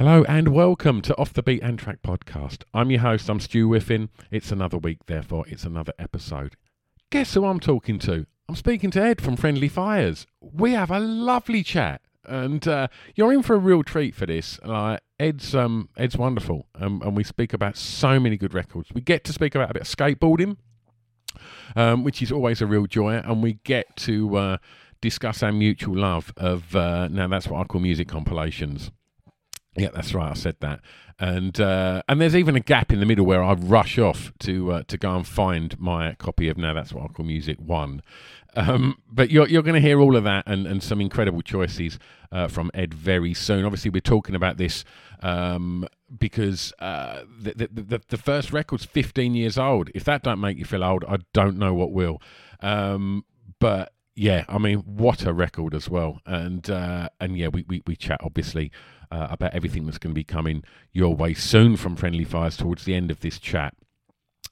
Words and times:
Hello 0.00 0.24
and 0.30 0.48
welcome 0.48 1.02
to 1.02 1.18
Off 1.18 1.34
the 1.34 1.42
Beat 1.42 1.62
and 1.62 1.78
Track 1.78 2.00
podcast. 2.00 2.62
I'm 2.72 2.90
your 2.90 3.00
host, 3.00 3.28
I'm 3.28 3.38
Stu 3.38 3.68
Whiffen. 3.68 4.08
It's 4.30 4.50
another 4.50 4.78
week, 4.78 5.04
therefore, 5.04 5.44
it's 5.46 5.64
another 5.64 5.92
episode. 5.98 6.56
Guess 7.10 7.34
who 7.34 7.44
I'm 7.44 7.60
talking 7.60 7.98
to? 7.98 8.24
I'm 8.48 8.56
speaking 8.56 8.90
to 8.92 9.02
Ed 9.02 9.20
from 9.20 9.36
Friendly 9.36 9.68
Fires. 9.68 10.26
We 10.40 10.72
have 10.72 10.90
a 10.90 10.98
lovely 10.98 11.62
chat 11.62 12.00
and 12.24 12.66
uh, 12.66 12.88
you're 13.14 13.30
in 13.30 13.42
for 13.42 13.54
a 13.54 13.58
real 13.58 13.82
treat 13.82 14.14
for 14.14 14.24
this. 14.24 14.58
Like 14.64 15.02
Ed's, 15.18 15.54
um, 15.54 15.90
Ed's 15.98 16.16
wonderful, 16.16 16.66
um, 16.76 17.02
and 17.04 17.14
we 17.14 17.22
speak 17.22 17.52
about 17.52 17.76
so 17.76 18.18
many 18.18 18.38
good 18.38 18.54
records. 18.54 18.88
We 18.94 19.02
get 19.02 19.22
to 19.24 19.34
speak 19.34 19.54
about 19.54 19.70
a 19.70 19.74
bit 19.74 19.82
of 19.82 19.88
skateboarding, 19.88 20.56
um, 21.76 22.04
which 22.04 22.22
is 22.22 22.32
always 22.32 22.62
a 22.62 22.66
real 22.66 22.86
joy, 22.86 23.16
and 23.16 23.42
we 23.42 23.58
get 23.64 23.96
to 23.96 24.34
uh, 24.34 24.56
discuss 25.02 25.42
our 25.42 25.52
mutual 25.52 25.98
love 25.98 26.32
of 26.38 26.74
uh, 26.74 27.08
now 27.08 27.28
that's 27.28 27.48
what 27.48 27.60
I 27.60 27.64
call 27.64 27.82
music 27.82 28.08
compilations. 28.08 28.90
Yeah, 29.76 29.90
that's 29.94 30.12
right. 30.14 30.30
I 30.30 30.34
said 30.34 30.56
that, 30.60 30.80
and 31.18 31.60
uh, 31.60 32.02
and 32.08 32.20
there's 32.20 32.34
even 32.34 32.56
a 32.56 32.60
gap 32.60 32.92
in 32.92 32.98
the 32.98 33.06
middle 33.06 33.24
where 33.24 33.42
I 33.42 33.52
rush 33.52 33.98
off 33.98 34.32
to 34.40 34.72
uh, 34.72 34.82
to 34.88 34.98
go 34.98 35.14
and 35.14 35.26
find 35.26 35.78
my 35.78 36.14
copy 36.14 36.48
of 36.48 36.58
Now 36.58 36.74
That's 36.74 36.92
What 36.92 37.04
I 37.04 37.08
Call 37.08 37.24
Music 37.24 37.56
One. 37.60 38.02
Um, 38.56 38.98
but 39.08 39.30
you're 39.30 39.46
you're 39.46 39.62
going 39.62 39.80
to 39.80 39.86
hear 39.86 40.00
all 40.00 40.16
of 40.16 40.24
that 40.24 40.42
and, 40.46 40.66
and 40.66 40.82
some 40.82 41.00
incredible 41.00 41.40
choices 41.42 42.00
uh, 42.32 42.48
from 42.48 42.72
Ed 42.74 42.92
very 42.94 43.32
soon. 43.32 43.64
Obviously, 43.64 43.90
we're 43.90 44.00
talking 44.00 44.34
about 44.34 44.56
this 44.56 44.84
um, 45.22 45.86
because 46.18 46.72
uh, 46.80 47.20
the, 47.38 47.68
the, 47.72 47.82
the 47.82 48.00
the 48.08 48.18
first 48.18 48.52
record's 48.52 48.84
15 48.84 49.34
years 49.34 49.56
old. 49.56 49.90
If 49.94 50.02
that 50.04 50.24
don't 50.24 50.40
make 50.40 50.58
you 50.58 50.64
feel 50.64 50.82
old, 50.82 51.04
I 51.06 51.18
don't 51.32 51.58
know 51.58 51.74
what 51.74 51.92
will. 51.92 52.20
Um, 52.60 53.24
but 53.60 53.92
yeah, 54.14 54.44
I 54.48 54.58
mean, 54.58 54.78
what 54.80 55.24
a 55.24 55.32
record 55.32 55.74
as 55.74 55.88
well. 55.88 56.20
And 56.26 56.68
uh, 56.68 57.08
and 57.20 57.36
yeah, 57.36 57.48
we, 57.48 57.64
we, 57.68 57.82
we 57.86 57.96
chat 57.96 58.20
obviously 58.22 58.70
uh, 59.10 59.28
about 59.30 59.54
everything 59.54 59.86
that's 59.86 59.98
going 59.98 60.12
to 60.12 60.18
be 60.18 60.24
coming 60.24 60.64
your 60.92 61.14
way 61.14 61.34
soon 61.34 61.76
from 61.76 61.96
Friendly 61.96 62.24
Fires 62.24 62.56
towards 62.56 62.84
the 62.84 62.94
end 62.94 63.10
of 63.10 63.20
this 63.20 63.38
chat. 63.38 63.74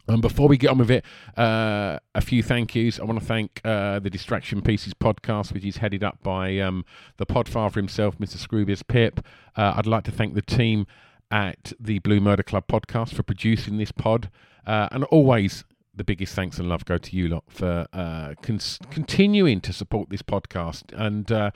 And 0.07 0.23
before 0.23 0.49
we 0.49 0.57
get 0.57 0.71
on 0.71 0.79
with 0.79 0.91
it, 0.91 1.05
uh, 1.37 1.99
a 2.15 2.23
few 2.23 2.43
thank 2.43 2.75
yous. 2.75 2.99
I 2.99 3.05
want 3.05 3.21
to 3.21 3.25
thank 3.25 3.61
uh, 3.63 3.99
the 3.99 4.09
Distraction 4.09 4.63
Pieces 4.63 4.95
podcast, 4.95 5.53
which 5.53 5.67
is 5.67 5.77
headed 5.79 6.03
up 6.03 6.23
by 6.23 6.59
um, 6.61 6.87
the 7.19 7.27
podfather 7.27 7.75
himself, 7.75 8.17
Mr. 8.19 8.39
Scroobius 8.39 8.87
Pip. 8.87 9.21
Uh, 9.55 9.75
I'd 9.77 9.87
like 9.87 10.05
to 10.05 10.11
thank 10.11 10.35
the 10.35 10.41
team 10.41 10.87
at 11.31 11.75
the 11.79 11.99
Blue 11.99 12.21
Murder 12.21 12.43
Club 12.43 12.65
podcast 12.69 13.15
for 13.15 13.23
producing 13.23 13.77
this 13.77 13.93
pod. 13.93 14.31
Uh, 14.67 14.89
and 14.93 15.05
always 15.05 15.65
the 15.99 16.05
biggest 16.05 16.35
thanks 16.35 16.59
and 16.59 16.69
love 16.69 16.85
go 16.85 16.97
to 16.97 17.17
you 17.17 17.29
lot 17.29 17.45
for 17.49 17.87
uh, 17.93 18.35
con- 18.43 18.61
continuing 18.91 19.61
to 19.61 19.73
support 19.73 20.09
this 20.09 20.23
podcast. 20.23 20.85
And 20.93 21.31
uh, 21.31 21.51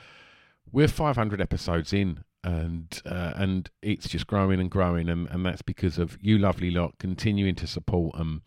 we're 0.70 0.88
500 0.88 1.40
episodes 1.40 1.92
in, 1.92 2.24
and 2.44 3.00
uh, 3.06 3.32
and 3.36 3.70
it's 3.80 4.08
just 4.08 4.26
growing 4.26 4.60
and 4.60 4.70
growing, 4.70 5.08
and, 5.08 5.28
and 5.28 5.46
that's 5.46 5.62
because 5.62 5.98
of 5.98 6.18
you, 6.20 6.38
lovely 6.38 6.70
lot, 6.70 6.98
continuing 6.98 7.54
to 7.54 7.66
support 7.66 8.18
um, 8.18 8.42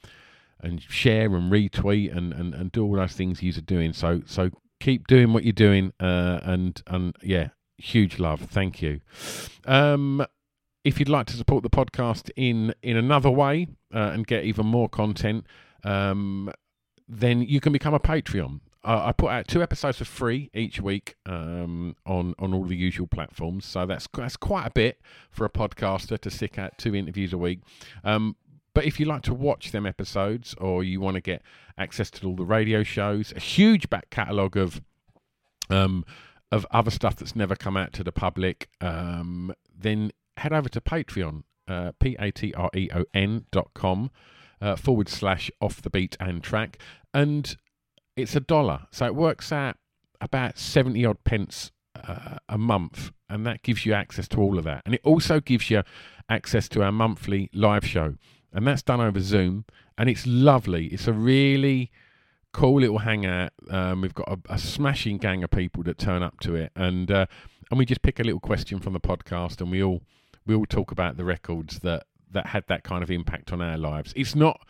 and 0.60 0.82
share 0.82 1.34
and 1.36 1.52
retweet 1.52 2.16
and, 2.16 2.34
and, 2.34 2.54
and 2.54 2.72
do 2.72 2.84
all 2.84 2.96
those 2.96 3.14
things 3.14 3.42
you're 3.42 3.54
doing. 3.54 3.94
So 3.94 4.22
so 4.26 4.52
keep 4.80 5.08
doing 5.08 5.34
what 5.34 5.44
you're 5.44 5.54
doing, 5.54 5.94
uh, 6.00 6.40
and 6.44 6.82
and 6.88 7.16
yeah, 7.24 7.50
huge 7.78 8.20
love, 8.20 8.42
thank 8.42 8.82
you. 8.82 9.00
Um, 9.66 10.26
if 10.84 11.00
you'd 11.00 11.10
like 11.10 11.26
to 11.28 11.38
support 11.38 11.64
the 11.64 11.70
podcast 11.70 12.30
in 12.36 12.74
in 12.84 12.98
another 12.98 13.32
way 13.32 13.68
uh, 13.94 14.12
and 14.14 14.28
get 14.28 14.44
even 14.44 14.66
more 14.66 14.90
content, 14.90 15.46
um, 15.86 16.52
then 17.08 17.42
you 17.42 17.62
can 17.62 17.72
become 17.72 17.94
a 17.94 18.00
Patreon. 18.00 18.60
Uh, 18.84 19.06
I 19.06 19.12
put 19.14 19.32
out 19.32 19.48
two 19.48 19.64
episodes 19.64 19.98
for 19.98 20.06
free 20.06 20.52
each 20.54 20.82
week 20.82 21.16
um, 21.26 21.96
on 22.06 22.36
on 22.38 22.54
all 22.54 22.66
the 22.66 22.76
usual 22.76 23.08
platforms, 23.08 23.66
so 23.66 23.86
that's 23.86 24.08
that's 24.14 24.38
quite 24.38 24.68
a 24.68 24.72
bit 24.72 25.02
for 25.32 25.46
a 25.46 25.50
podcaster 25.50 26.20
to 26.20 26.30
stick 26.30 26.60
out 26.60 26.78
two 26.78 26.94
interviews 26.94 27.34
a 27.34 27.38
week. 27.38 27.62
Um, 28.04 28.36
but 28.74 28.86
if 28.86 29.00
you 29.00 29.06
like 29.06 29.22
to 29.24 29.34
watch 29.34 29.72
them 29.72 29.86
episodes, 29.86 30.54
or 30.60 30.84
you 30.84 31.00
want 31.00 31.16
to 31.16 31.22
get 31.22 31.42
access 31.78 32.12
to 32.12 32.28
all 32.28 32.36
the 32.36 32.46
radio 32.46 32.84
shows, 32.84 33.34
a 33.36 33.40
huge 33.40 33.90
back 33.90 34.10
catalogue 34.10 34.58
of 34.58 34.82
um, 35.70 36.06
of 36.52 36.68
other 36.70 36.92
stuff 36.92 37.16
that's 37.16 37.36
never 37.36 37.56
come 37.56 37.78
out 37.78 37.92
to 37.94 38.04
the 38.04 38.12
public, 38.12 38.70
um, 38.82 39.52
then 39.76 40.12
head 40.38 40.54
over 40.54 40.70
to 40.70 40.80
Patreon, 40.80 41.44
uh, 41.68 41.92
p 42.00 42.16
a 42.20 42.30
t 42.32 42.54
r 42.54 42.70
e 42.76 42.90
o 42.94 43.04
n 43.16 43.46
dot 43.52 43.72
com 43.74 44.12
uh, 44.62 44.76
forward 44.76 45.10
slash 45.10 45.52
off 45.62 45.82
the 45.82 45.90
beat 45.90 46.16
and 46.20 46.44
track, 46.44 46.80
and 47.14 47.58
it's 48.16 48.36
a 48.36 48.40
dollar. 48.40 48.88
So 48.92 49.06
it 49.06 49.16
works 49.16 49.52
out 49.52 49.78
about 50.22 50.58
70 50.58 51.06
odd 51.06 51.24
pence 51.24 51.72
uh, 51.96 52.38
a 52.50 52.58
month, 52.58 53.12
and 53.30 53.46
that 53.46 53.64
gives 53.64 53.86
you 53.86 53.94
access 53.94 54.28
to 54.30 54.42
all 54.42 54.58
of 54.58 54.64
that. 54.66 54.82
And 54.86 54.96
it 54.96 55.02
also 55.04 55.40
gives 55.40 55.70
you 55.70 55.84
access 56.30 56.68
to 56.70 56.84
our 56.84 56.92
monthly 56.92 57.50
live 57.54 57.86
show, 57.86 58.16
and 58.54 58.68
that's 58.68 58.84
done 58.84 59.02
over 59.02 59.20
Zoom, 59.20 59.66
and 59.98 60.10
it's 60.10 60.26
lovely. 60.26 60.88
It's 60.88 61.08
a 61.08 61.14
really 61.14 61.92
cool 62.54 62.80
little 62.80 63.00
hangout. 63.00 63.52
Um, 63.70 64.02
we've 64.02 64.14
got 64.14 64.30
a, 64.30 64.54
a, 64.54 64.58
smashing 64.58 65.18
gang 65.18 65.44
of 65.44 65.52
people 65.52 65.84
that 65.84 65.98
turn 65.98 66.24
up 66.24 66.40
to 66.42 66.56
it, 66.56 66.72
and 66.76 67.12
uh, 67.12 67.26
and 67.70 67.78
we 67.78 67.86
just 67.86 68.02
pick 68.02 68.20
a 68.20 68.24
little 68.24 68.40
question 68.40 68.80
from 68.80 68.94
the 68.94 69.00
podcast, 69.00 69.62
and 69.62 69.72
we 69.72 69.84
all 69.84 70.02
we 70.46 70.56
all 70.56 70.66
talk 70.66 70.92
about 70.92 71.18
the 71.18 71.26
records 71.26 71.80
that 71.80 72.06
that 72.32 72.48
had 72.48 72.66
that 72.68 72.84
kind 72.84 73.04
of 73.04 73.12
impact 73.12 73.52
on 73.54 73.62
our 73.62 73.78
lives. 73.78 74.14
It's 74.16 74.36
not 74.36 74.62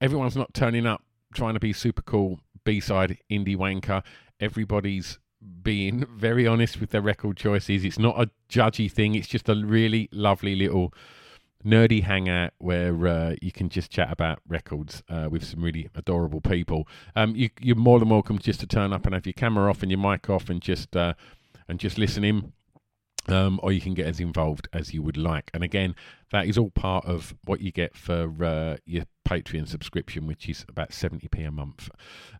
everyone's 0.00 0.36
not 0.36 0.52
turning 0.54 0.86
up 0.86 1.02
trying 1.34 1.54
to 1.54 1.60
be 1.60 1.72
super 1.72 2.02
cool 2.02 2.40
B 2.64 2.80
side 2.80 3.18
indie 3.30 3.56
wanker. 3.56 4.02
Everybody's 4.40 5.18
being 5.62 6.06
very 6.16 6.46
honest 6.46 6.80
with 6.80 6.90
their 6.90 7.02
record 7.02 7.36
choices. 7.36 7.84
It's 7.84 7.98
not 7.98 8.20
a 8.20 8.30
judgy 8.48 8.90
thing. 8.90 9.14
It's 9.14 9.28
just 9.28 9.48
a 9.48 9.54
really 9.54 10.08
lovely 10.12 10.54
little 10.54 10.92
nerdy 11.64 12.02
hangout 12.02 12.52
where 12.58 13.06
uh, 13.06 13.34
you 13.40 13.52
can 13.52 13.68
just 13.68 13.90
chat 13.90 14.10
about 14.10 14.40
records 14.48 15.02
uh, 15.08 15.28
with 15.30 15.44
some 15.44 15.62
really 15.62 15.88
adorable 15.94 16.40
people. 16.40 16.88
Um, 17.14 17.36
you, 17.36 17.50
are 17.68 17.76
more 17.76 18.00
than 18.00 18.08
welcome 18.08 18.38
just 18.38 18.60
to 18.60 18.66
turn 18.66 18.92
up 18.92 19.06
and 19.06 19.14
have 19.14 19.26
your 19.26 19.32
camera 19.32 19.70
off 19.70 19.82
and 19.82 19.90
your 19.90 20.00
mic 20.00 20.28
off 20.28 20.50
and 20.50 20.60
just 20.60 20.96
uh, 20.96 21.14
and 21.68 21.78
just 21.78 21.98
listen 21.98 22.24
in 22.24 22.52
um, 23.28 23.60
or 23.62 23.72
you 23.72 23.80
can 23.80 23.94
get 23.94 24.06
as 24.06 24.20
involved 24.20 24.68
as 24.72 24.92
you 24.92 25.02
would 25.02 25.16
like. 25.16 25.50
And 25.54 25.62
again, 25.62 25.94
that 26.30 26.46
is 26.46 26.58
all 26.58 26.70
part 26.70 27.04
of 27.04 27.34
what 27.44 27.60
you 27.60 27.70
get 27.70 27.96
for 27.96 28.44
uh, 28.44 28.76
your 28.84 29.04
Patreon 29.28 29.68
subscription, 29.68 30.26
which 30.26 30.48
is 30.48 30.64
about 30.68 30.90
70p 30.90 31.46
a 31.46 31.50
month. 31.50 31.90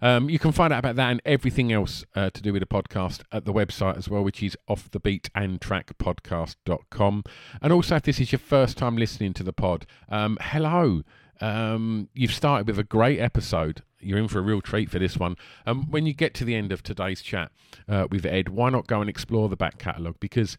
Um, 0.01 0.31
you 0.31 0.39
can 0.39 0.53
find 0.53 0.73
out 0.73 0.79
about 0.81 0.97
that 0.97 1.11
and 1.11 1.23
everything 1.25 1.73
else 1.73 2.05
uh, 2.15 2.31
to 2.31 2.43
do 2.43 2.53
with 2.53 2.61
the 2.61 2.67
podcast 2.67 3.23
at 3.31 3.45
the 3.45 3.53
website 3.53 3.97
as 3.97 4.09
well, 4.09 4.25
which 4.25 4.43
is 4.43 4.57
offthebeatandtrackpodcast.com. 4.69 7.25
And 7.61 7.73
also, 7.73 7.97
if 7.97 8.03
this 8.03 8.21
is 8.21 8.33
your 8.33 8.39
first 8.39 8.79
time 8.79 8.97
listening 8.97 9.35
to 9.35 9.43
the 9.43 9.53
pod, 9.53 9.87
um, 10.09 10.39
hello. 10.41 11.03
Um, 11.41 12.09
you've 12.15 12.35
started 12.35 12.67
with 12.67 12.79
a 12.79 12.85
great 12.85 13.19
episode. 13.19 13.83
You're 14.03 14.19
in 14.19 14.29
for 14.29 14.39
a 14.39 14.43
real 14.43 14.61
treat 14.61 14.91
for 14.91 14.99
this 14.99 15.17
one. 15.17 15.37
Um, 15.67 15.91
when 15.91 16.07
you 16.07 16.15
get 16.15 16.35
to 16.35 16.45
the 16.45 16.55
end 16.55 16.73
of 16.73 16.83
today's 16.83 17.23
chat 17.23 17.51
uh, 17.89 18.07
with 18.11 18.27
Ed, 18.27 18.49
why 18.49 18.71
not 18.71 18.87
go 18.87 19.01
and 19.01 19.09
explore 19.09 19.49
the 19.49 19.57
back 19.57 19.79
catalogue? 19.79 20.17
Because 20.21 20.57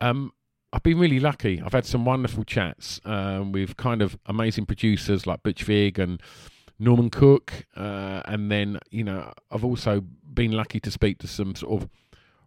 um, 0.00 0.32
I've 0.72 0.82
been 0.82 0.98
really 0.98 1.20
lucky. 1.20 1.60
I've 1.60 1.72
had 1.72 1.86
some 1.86 2.04
wonderful 2.04 2.44
chats 2.44 3.00
um, 3.04 3.52
with 3.52 3.76
kind 3.76 4.02
of 4.02 4.18
amazing 4.26 4.66
producers 4.66 5.26
like 5.26 5.42
Butch 5.42 5.64
Vig 5.64 5.98
and 5.98 6.20
Norman 6.78 7.10
Cook. 7.10 7.66
Uh, 7.76 8.22
and 8.24 8.50
then, 8.50 8.78
you 8.90 9.04
know, 9.04 9.32
I've 9.50 9.64
also 9.64 10.02
been 10.32 10.52
lucky 10.52 10.80
to 10.80 10.90
speak 10.90 11.18
to 11.18 11.26
some 11.26 11.54
sort 11.54 11.82
of 11.82 11.88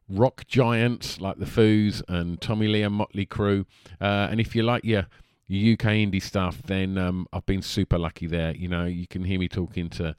rock 0.10 0.46
giants 0.48 1.20
like 1.20 1.38
the 1.38 1.46
Foos 1.46 2.02
and 2.08 2.40
Tommy 2.42 2.68
Lee 2.68 2.84
and 2.84 2.96
Motley 2.96 3.26
Crue. 3.26 3.66
Uh, 4.00 4.28
and 4.30 4.40
if 4.40 4.56
you 4.56 4.64
like 4.64 4.84
your, 4.84 5.08
UK 5.50 5.88
indie 5.92 6.22
stuff, 6.22 6.62
then 6.64 6.98
um, 6.98 7.28
I've 7.34 7.46
been 7.46 7.62
super 7.62 7.98
lucky 7.98 8.28
there. 8.28 8.56
You 8.56 8.68
know, 8.68 8.86
you 8.86 9.08
can 9.08 9.24
hear 9.24 9.40
me 9.40 9.48
talking 9.48 9.90
to 9.92 10.16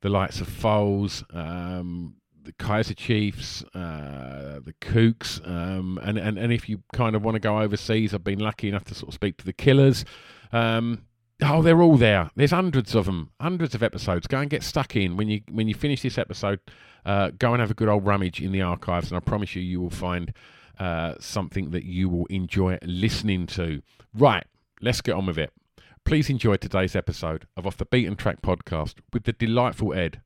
the 0.00 0.08
likes 0.08 0.40
of 0.40 0.48
Foals, 0.48 1.24
um, 1.32 2.14
the 2.44 2.52
Kaiser 2.52 2.94
Chiefs, 2.94 3.62
uh, 3.74 4.60
the 4.64 4.74
Kooks, 4.80 5.46
um, 5.46 5.98
and, 6.02 6.18
and 6.18 6.38
and 6.38 6.52
if 6.52 6.68
you 6.68 6.82
kind 6.92 7.16
of 7.16 7.22
want 7.22 7.34
to 7.34 7.40
go 7.40 7.60
overseas, 7.60 8.14
I've 8.14 8.24
been 8.24 8.38
lucky 8.38 8.68
enough 8.68 8.84
to 8.84 8.94
sort 8.94 9.08
of 9.08 9.14
speak 9.14 9.36
to 9.38 9.44
the 9.44 9.52
Killers. 9.52 10.04
Um, 10.52 11.04
oh, 11.42 11.60
they're 11.62 11.82
all 11.82 11.96
there. 11.96 12.30
There's 12.36 12.52
hundreds 12.52 12.94
of 12.94 13.06
them, 13.06 13.32
hundreds 13.40 13.74
of 13.74 13.82
episodes. 13.82 14.26
Go 14.26 14.38
and 14.38 14.48
get 14.48 14.62
stuck 14.62 14.96
in 14.96 15.16
when 15.16 15.28
you 15.28 15.42
when 15.50 15.68
you 15.68 15.74
finish 15.74 16.02
this 16.02 16.16
episode. 16.16 16.60
Uh, 17.04 17.30
go 17.38 17.52
and 17.52 17.60
have 17.60 17.70
a 17.70 17.74
good 17.74 17.88
old 17.88 18.06
rummage 18.06 18.40
in 18.40 18.52
the 18.52 18.62
archives, 18.62 19.10
and 19.10 19.16
I 19.16 19.20
promise 19.20 19.54
you, 19.56 19.62
you 19.62 19.80
will 19.80 19.90
find 19.90 20.32
uh, 20.78 21.14
something 21.20 21.70
that 21.70 21.84
you 21.84 22.08
will 22.08 22.26
enjoy 22.26 22.78
listening 22.82 23.46
to. 23.48 23.82
Right, 24.14 24.46
let's 24.80 25.00
get 25.00 25.14
on 25.14 25.26
with 25.26 25.38
it. 25.38 25.52
Please 26.04 26.30
enjoy 26.30 26.56
today's 26.56 26.96
episode 26.96 27.46
of 27.56 27.66
Off 27.66 27.76
the 27.76 27.84
Beaten 27.84 28.16
Track 28.16 28.40
podcast 28.42 28.94
with 29.12 29.24
the 29.24 29.32
delightful 29.32 29.92
Ed 29.92 30.22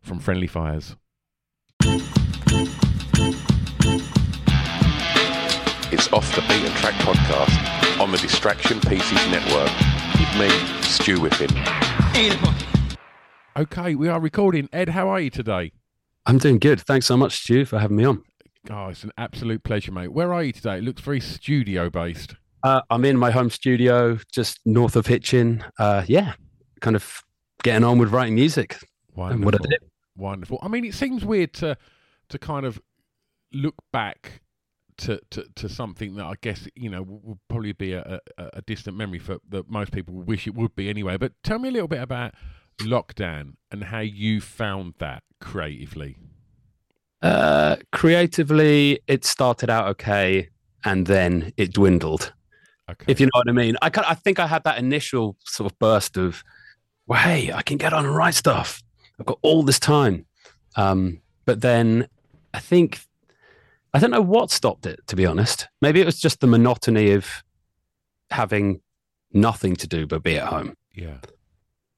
from 0.00 0.18
Friendly 0.18 0.46
Fires. 0.46 0.96
It's 5.92 6.12
Off 6.12 6.34
the 6.34 6.42
Beaten 6.42 6.72
Track 6.76 6.94
podcast 6.94 8.00
on 8.00 8.12
the 8.12 8.18
Distraction 8.18 8.80
Pieces 8.80 9.26
Network 9.30 9.70
with 10.18 10.38
me, 10.38 10.48
Stu 10.82 11.18
Whiffen. 11.20 11.50
Okay, 13.56 13.94
we 13.94 14.08
are 14.08 14.20
recording. 14.20 14.68
Ed, 14.72 14.90
how 14.90 15.08
are 15.08 15.20
you 15.20 15.30
today? 15.30 15.72
I'm 16.24 16.38
doing 16.38 16.58
good. 16.58 16.80
Thanks 16.80 17.06
so 17.06 17.16
much, 17.16 17.42
Stu, 17.42 17.64
for 17.64 17.78
having 17.78 17.96
me 17.96 18.04
on. 18.04 18.22
Oh, 18.68 18.88
it's 18.88 19.04
an 19.04 19.12
absolute 19.16 19.62
pleasure, 19.64 19.92
mate. 19.92 20.12
Where 20.12 20.34
are 20.34 20.42
you 20.42 20.52
today? 20.52 20.78
It 20.78 20.84
looks 20.84 21.00
very 21.00 21.20
studio 21.20 21.88
based. 21.88 22.34
Uh, 22.62 22.82
I'm 22.90 23.04
in 23.06 23.16
my 23.16 23.30
home 23.30 23.48
studio 23.48 24.18
just 24.30 24.60
north 24.66 24.96
of 24.96 25.06
Hitchin. 25.06 25.64
Uh, 25.78 26.04
yeah, 26.06 26.34
kind 26.80 26.94
of 26.94 27.22
getting 27.62 27.84
on 27.84 27.98
with 27.98 28.10
writing 28.10 28.34
music. 28.34 28.76
Wonderful. 29.14 29.44
What 29.44 29.54
I 29.54 29.58
do. 29.58 29.76
Wonderful. 30.16 30.58
I 30.62 30.68
mean, 30.68 30.84
it 30.84 30.94
seems 30.94 31.24
weird 31.24 31.54
to 31.54 31.76
to 32.28 32.38
kind 32.38 32.66
of 32.66 32.80
look 33.52 33.76
back 33.92 34.42
to, 34.98 35.20
to, 35.30 35.44
to 35.56 35.68
something 35.68 36.14
that 36.16 36.26
I 36.26 36.34
guess 36.40 36.68
you 36.74 36.90
know 36.90 37.02
would 37.02 37.38
probably 37.48 37.72
be 37.72 37.94
a, 37.94 38.20
a, 38.36 38.50
a 38.54 38.62
distant 38.62 38.96
memory 38.96 39.18
for 39.18 39.38
that 39.48 39.68
most 39.70 39.92
people 39.92 40.14
wish 40.14 40.46
it 40.46 40.54
would 40.54 40.76
be 40.76 40.90
anyway. 40.90 41.16
But 41.16 41.32
tell 41.42 41.58
me 41.58 41.70
a 41.70 41.72
little 41.72 41.88
bit 41.88 42.02
about 42.02 42.34
lockdown 42.82 43.54
and 43.70 43.84
how 43.84 44.00
you 44.00 44.40
found 44.40 44.94
that 44.98 45.22
creatively. 45.40 46.18
Uh, 47.22 47.76
creatively, 47.92 49.00
it 49.06 49.24
started 49.24 49.68
out 49.70 49.86
okay, 49.88 50.48
and 50.84 51.06
then 51.06 51.52
it 51.56 51.72
dwindled. 51.72 52.32
Okay. 52.90 53.04
If 53.12 53.20
you 53.20 53.26
know 53.26 53.30
what 53.34 53.48
I 53.48 53.52
mean. 53.52 53.76
I 53.82 53.90
I 54.08 54.14
think 54.14 54.38
I 54.38 54.46
had 54.46 54.64
that 54.64 54.78
initial 54.78 55.36
sort 55.44 55.70
of 55.70 55.78
burst 55.78 56.16
of, 56.16 56.42
well, 57.06 57.20
hey, 57.20 57.52
I 57.52 57.62
can 57.62 57.76
get 57.76 57.92
on 57.92 58.04
and 58.06 58.16
write 58.16 58.34
stuff. 58.34 58.82
I've 59.18 59.26
got 59.26 59.38
all 59.42 59.62
this 59.62 59.78
time. 59.78 60.26
Um, 60.76 61.20
but 61.44 61.60
then 61.60 62.08
I 62.54 62.58
think 62.60 63.00
I 63.92 63.98
don't 63.98 64.10
know 64.10 64.22
what 64.22 64.50
stopped 64.50 64.86
it. 64.86 65.00
To 65.08 65.16
be 65.16 65.26
honest, 65.26 65.68
maybe 65.80 66.00
it 66.00 66.06
was 66.06 66.18
just 66.20 66.40
the 66.40 66.46
monotony 66.46 67.12
of 67.12 67.42
having 68.30 68.80
nothing 69.32 69.76
to 69.76 69.86
do 69.86 70.06
but 70.06 70.22
be 70.22 70.38
at 70.38 70.48
home. 70.48 70.74
yeah. 70.94 71.18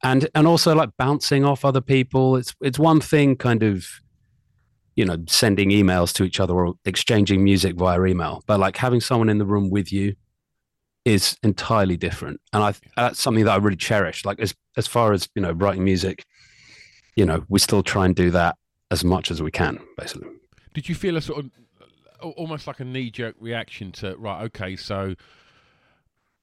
and 0.03 0.29
and 0.35 0.47
also 0.47 0.75
like 0.75 0.91
bouncing 0.99 1.45
off 1.45 1.65
other 1.65 1.81
people 1.81 2.37
it's 2.37 2.55
it's 2.61 2.79
one 2.79 3.01
thing 3.01 3.37
kind 3.37 3.63
of 3.63 3.87
you 4.95 5.05
know 5.05 5.17
sending 5.27 5.71
emails 5.71 6.13
to 6.13 6.25
each 6.25 6.41
other 6.41 6.55
or 6.55 6.75
exchanging 6.85 7.43
music 7.43 7.77
via 7.77 8.03
email 8.05 8.43
but 8.47 8.61
like 8.61 8.77
having 8.77 9.01
someone 9.01 9.29
in 9.29 9.39
the 9.39 9.47
room 9.47 9.71
with 9.71 9.93
you 9.93 10.15
is 11.05 11.37
entirely 11.43 11.97
different 11.97 12.41
and 12.53 12.63
i 12.63 12.75
that's 12.97 13.21
something 13.21 13.45
that 13.45 13.53
i 13.53 13.57
really 13.57 13.77
cherish 13.77 14.25
like 14.25 14.39
as 14.39 14.55
as 14.77 14.87
far 14.87 15.13
as 15.13 15.29
you 15.35 15.43
know 15.43 15.53
writing 15.53 15.85
music 15.85 16.25
you 17.17 17.25
know 17.25 17.45
we 17.49 17.59
still 17.59 17.83
try 17.83 18.05
and 18.05 18.15
do 18.15 18.31
that 18.31 18.57
as 18.91 19.05
much 19.05 19.31
as 19.31 19.43
we 19.43 19.51
can 19.51 19.79
basically 19.97 20.29
Did 20.75 20.89
you 20.89 20.95
feel 20.95 21.17
a 21.17 21.23
sort 21.23 21.41
of 21.41 21.51
almost 22.23 22.67
like 22.67 22.81
a 22.81 22.85
knee 22.85 23.11
jerk 23.11 23.35
reaction 23.41 23.93
to 23.93 24.17
right? 24.17 24.43
Okay, 24.45 24.77
so 24.77 25.15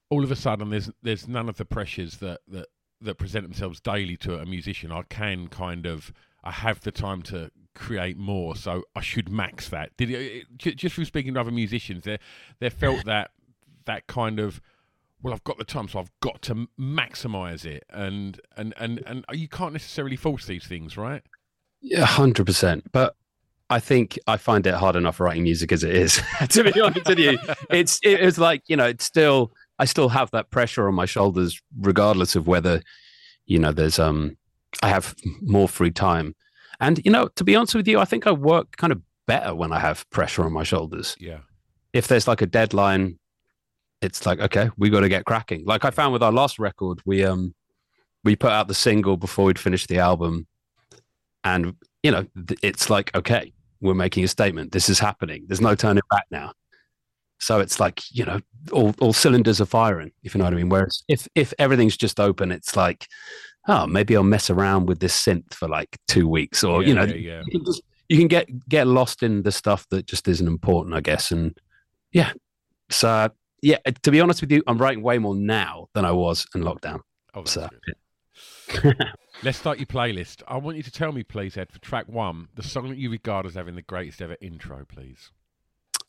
all 0.09 0.23
of 0.23 0.31
a 0.31 0.35
sudden 0.35 0.69
there's 0.69 0.89
there's 1.01 1.27
none 1.27 1.49
of 1.49 1.57
the 1.57 1.65
pressures 1.65 2.17
that 2.17 2.41
that 2.47 2.67
that 3.01 3.15
present 3.15 3.45
themselves 3.45 3.79
daily 3.79 4.17
to 4.17 4.37
a 4.39 4.45
musician. 4.45 4.91
I 4.91 5.03
can 5.03 5.47
kind 5.47 5.85
of 5.85 6.11
I 6.43 6.51
have 6.51 6.81
the 6.81 6.91
time 6.91 7.21
to 7.23 7.51
create 7.75 8.17
more, 8.17 8.55
so 8.55 8.83
I 8.95 9.01
should 9.01 9.29
max 9.29 9.69
that. 9.69 9.95
Did 9.97 10.11
it, 10.11 10.45
just 10.57 10.95
from 10.95 11.05
speaking 11.05 11.33
to 11.33 11.39
other 11.39 11.51
musicians, 11.51 12.03
there 12.03 12.19
there 12.59 12.69
felt 12.69 13.05
that 13.05 13.31
that 13.85 14.07
kind 14.07 14.39
of 14.39 14.61
well, 15.21 15.33
I've 15.33 15.43
got 15.43 15.57
the 15.57 15.65
time, 15.65 15.87
so 15.89 15.99
I've 15.99 16.11
got 16.21 16.41
to 16.43 16.67
maximize 16.79 17.65
it, 17.65 17.83
and 17.89 18.39
and 18.55 18.73
and 18.77 19.03
and 19.05 19.25
you 19.33 19.47
can't 19.47 19.73
necessarily 19.73 20.15
force 20.15 20.45
these 20.45 20.65
things, 20.65 20.97
right? 20.97 21.21
Yeah, 21.81 22.05
hundred 22.05 22.45
percent. 22.45 22.91
But 22.91 23.15
I 23.69 23.79
think 23.79 24.17
I 24.27 24.37
find 24.37 24.65
it 24.65 24.73
hard 24.73 24.95
enough 24.95 25.19
writing 25.19 25.43
music 25.43 25.71
as 25.71 25.83
it 25.83 25.95
is. 25.95 26.21
to 26.49 26.71
be 26.71 26.79
honest 26.79 27.07
with 27.07 27.19
you, 27.19 27.37
it's 27.69 27.99
it 28.03 28.21
was 28.21 28.37
like 28.37 28.63
you 28.67 28.77
know, 28.77 28.85
it's 28.85 29.05
still 29.05 29.51
I 29.77 29.85
still 29.85 30.09
have 30.09 30.31
that 30.31 30.49
pressure 30.51 30.87
on 30.87 30.95
my 30.95 31.05
shoulders, 31.05 31.61
regardless 31.77 32.35
of 32.35 32.47
whether 32.47 32.81
you 33.45 33.59
know 33.59 33.71
there's 33.71 33.99
um 33.99 34.37
I 34.81 34.89
have 34.89 35.15
more 35.41 35.67
free 35.67 35.91
time. 35.91 36.35
And 36.79 37.01
you 37.03 37.11
know, 37.11 37.27
to 37.35 37.43
be 37.43 37.55
honest 37.55 37.75
with 37.75 37.87
you, 37.87 37.99
I 37.99 38.05
think 38.05 38.27
I 38.27 38.31
work 38.31 38.77
kind 38.77 38.93
of 38.93 39.01
better 39.27 39.53
when 39.53 39.71
I 39.71 39.79
have 39.79 40.09
pressure 40.09 40.43
on 40.43 40.53
my 40.53 40.63
shoulders. 40.63 41.15
Yeah, 41.19 41.39
If 41.93 42.07
there's 42.07 42.27
like 42.27 42.41
a 42.41 42.45
deadline, 42.45 43.19
it's 44.01 44.25
like 44.25 44.39
okay, 44.39 44.69
we 44.77 44.89
got 44.89 45.01
to 45.01 45.09
get 45.09 45.25
cracking. 45.25 45.65
Like 45.65 45.85
I 45.85 45.91
found 45.91 46.13
with 46.13 46.23
our 46.23 46.31
last 46.31 46.59
record, 46.59 47.01
we 47.05 47.23
um 47.23 47.53
we 48.23 48.35
put 48.35 48.51
out 48.51 48.67
the 48.67 48.73
single 48.73 49.17
before 49.17 49.45
we'd 49.45 49.59
finished 49.59 49.87
the 49.87 49.99
album, 49.99 50.47
and 51.43 51.75
you 52.03 52.11
know, 52.11 52.25
it's 52.63 52.89
like 52.89 53.13
okay, 53.15 53.53
we're 53.81 53.93
making 53.93 54.23
a 54.23 54.27
statement. 54.27 54.71
This 54.71 54.89
is 54.89 54.99
happening. 54.99 55.45
There's 55.47 55.61
no 55.61 55.75
turning 55.75 56.03
back 56.09 56.25
now. 56.31 56.53
So 57.39 57.59
it's 57.59 57.79
like 57.79 58.01
you 58.11 58.25
know, 58.25 58.39
all 58.71 58.93
all 58.99 59.13
cylinders 59.13 59.61
are 59.61 59.65
firing. 59.65 60.11
If 60.23 60.33
you 60.33 60.39
know 60.39 60.45
what 60.45 60.53
I 60.53 60.57
mean. 60.57 60.69
Whereas 60.69 61.03
if 61.07 61.27
if 61.35 61.53
everything's 61.59 61.97
just 61.97 62.19
open, 62.19 62.51
it's 62.51 62.75
like, 62.75 63.07
oh, 63.67 63.87
maybe 63.87 64.15
I'll 64.15 64.23
mess 64.23 64.49
around 64.49 64.87
with 64.87 64.99
this 64.99 65.15
synth 65.19 65.53
for 65.53 65.67
like 65.67 65.97
two 66.07 66.27
weeks, 66.27 66.63
or 66.63 66.81
yeah, 66.81 66.87
you 66.87 66.93
know, 66.93 67.03
yeah, 67.03 67.41
you 67.45 67.51
can 67.51 67.65
just 67.65 67.81
you 68.07 68.17
can 68.17 68.27
get 68.27 68.47
get 68.67 68.87
lost 68.87 69.23
in 69.23 69.43
the 69.43 69.51
stuff 69.51 69.87
that 69.89 70.05
just 70.05 70.27
isn't 70.27 70.47
important, 70.47 70.95
I 70.95 71.01
guess. 71.01 71.31
And 71.31 71.57
yeah, 72.11 72.31
so 72.89 73.29
yeah, 73.61 73.77
to 74.03 74.11
be 74.11 74.19
honest 74.21 74.41
with 74.41 74.51
you, 74.51 74.63
I'm 74.67 74.77
writing 74.77 75.03
way 75.03 75.17
more 75.17 75.35
now 75.35 75.87
than 75.93 76.05
I 76.05 76.11
was 76.11 76.45
in 76.55 76.61
lockdown. 76.61 77.01
Oh, 77.33 77.43
So. 77.43 77.69
Let's 79.43 79.57
start 79.57 79.79
your 79.79 79.87
playlist. 79.87 80.43
I 80.47 80.57
want 80.57 80.77
you 80.77 80.83
to 80.83 80.91
tell 80.91 81.11
me, 81.11 81.23
please, 81.23 81.57
Ed, 81.57 81.71
for 81.71 81.79
track 81.79 82.07
one, 82.07 82.49
the 82.55 82.63
song 82.63 82.89
that 82.89 82.97
you 82.97 83.09
regard 83.09 83.45
as 83.45 83.55
having 83.55 83.75
the 83.75 83.81
greatest 83.81 84.21
ever 84.21 84.35
intro, 84.41 84.85
please. 84.85 85.31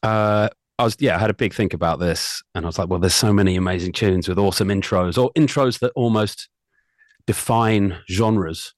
uh, 0.03 0.49
I 0.79 0.85
was 0.85 0.97
yeah, 0.99 1.17
I 1.17 1.19
had 1.19 1.29
a 1.29 1.35
big 1.35 1.53
think 1.53 1.75
about 1.75 1.99
this, 1.99 2.43
and 2.55 2.65
I 2.65 2.69
was 2.69 2.79
like, 2.79 2.89
well, 2.89 2.99
there's 2.99 3.15
so 3.15 3.35
many 3.35 3.57
amazing 3.57 3.93
tunes 3.93 4.27
with 4.29 4.39
awesome 4.39 4.69
intros, 4.69 5.23
or 5.23 5.31
intros 5.35 5.79
that 5.81 5.93
almost 5.95 6.49
define 7.27 7.99
genres. 8.09 8.75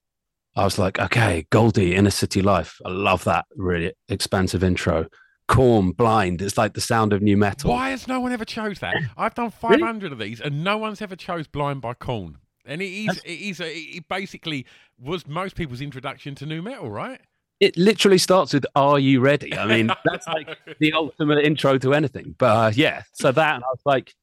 I 0.55 0.63
was 0.63 0.77
like, 0.77 0.99
okay, 0.99 1.47
Goldie, 1.49 1.95
Inner 1.95 2.11
City 2.11 2.41
Life. 2.41 2.79
I 2.85 2.89
love 2.89 3.23
that 3.23 3.45
really 3.55 3.93
expansive 4.07 4.63
intro. 4.63 5.07
Korn, 5.47 5.91
Blind. 5.91 6.41
It's 6.41 6.57
like 6.57 6.73
the 6.73 6.81
sound 6.81 7.11
of 7.11 7.21
nu 7.21 7.35
metal. 7.35 7.71
Why 7.71 7.89
has 7.89 8.07
no 8.07 8.19
one 8.19 8.31
ever 8.31 8.45
chose 8.45 8.79
that? 8.79 8.95
I've 9.17 9.35
done 9.35 9.51
500 9.51 10.11
of 10.11 10.19
these, 10.19 10.39
and 10.39 10.63
no 10.63 10.77
one's 10.77 11.01
ever 11.01 11.15
chose 11.15 11.47
Blind 11.47 11.81
by 11.81 11.93
Korn. 11.93 12.37
And 12.65 12.81
it 12.81 12.91
is, 12.91 13.17
it 13.25 13.39
is, 13.39 13.59
a, 13.59 13.69
it 13.69 14.07
basically 14.07 14.65
was 14.97 15.27
most 15.27 15.55
people's 15.55 15.81
introduction 15.81 16.33
to 16.35 16.45
nu 16.45 16.61
metal, 16.61 16.89
right? 16.89 17.19
It 17.59 17.77
literally 17.77 18.17
starts 18.17 18.53
with 18.53 18.65
"Are 18.75 18.99
you 18.99 19.19
ready?" 19.19 19.53
I 19.57 19.65
mean, 19.65 19.87
that's 20.05 20.27
like 20.27 20.47
the 20.79 20.93
ultimate 20.93 21.45
intro 21.45 21.77
to 21.77 21.93
anything. 21.93 22.35
But 22.37 22.45
uh, 22.45 22.71
yeah, 22.73 23.03
so 23.13 23.31
that 23.31 23.55
and 23.55 23.63
I 23.63 23.67
was 23.67 23.81
like, 23.85 24.13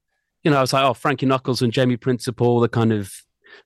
you 0.42 0.50
know, 0.50 0.58
I 0.58 0.60
was 0.62 0.72
like, 0.72 0.84
oh, 0.84 0.94
Frankie 0.94 1.26
Knuckles 1.26 1.60
and 1.60 1.72
Jamie 1.72 1.96
Principle, 1.96 2.60
the 2.60 2.68
kind 2.68 2.92
of 2.92 3.12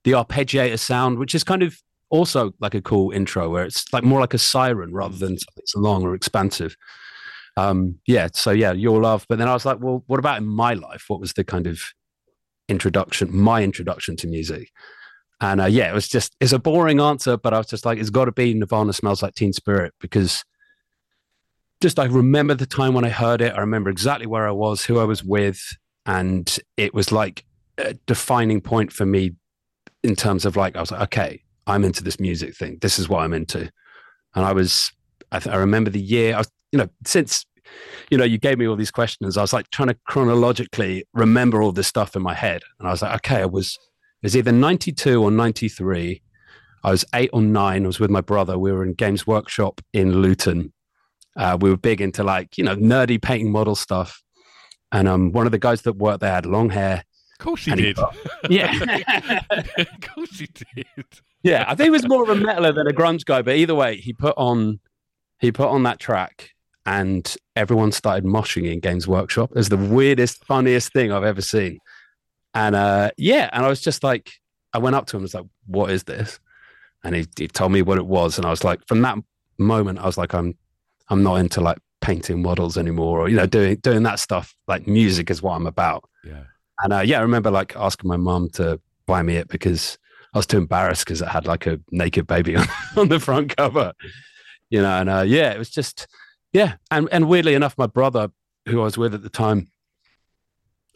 the 0.03 0.11
arpeggiator 0.11 0.79
sound, 0.79 1.17
which 1.17 1.35
is 1.35 1.43
kind 1.43 1.63
of 1.63 1.77
also 2.09 2.53
like 2.59 2.75
a 2.75 2.81
cool 2.81 3.11
intro 3.11 3.49
where 3.49 3.65
it's 3.65 3.91
like 3.91 4.03
more 4.03 4.19
like 4.19 4.33
a 4.33 4.37
siren 4.37 4.93
rather 4.93 5.17
than 5.17 5.37
something 5.37 5.63
long 5.75 6.03
or 6.03 6.13
expansive. 6.13 6.75
Um, 7.57 7.99
yeah, 8.05 8.27
so 8.33 8.51
yeah, 8.51 8.73
your 8.73 9.01
love. 9.01 9.25
But 9.29 9.37
then 9.37 9.47
I 9.47 9.53
was 9.53 9.65
like, 9.65 9.79
well, 9.79 10.03
what 10.07 10.19
about 10.19 10.37
in 10.37 10.45
my 10.45 10.73
life? 10.73 11.05
What 11.07 11.19
was 11.19 11.33
the 11.33 11.43
kind 11.43 11.67
of 11.67 11.81
introduction, 12.67 13.35
my 13.35 13.63
introduction 13.63 14.15
to 14.17 14.27
music? 14.27 14.71
And 15.41 15.61
uh, 15.61 15.65
yeah, 15.65 15.89
it 15.89 15.93
was 15.93 16.07
just 16.07 16.35
it's 16.39 16.53
a 16.53 16.59
boring 16.59 16.99
answer, 16.99 17.37
but 17.37 17.53
I 17.53 17.57
was 17.57 17.67
just 17.67 17.85
like, 17.85 17.97
it's 17.97 18.09
got 18.09 18.25
to 18.25 18.31
be 18.31 18.53
Nirvana 18.53 18.93
smells 18.93 19.21
like 19.21 19.35
Teen 19.35 19.53
Spirit 19.53 19.93
because 19.99 20.43
just 21.81 21.99
I 21.99 22.05
remember 22.05 22.53
the 22.53 22.65
time 22.65 22.93
when 22.93 23.05
I 23.05 23.09
heard 23.09 23.41
it. 23.41 23.53
I 23.53 23.59
remember 23.59 23.89
exactly 23.89 24.27
where 24.27 24.47
I 24.47 24.51
was, 24.51 24.85
who 24.85 24.99
I 24.99 25.03
was 25.03 25.23
with, 25.23 25.61
and 26.05 26.57
it 26.77 26.93
was 26.93 27.11
like 27.11 27.45
a 27.77 27.93
defining 28.05 28.61
point 28.61 28.93
for 28.93 29.05
me 29.05 29.33
in 30.05 30.15
terms 30.15 30.45
of 30.45 30.55
like 30.55 30.75
I 30.75 30.79
was 30.79 30.91
like, 30.91 31.01
okay, 31.01 31.41
I'm 31.67 31.83
into 31.83 32.03
this 32.03 32.19
music 32.19 32.55
thing. 32.55 32.77
This 32.81 32.99
is 32.99 33.09
what 33.09 33.19
I'm 33.19 33.33
into, 33.33 33.69
and 34.35 34.45
I 34.45 34.53
was. 34.53 34.91
I, 35.31 35.39
th- 35.39 35.53
I 35.53 35.57
remember 35.57 35.89
the 35.89 35.99
year. 35.99 36.35
I 36.35 36.37
was, 36.37 36.51
you 36.71 36.77
know, 36.77 36.87
since 37.03 37.45
you 38.09 38.17
know, 38.17 38.23
you 38.23 38.37
gave 38.37 38.57
me 38.57 38.67
all 38.67 38.75
these 38.75 38.91
questions. 38.91 39.37
I 39.37 39.41
was 39.41 39.53
like 39.53 39.69
trying 39.71 39.89
to 39.89 39.97
chronologically 40.05 41.05
remember 41.13 41.61
all 41.61 41.71
this 41.71 41.87
stuff 41.87 42.15
in 42.15 42.21
my 42.21 42.33
head. 42.33 42.61
And 42.79 42.87
I 42.87 42.91
was 42.91 43.01
like, 43.01 43.15
okay, 43.15 43.41
I 43.41 43.45
was, 43.45 43.77
it 44.21 44.27
was 44.27 44.37
either 44.37 44.51
92 44.51 45.21
or 45.21 45.31
93. 45.31 46.21
I 46.83 46.91
was 46.91 47.05
eight 47.13 47.31
or 47.33 47.41
nine. 47.41 47.83
I 47.83 47.87
was 47.87 47.99
with 47.99 48.11
my 48.11 48.21
brother. 48.21 48.59
We 48.59 48.71
were 48.71 48.83
in 48.83 48.93
Games 48.93 49.25
Workshop 49.25 49.81
in 49.93 50.21
Luton. 50.21 50.71
Uh, 51.35 51.57
we 51.59 51.69
were 51.69 51.77
big 51.77 51.99
into 51.99 52.23
like, 52.23 52.57
you 52.57 52.63
know, 52.63 52.75
nerdy 52.75 53.21
painting 53.21 53.51
model 53.51 53.75
stuff. 53.75 54.21
And 54.91 55.07
um, 55.07 55.31
one 55.31 55.45
of 55.45 55.51
the 55.51 55.59
guys 55.59 55.81
that 55.81 55.93
worked 55.93 56.21
there 56.21 56.31
had 56.31 56.45
long 56.45 56.69
hair. 56.69 57.03
Of 57.39 57.45
course 57.45 57.65
he 57.65 57.75
did. 57.75 57.97
He, 58.47 58.55
yeah. 58.57 59.41
of 59.77 59.87
course 60.01 60.39
he 60.39 60.47
did. 60.47 61.05
Yeah. 61.43 61.65
I 61.67 61.75
think 61.75 61.85
he 61.85 61.89
was 61.91 62.07
more 62.07 62.23
of 62.23 62.29
a 62.29 62.41
metaler 62.41 62.73
than 62.73 62.87
a 62.87 62.93
grunge 62.93 63.25
guy. 63.25 63.41
But 63.41 63.55
either 63.55 63.75
way, 63.75 63.97
he 63.97 64.13
put 64.13 64.33
on, 64.37 64.79
he 65.39 65.51
put 65.51 65.69
on 65.69 65.83
that 65.83 65.99
track 65.99 66.51
and 66.85 67.35
everyone 67.55 67.91
started 67.91 68.23
moshing 68.23 68.71
in 68.71 68.79
Games 68.79 69.07
Workshop. 69.07 69.51
It 69.51 69.57
was 69.57 69.69
the 69.69 69.77
weirdest, 69.77 70.45
funniest 70.45 70.93
thing 70.93 71.11
I've 71.11 71.23
ever 71.23 71.41
seen. 71.41 71.79
And 72.53 72.75
uh, 72.75 73.11
yeah, 73.17 73.49
and 73.51 73.65
I 73.65 73.69
was 73.69 73.81
just 73.81 74.03
like, 74.03 74.31
I 74.73 74.77
went 74.77 74.95
up 74.95 75.07
to 75.07 75.15
him 75.15 75.19
and 75.19 75.23
was 75.23 75.33
like, 75.33 75.45
"What 75.67 75.91
is 75.91 76.03
this?" 76.03 76.39
And 77.03 77.15
he, 77.15 77.27
he 77.37 77.47
told 77.47 77.71
me 77.71 77.81
what 77.81 77.97
it 77.97 78.05
was, 78.05 78.37
and 78.37 78.45
I 78.45 78.49
was 78.49 78.63
like, 78.63 78.85
from 78.87 79.01
that 79.01 79.17
moment, 79.57 79.99
I 79.99 80.05
was 80.05 80.17
like, 80.17 80.33
I'm 80.33 80.57
I'm 81.09 81.21
not 81.21 81.35
into 81.35 81.61
like 81.61 81.77
painting 82.01 82.41
models 82.41 82.77
anymore, 82.77 83.21
or 83.21 83.29
you 83.29 83.35
know, 83.35 83.45
doing 83.45 83.75
doing 83.77 84.03
that 84.03 84.19
stuff. 84.19 84.55
Like 84.67 84.87
music 84.87 85.29
is 85.29 85.41
what 85.41 85.55
I'm 85.55 85.67
about. 85.67 86.09
Yeah. 86.23 86.43
And 86.81 86.93
uh, 86.93 86.99
yeah, 86.99 87.19
I 87.19 87.21
remember 87.21 87.51
like 87.51 87.75
asking 87.75 88.07
my 88.07 88.17
mom 88.17 88.49
to 88.51 88.79
buy 89.05 89.21
me 89.21 89.35
it 89.35 89.47
because 89.47 89.97
I 90.33 90.37
was 90.37 90.47
too 90.47 90.57
embarrassed 90.57 91.05
because 91.05 91.21
it 91.21 91.29
had 91.29 91.47
like 91.47 91.65
a 91.65 91.79
naked 91.91 92.27
baby 92.27 92.55
on, 92.57 92.67
on 92.97 93.07
the 93.07 93.19
front 93.19 93.55
cover, 93.55 93.93
you 94.69 94.81
know. 94.81 94.99
And 94.99 95.09
uh, 95.09 95.23
yeah, 95.25 95.51
it 95.51 95.57
was 95.57 95.69
just 95.69 96.07
yeah, 96.51 96.75
and 96.91 97.07
and 97.11 97.27
weirdly 97.27 97.53
enough, 97.53 97.77
my 97.77 97.87
brother, 97.87 98.29
who 98.67 98.81
I 98.81 98.83
was 98.83 98.97
with 98.97 99.13
at 99.13 99.23
the 99.23 99.29
time, 99.29 99.67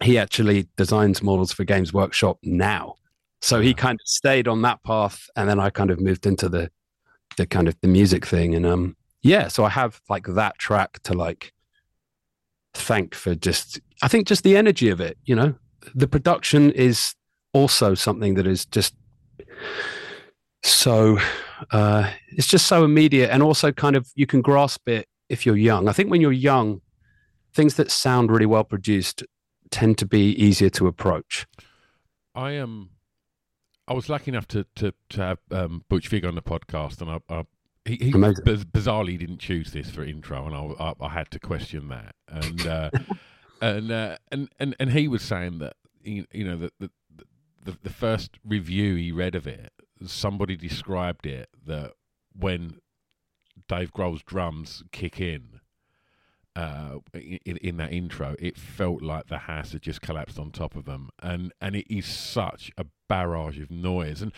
he 0.02 0.18
actually 0.18 0.68
designs 0.78 1.22
models 1.22 1.52
for 1.52 1.64
Games 1.64 1.94
Workshop 1.94 2.38
now. 2.44 2.96
So 3.42 3.62
he 3.62 3.74
kind 3.74 3.96
of 3.96 4.08
stayed 4.08 4.48
on 4.48 4.62
that 4.64 4.84
path, 4.84 5.30
and 5.36 5.50
then 5.50 5.60
I 5.60 5.70
kind 5.70 5.92
of 5.92 6.00
moved 6.00 6.26
into 6.26 6.50
the 6.50 6.70
the 7.38 7.46
kind 7.46 7.68
of 7.68 7.80
the 7.82 7.88
music 7.88 8.26
thing, 8.26 8.56
and 8.56 8.66
um, 8.66 8.98
yeah. 9.22 9.48
So 9.48 9.64
I 9.64 9.70
have 9.70 10.02
like 10.10 10.28
that 10.28 10.58
track 10.60 11.00
to 11.04 11.14
like 11.14 11.54
thank 12.74 13.16
for 13.16 13.36
just 13.36 13.80
I 14.02 14.08
think 14.08 14.28
just 14.28 14.44
the 14.44 14.58
energy 14.58 14.90
of 14.90 15.00
it. 15.00 15.18
You 15.24 15.36
know, 15.36 15.56
the 15.96 16.08
production 16.08 16.72
is 16.72 17.16
also 17.54 17.96
something 17.96 18.36
that 18.36 18.48
is 18.48 18.66
just 18.66 18.96
so 20.64 21.18
uh, 21.72 22.10
it's 22.30 22.48
just 22.48 22.68
so 22.68 22.84
immediate, 22.84 23.30
and 23.30 23.44
also 23.44 23.72
kind 23.72 23.96
of 23.96 24.10
you 24.16 24.26
can 24.26 24.42
grasp 24.42 24.88
it 24.88 25.08
if 25.30 25.46
you're 25.46 25.58
young. 25.58 25.88
I 25.88 25.94
think 25.94 26.10
when 26.10 26.22
you're 26.22 26.32
young, 26.32 26.82
things 27.54 27.76
that 27.76 27.92
sound 27.92 28.32
really 28.32 28.46
well 28.46 28.64
produced 28.64 29.24
tend 29.72 29.98
to 30.00 30.06
be 30.06 30.32
easier 30.32 30.70
to 30.72 30.88
approach. 30.88 31.48
I 32.36 32.52
am. 32.52 32.64
Um, 32.64 32.90
I 33.88 33.94
was 33.94 34.08
lucky 34.08 34.32
enough 34.32 34.48
to 34.50 34.66
to, 34.76 34.94
to 35.10 35.22
have 35.22 35.40
um, 35.52 35.84
Butch 35.90 36.08
Vig 36.08 36.26
on 36.26 36.36
the 36.36 36.42
podcast, 36.42 37.02
and 37.02 37.10
I, 37.10 37.20
I 37.30 37.44
he, 37.86 37.96
he 37.96 38.12
bizarrely 38.12 39.18
didn't 39.18 39.40
choose 39.40 39.72
this 39.72 39.90
for 39.90 40.04
intro, 40.04 40.46
and 40.46 40.56
I, 40.56 40.84
I, 40.84 40.94
I 41.08 41.10
had 41.10 41.32
to 41.32 41.40
question 41.40 41.90
that. 41.90 42.16
And 42.28 42.68
uh, 42.68 42.90
and, 43.62 43.92
uh, 43.92 44.18
and 44.32 44.50
and 44.60 44.76
and 44.80 44.92
he 44.92 45.08
was 45.08 45.22
saying 45.22 45.60
that 45.60 45.76
you, 46.04 46.26
know 46.34 46.58
that 46.58 46.74
the, 46.80 46.90
the 47.64 47.78
the 47.84 47.90
first 47.90 48.40
review 48.46 48.96
he 48.96 49.12
read 49.12 49.36
of 49.36 49.48
it, 49.48 49.72
somebody 50.06 50.56
described 50.56 51.26
it 51.26 51.50
that 51.66 51.94
when 52.38 52.80
Dave 53.68 53.94
Grohl's 53.94 54.24
drums 54.24 54.84
kick 54.92 55.20
in, 55.20 55.60
uh, 56.56 56.96
in, 57.14 57.58
in 57.58 57.78
that 57.78 57.94
intro, 57.94 58.36
it 58.40 58.58
felt 58.58 59.02
like 59.02 59.28
the 59.28 59.40
house 59.40 59.74
had 59.74 59.82
just 59.82 60.02
collapsed 60.02 60.40
on 60.40 60.52
top 60.52 60.76
of 60.76 60.86
them, 60.86 61.10
and 61.22 61.54
and 61.62 61.76
it 61.76 61.94
is 61.94 62.06
such 62.06 62.72
a 62.78 62.86
barrage 63.08 63.60
of 63.60 63.70
noise. 63.72 64.22
And 64.22 64.32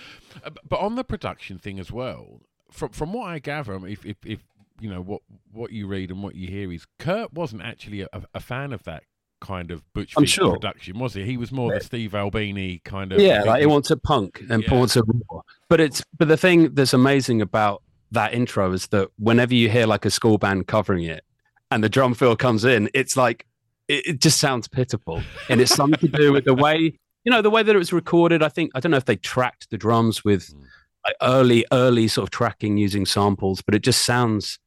uh, 0.43 0.51
but 0.67 0.79
on 0.79 0.95
the 0.95 1.03
production 1.03 1.57
thing 1.57 1.79
as 1.79 1.91
well, 1.91 2.41
from 2.69 2.89
from 2.89 3.13
what 3.13 3.27
I 3.27 3.39
gather, 3.39 3.73
if 3.87 4.05
if, 4.05 4.17
if 4.25 4.43
you 4.79 4.89
know 4.89 5.01
what 5.01 5.21
what 5.51 5.71
you 5.71 5.87
read 5.87 6.11
and 6.11 6.21
what 6.21 6.35
you 6.35 6.47
hear 6.47 6.71
is 6.71 6.85
Kurt 6.99 7.33
wasn't 7.33 7.61
actually 7.61 8.01
a, 8.01 8.09
a 8.33 8.39
fan 8.39 8.73
of 8.73 8.83
that 8.83 9.03
kind 9.41 9.71
of 9.71 9.83
Butch 9.93 10.13
sure. 10.27 10.53
production, 10.53 11.00
was 11.00 11.13
he? 11.13 11.25
He 11.25 11.36
was 11.36 11.51
more 11.51 11.74
yeah. 11.74 11.79
the 11.79 11.83
Steve 11.83 12.15
Albini 12.15 12.79
kind 12.86 13.12
of 13.12 13.19
yeah, 13.19 13.43
like 13.43 13.60
he 13.60 13.65
wants 13.65 13.91
a 13.91 13.98
punk 13.98 14.41
and 14.50 14.63
yeah. 14.63 14.74
wants 14.74 14.95
a 14.95 15.03
raw. 15.03 15.41
But 15.67 15.81
it's 15.81 16.01
but 16.17 16.29
the 16.29 16.38
thing 16.38 16.74
that's 16.74 16.93
amazing 16.93 17.41
about 17.41 17.83
that 18.12 18.33
intro 18.33 18.71
is 18.71 18.88
that 18.88 19.10
whenever 19.17 19.53
you 19.53 19.69
hear 19.69 19.86
like 19.86 20.05
a 20.05 20.12
school 20.12 20.38
band 20.38 20.67
covering 20.67 21.03
it 21.03 21.24
and 21.71 21.83
the 21.83 21.89
drum 21.89 22.13
fill 22.13 22.36
comes 22.36 22.63
in, 22.63 22.89
it's 22.93 23.17
like 23.17 23.45
it, 23.88 24.07
it 24.07 24.21
just 24.21 24.39
sounds 24.39 24.67
pitiful. 24.67 25.21
And 25.50 25.60
it's 25.60 25.74
something 25.74 26.00
to 26.00 26.07
do 26.07 26.31
with 26.31 26.45
the 26.45 26.53
way, 26.53 26.98
you 27.24 27.31
know, 27.31 27.41
the 27.41 27.50
way 27.50 27.63
that 27.63 27.75
it 27.75 27.79
was 27.79 27.91
recorded. 27.91 28.43
I 28.43 28.50
think 28.50 28.71
I 28.75 28.79
don't 28.79 28.91
know 28.91 28.98
if 28.98 29.05
they 29.05 29.17
tracked 29.17 29.69
the 29.69 29.77
drums 29.77 30.24
with 30.24 30.53
mm. 30.53 30.63
like 31.05 31.15
early, 31.21 31.65
early 31.71 32.07
sort 32.07 32.24
of 32.24 32.31
tracking 32.31 32.77
using 32.77 33.05
samples, 33.05 33.62
but 33.62 33.75
it 33.75 33.81
just 33.81 34.05
sounds, 34.05 34.60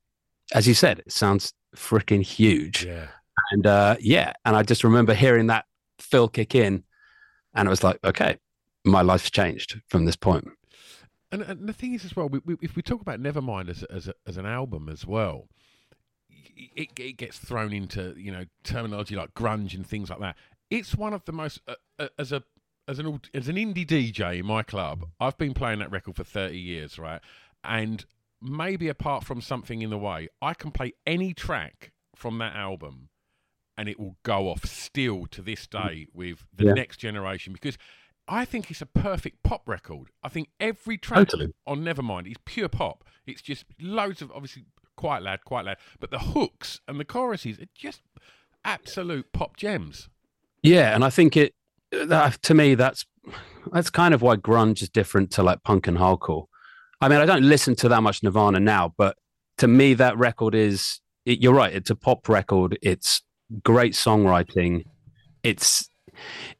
as 0.52 0.66
you 0.66 0.74
said, 0.74 1.00
it 1.00 1.12
sounds 1.12 1.52
freaking 1.76 2.22
huge. 2.22 2.84
Yeah. 2.84 3.06
And 3.50 3.66
uh, 3.66 3.96
yeah, 4.00 4.32
and 4.44 4.56
I 4.56 4.62
just 4.62 4.84
remember 4.84 5.14
hearing 5.14 5.48
that 5.48 5.66
fill 5.98 6.28
kick 6.28 6.54
in, 6.54 6.84
and 7.54 7.66
it 7.66 7.70
was 7.70 7.84
like, 7.84 7.98
okay, 8.04 8.38
my 8.84 9.02
life's 9.02 9.30
changed 9.30 9.80
from 9.88 10.04
this 10.04 10.16
point. 10.16 10.48
And, 11.32 11.42
and 11.42 11.68
the 11.68 11.72
thing 11.72 11.94
is, 11.94 12.04
as 12.04 12.14
well, 12.14 12.28
we, 12.28 12.40
we, 12.44 12.56
if 12.60 12.76
we 12.76 12.82
talk 12.82 13.00
about 13.00 13.20
Nevermind 13.20 13.68
as 13.68 13.82
as, 13.84 14.08
a, 14.08 14.14
as 14.26 14.36
an 14.36 14.46
album 14.46 14.88
as 14.88 15.06
well, 15.06 15.48
it, 16.56 16.88
it 16.96 17.16
gets 17.16 17.38
thrown 17.38 17.72
into 17.72 18.14
you 18.16 18.30
know 18.30 18.44
terminology 18.62 19.16
like 19.16 19.34
grunge 19.34 19.74
and 19.74 19.86
things 19.86 20.10
like 20.10 20.20
that. 20.20 20.36
It's 20.70 20.94
one 20.94 21.12
of 21.12 21.24
the 21.24 21.32
most 21.32 21.60
uh, 21.66 21.74
uh, 21.98 22.08
as 22.18 22.32
a 22.32 22.42
as 22.86 22.98
an 22.98 23.20
as 23.32 23.48
an 23.48 23.56
indie 23.56 23.86
DJ 23.86 24.40
in 24.40 24.46
my 24.46 24.62
club. 24.62 25.08
I've 25.20 25.38
been 25.38 25.54
playing 25.54 25.80
that 25.80 25.90
record 25.90 26.16
for 26.16 26.24
thirty 26.24 26.58
years, 26.58 26.98
right? 26.98 27.20
And 27.62 28.04
maybe 28.40 28.88
apart 28.88 29.24
from 29.24 29.40
something 29.40 29.82
in 29.82 29.90
the 29.90 29.98
way, 29.98 30.28
I 30.42 30.54
can 30.54 30.70
play 30.70 30.92
any 31.06 31.32
track 31.32 31.92
from 32.14 32.38
that 32.38 32.54
album, 32.54 33.08
and 33.76 33.88
it 33.88 33.98
will 33.98 34.16
go 34.22 34.48
off 34.48 34.64
still 34.64 35.26
to 35.30 35.42
this 35.42 35.66
mm. 35.66 35.88
day 35.88 36.06
with 36.12 36.46
the 36.54 36.66
yeah. 36.66 36.72
next 36.72 36.98
generation 36.98 37.52
because 37.52 37.78
I 38.26 38.44
think 38.44 38.70
it's 38.70 38.80
a 38.80 38.86
perfect 38.86 39.42
pop 39.42 39.62
record. 39.66 40.08
I 40.22 40.28
think 40.28 40.48
every 40.58 40.96
track 40.96 41.28
totally. 41.28 41.52
on 41.66 41.82
Nevermind 41.82 42.30
is 42.30 42.36
pure 42.44 42.68
pop. 42.68 43.04
It's 43.26 43.42
just 43.42 43.64
loads 43.80 44.22
of 44.22 44.30
obviously 44.32 44.64
quite 44.96 45.22
loud, 45.22 45.44
quite 45.44 45.64
loud, 45.64 45.76
but 46.00 46.10
the 46.10 46.18
hooks 46.18 46.80
and 46.88 46.98
the 46.98 47.04
choruses 47.04 47.58
are 47.58 47.68
just 47.74 48.02
absolute 48.64 49.32
pop 49.32 49.56
gems. 49.56 50.08
Yeah, 50.62 50.94
and 50.94 51.04
I 51.04 51.10
think 51.10 51.36
it 51.36 51.54
that, 51.90 52.42
to 52.42 52.54
me 52.54 52.74
that's 52.74 53.04
that's 53.72 53.90
kind 53.90 54.14
of 54.14 54.22
why 54.22 54.36
grunge 54.36 54.82
is 54.82 54.88
different 54.88 55.30
to 55.32 55.42
like 55.42 55.62
punk 55.62 55.86
and 55.86 55.98
hardcore. 55.98 56.46
I 57.00 57.08
mean, 57.08 57.20
I 57.20 57.26
don't 57.26 57.42
listen 57.42 57.74
to 57.76 57.88
that 57.90 58.02
much 58.02 58.22
Nirvana 58.22 58.60
now, 58.60 58.94
but 58.96 59.16
to 59.58 59.68
me 59.68 59.94
that 59.94 60.16
record 60.16 60.54
is 60.54 61.00
it, 61.26 61.40
you're 61.40 61.54
right, 61.54 61.72
it's 61.72 61.90
a 61.90 61.94
pop 61.94 62.28
record. 62.28 62.78
It's 62.82 63.22
great 63.62 63.94
songwriting. 63.94 64.84
It's 65.42 65.88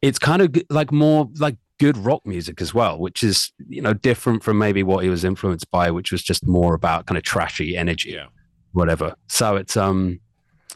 it's 0.02 0.18
kind 0.18 0.42
of 0.42 0.54
like 0.70 0.92
more 0.92 1.28
like 1.38 1.56
good 1.78 1.96
rock 1.96 2.24
music 2.24 2.60
as 2.60 2.72
well, 2.72 2.98
which 2.98 3.22
is 3.22 3.52
you 3.68 3.82
know 3.82 3.94
different 3.94 4.42
from 4.42 4.58
maybe 4.58 4.82
what 4.82 5.04
he 5.04 5.10
was 5.10 5.24
influenced 5.24 5.70
by, 5.70 5.90
which 5.90 6.12
was 6.12 6.22
just 6.22 6.46
more 6.46 6.74
about 6.74 7.06
kind 7.06 7.18
of 7.18 7.24
trashy 7.24 7.76
energy, 7.76 8.10
yeah. 8.10 8.26
whatever. 8.72 9.14
So 9.28 9.56
it's 9.56 9.76
um, 9.76 10.20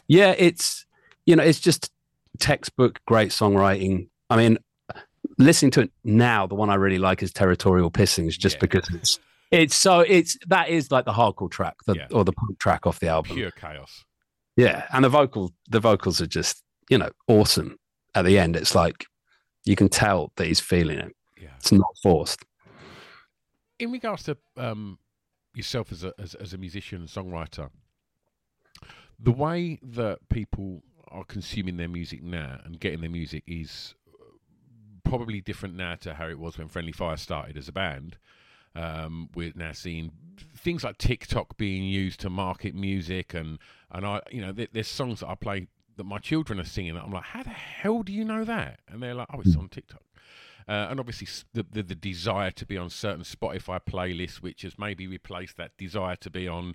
yeah, 0.06 0.34
it's 0.36 0.86
you 1.26 1.36
know 1.36 1.42
it's 1.42 1.60
just 1.60 1.90
textbook 2.38 3.00
great 3.06 3.30
songwriting. 3.30 4.08
I 4.30 4.36
mean, 4.36 4.58
listening 5.38 5.70
to 5.72 5.82
it 5.82 5.92
now, 6.04 6.46
the 6.46 6.54
one 6.54 6.70
I 6.70 6.74
really 6.74 6.98
like 6.98 7.22
is 7.22 7.32
Territorial 7.32 7.90
Pissings, 7.90 8.38
just 8.38 8.56
yeah. 8.56 8.60
because 8.60 8.88
it's 8.94 9.18
it's 9.50 9.74
so 9.74 10.00
it's 10.00 10.36
that 10.48 10.68
is 10.68 10.90
like 10.90 11.04
the 11.04 11.12
hardcore 11.12 11.50
track, 11.50 11.76
the, 11.86 11.94
yeah. 11.94 12.06
or 12.12 12.24
the 12.24 12.32
punk 12.32 12.58
track 12.58 12.86
off 12.86 13.00
the 13.00 13.08
album, 13.08 13.36
pure 13.36 13.50
chaos. 13.50 14.04
Yeah, 14.58 14.86
and 14.92 15.04
the 15.04 15.08
vocal 15.08 15.52
the 15.70 15.78
vocals 15.78 16.20
are 16.20 16.26
just 16.26 16.64
you 16.90 16.98
know 16.98 17.10
awesome 17.28 17.78
at 18.18 18.24
the 18.24 18.38
end, 18.38 18.56
it's 18.56 18.74
like 18.74 19.06
you 19.64 19.76
can 19.76 19.88
tell 19.88 20.32
that 20.36 20.48
he's 20.48 20.58
feeling 20.58 20.98
it. 20.98 21.16
Yeah. 21.40 21.50
It's 21.58 21.70
not 21.70 21.96
forced. 22.02 22.44
In 23.78 23.92
regards 23.92 24.24
to 24.24 24.36
um, 24.56 24.98
yourself 25.54 25.92
as 25.92 26.02
a 26.02 26.12
as, 26.18 26.34
as 26.34 26.52
a 26.52 26.58
musician 26.58 27.02
and 27.02 27.08
songwriter, 27.08 27.70
the 29.20 29.30
way 29.30 29.78
that 29.82 30.28
people 30.28 30.82
are 31.06 31.24
consuming 31.24 31.76
their 31.76 31.88
music 31.88 32.20
now 32.22 32.60
and 32.64 32.80
getting 32.80 33.00
their 33.00 33.10
music 33.10 33.44
is 33.46 33.94
probably 35.04 35.40
different 35.40 35.76
now 35.76 35.94
to 35.94 36.14
how 36.14 36.26
it 36.26 36.38
was 36.38 36.58
when 36.58 36.66
Friendly 36.66 36.92
Fires 36.92 37.20
started 37.20 37.56
as 37.56 37.68
a 37.68 37.72
band. 37.72 38.18
Um, 38.74 39.28
we're 39.34 39.52
now 39.54 39.72
seeing 39.72 40.12
things 40.56 40.84
like 40.84 40.98
TikTok 40.98 41.56
being 41.56 41.84
used 41.84 42.20
to 42.20 42.30
market 42.30 42.74
music, 42.74 43.34
and 43.34 43.58
and 43.90 44.06
I, 44.06 44.20
you 44.30 44.40
know, 44.40 44.52
there's 44.52 44.88
songs 44.88 45.20
that 45.20 45.28
I 45.28 45.34
play 45.34 45.68
that 45.96 46.04
my 46.04 46.18
children 46.18 46.60
are 46.60 46.64
singing. 46.64 46.96
I'm 46.96 47.12
like, 47.12 47.24
how 47.24 47.42
the 47.42 47.50
hell 47.50 48.02
do 48.02 48.12
you 48.12 48.24
know 48.24 48.44
that? 48.44 48.80
And 48.88 49.02
they're 49.02 49.14
like, 49.14 49.28
oh, 49.32 49.40
it's 49.40 49.56
on 49.56 49.68
TikTok. 49.68 50.02
Uh, 50.68 50.88
and 50.90 51.00
obviously, 51.00 51.26
the, 51.54 51.66
the, 51.70 51.82
the 51.82 51.94
desire 51.94 52.50
to 52.52 52.66
be 52.66 52.76
on 52.76 52.90
certain 52.90 53.24
Spotify 53.24 53.80
playlists, 53.80 54.36
which 54.36 54.62
has 54.62 54.78
maybe 54.78 55.06
replaced 55.06 55.56
that 55.56 55.76
desire 55.76 56.14
to 56.16 56.30
be 56.30 56.46
on 56.46 56.74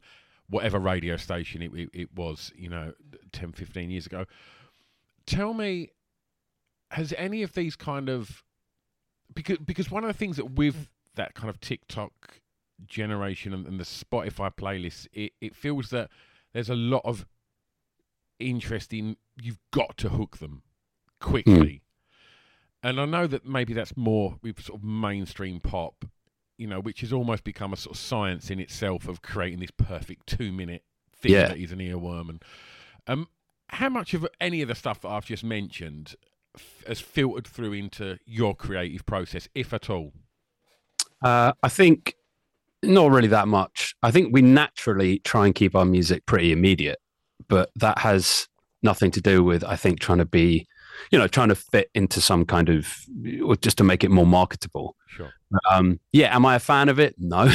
whatever 0.49 0.79
radio 0.79 1.15
station 1.15 1.61
it, 1.61 1.71
it, 1.73 1.89
it 1.93 2.15
was, 2.15 2.51
you 2.55 2.69
know, 2.69 2.93
10, 3.31 3.53
15 3.53 3.91
years 3.91 4.05
ago. 4.05 4.25
Tell 5.25 5.53
me, 5.53 5.91
has 6.91 7.13
any 7.17 7.43
of 7.43 7.53
these 7.53 7.75
kind 7.75 8.09
of 8.09 8.43
because 9.33 9.57
because 9.59 9.89
one 9.89 10.03
of 10.03 10.07
the 10.07 10.17
things 10.17 10.37
that 10.37 10.51
with 10.51 10.89
that 11.15 11.33
kind 11.33 11.49
of 11.49 11.59
TikTok 11.59 12.41
generation 12.85 13.53
and, 13.53 13.65
and 13.65 13.79
the 13.79 13.83
Spotify 13.83 14.51
playlists, 14.55 15.07
it, 15.13 15.33
it 15.41 15.55
feels 15.55 15.89
that 15.89 16.09
there's 16.53 16.69
a 16.69 16.75
lot 16.75 17.01
of 17.05 17.25
interest 18.39 18.93
in 18.93 19.17
you've 19.41 19.59
got 19.71 19.97
to 19.97 20.09
hook 20.09 20.37
them 20.37 20.63
quickly. 21.19 21.53
Mm. 21.55 21.81
And 22.83 22.99
I 22.99 23.05
know 23.05 23.27
that 23.27 23.45
maybe 23.45 23.73
that's 23.73 23.95
more 23.95 24.37
with 24.41 24.61
sort 24.61 24.79
of 24.79 24.83
mainstream 24.83 25.59
pop, 25.61 26.05
you 26.57 26.67
know, 26.67 26.81
which 26.81 27.01
has 27.01 27.13
almost 27.13 27.43
become 27.43 27.71
a 27.71 27.77
sort 27.77 27.95
of 27.95 27.99
science 27.99 28.49
in 28.49 28.59
itself 28.59 29.07
of 29.07 29.21
creating 29.21 29.59
this 29.59 29.71
perfect 29.71 30.27
two 30.27 30.51
minute 30.51 30.83
thing 31.15 31.31
yeah. 31.31 31.47
that 31.47 31.57
is 31.57 31.71
an 31.71 31.79
earworm. 31.79 32.29
And 32.29 32.43
um, 33.07 33.27
how 33.67 33.89
much 33.89 34.13
of 34.13 34.27
any 34.41 34.61
of 34.61 34.67
the 34.67 34.75
stuff 34.75 35.01
that 35.01 35.09
I've 35.09 35.25
just 35.25 35.43
mentioned 35.43 36.15
f- 36.55 36.83
has 36.85 36.99
filtered 36.99 37.47
through 37.47 37.73
into 37.73 38.19
your 38.25 38.53
creative 38.53 39.05
process, 39.05 39.47
if 39.55 39.73
at 39.73 39.89
all? 39.89 40.11
Uh, 41.23 41.53
I 41.63 41.69
think 41.69 42.15
not 42.83 43.11
really 43.11 43.29
that 43.29 43.47
much. 43.47 43.95
I 44.03 44.11
think 44.11 44.33
we 44.33 44.41
naturally 44.41 45.19
try 45.19 45.45
and 45.45 45.55
keep 45.55 45.75
our 45.75 45.85
music 45.85 46.25
pretty 46.25 46.51
immediate, 46.51 46.99
but 47.47 47.69
that 47.77 47.99
has 47.99 48.47
nothing 48.81 49.11
to 49.11 49.21
do 49.21 49.43
with, 49.43 49.63
I 49.63 49.75
think, 49.75 49.99
trying 49.99 50.17
to 50.17 50.25
be, 50.25 50.67
you 51.11 51.17
know, 51.17 51.27
trying 51.27 51.49
to 51.49 51.55
fit 51.55 51.89
into 51.95 52.21
some 52.21 52.45
kind 52.45 52.69
of, 52.69 52.93
or 53.43 53.55
just 53.55 53.77
to 53.77 53.83
make 53.83 54.03
it 54.03 54.11
more 54.11 54.25
marketable. 54.25 54.95
Sure. 55.07 55.31
Um, 55.71 55.99
yeah. 56.11 56.35
Am 56.35 56.45
I 56.45 56.55
a 56.55 56.59
fan 56.59 56.89
of 56.89 56.99
it? 56.99 57.15
No. 57.17 57.49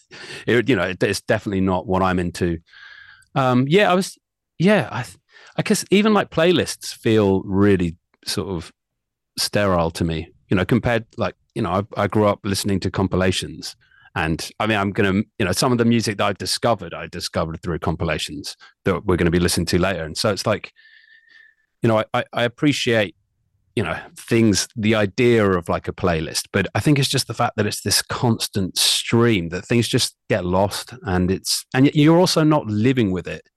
it, 0.46 0.68
you 0.68 0.76
know, 0.76 0.94
it's 1.00 1.20
definitely 1.22 1.62
not 1.62 1.86
what 1.86 2.02
I'm 2.02 2.18
into. 2.18 2.58
Um, 3.34 3.66
yeah, 3.68 3.90
I 3.90 3.94
was, 3.94 4.18
yeah, 4.58 4.88
I, 4.92 5.04
I 5.56 5.62
guess 5.62 5.84
even 5.90 6.12
like 6.14 6.30
playlists 6.30 6.94
feel 6.94 7.42
really 7.42 7.96
sort 8.26 8.48
of 8.48 8.72
sterile 9.38 9.90
to 9.92 10.04
me, 10.04 10.28
you 10.48 10.56
know, 10.56 10.64
compared 10.64 11.06
like, 11.16 11.34
you 11.54 11.62
know, 11.62 11.70
I, 11.70 12.02
I 12.02 12.06
grew 12.06 12.26
up 12.26 12.40
listening 12.44 12.80
to 12.80 12.90
compilations 12.90 13.76
and 14.14 14.48
I 14.60 14.66
mean, 14.66 14.78
I'm 14.78 14.92
going 14.92 15.12
to, 15.22 15.28
you 15.38 15.44
know, 15.44 15.52
some 15.52 15.72
of 15.72 15.78
the 15.78 15.84
music 15.84 16.18
that 16.18 16.24
I 16.24 16.32
discovered, 16.34 16.94
I 16.94 17.08
discovered 17.08 17.62
through 17.62 17.80
compilations 17.80 18.56
that 18.84 19.04
we're 19.04 19.16
going 19.16 19.26
to 19.26 19.32
be 19.32 19.40
listening 19.40 19.66
to 19.66 19.78
later. 19.78 20.04
And 20.04 20.16
so 20.16 20.30
it's 20.30 20.46
like, 20.46 20.72
you 21.82 21.88
know, 21.88 22.04
I, 22.14 22.24
I 22.32 22.44
appreciate, 22.44 23.16
you 23.74 23.82
know, 23.82 23.98
things, 24.16 24.68
the 24.76 24.94
idea 24.94 25.44
of 25.44 25.68
like 25.68 25.88
a 25.88 25.92
playlist, 25.92 26.44
but 26.52 26.68
I 26.76 26.80
think 26.80 26.98
it's 26.98 27.08
just 27.08 27.26
the 27.26 27.34
fact 27.34 27.56
that 27.56 27.66
it's 27.66 27.82
this 27.82 28.02
constant 28.02 28.78
stream 28.78 29.48
that 29.48 29.66
things 29.66 29.88
just 29.88 30.16
get 30.28 30.44
lost 30.44 30.94
and 31.02 31.30
it's, 31.30 31.66
and 31.74 31.92
you're 31.92 32.18
also 32.18 32.44
not 32.44 32.66
living 32.66 33.10
with 33.10 33.26
it. 33.26 33.48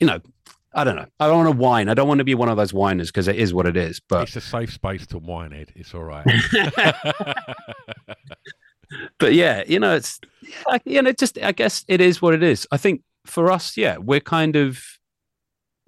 You 0.00 0.06
know, 0.06 0.20
I 0.78 0.84
don't 0.84 0.94
know. 0.94 1.06
I 1.18 1.26
don't 1.26 1.38
want 1.44 1.48
to 1.48 1.58
whine. 1.58 1.88
I 1.88 1.94
don't 1.94 2.06
want 2.06 2.18
to 2.18 2.24
be 2.24 2.36
one 2.36 2.48
of 2.48 2.56
those 2.56 2.72
whiners 2.72 3.08
because 3.08 3.26
it 3.26 3.34
is 3.34 3.52
what 3.52 3.66
it 3.66 3.76
is. 3.76 4.00
But 4.08 4.22
it's 4.22 4.36
a 4.36 4.40
safe 4.40 4.72
space 4.72 5.08
to 5.08 5.18
whine, 5.18 5.52
Ed. 5.52 5.72
It's 5.74 5.92
all 5.92 6.04
right. 6.04 6.24
but 9.18 9.34
yeah, 9.34 9.64
you 9.66 9.80
know, 9.80 9.96
it's 9.96 10.20
you 10.84 11.02
know, 11.02 11.10
just 11.10 11.36
I 11.42 11.50
guess 11.50 11.84
it 11.88 12.00
is 12.00 12.22
what 12.22 12.32
it 12.32 12.44
is. 12.44 12.64
I 12.70 12.76
think 12.76 13.02
for 13.26 13.50
us, 13.50 13.76
yeah, 13.76 13.96
we're 13.96 14.20
kind 14.20 14.54
of 14.54 14.80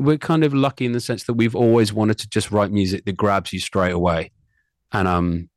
we're 0.00 0.18
kind 0.18 0.42
of 0.42 0.52
lucky 0.52 0.87
in 0.87 0.92
the 0.92 1.00
sense 1.00 1.23
that 1.25 1.35
we've 1.35 1.54
always 1.54 1.92
wanted 1.92 2.18
to 2.18 2.28
just 2.28 2.50
write 2.50 2.73
music 2.73 3.04
that 3.04 3.16
grabs 3.16 3.52
you 3.52 3.61
straight 3.61 3.92
away, 3.92 4.32
and 4.90 5.06
um, 5.06 5.50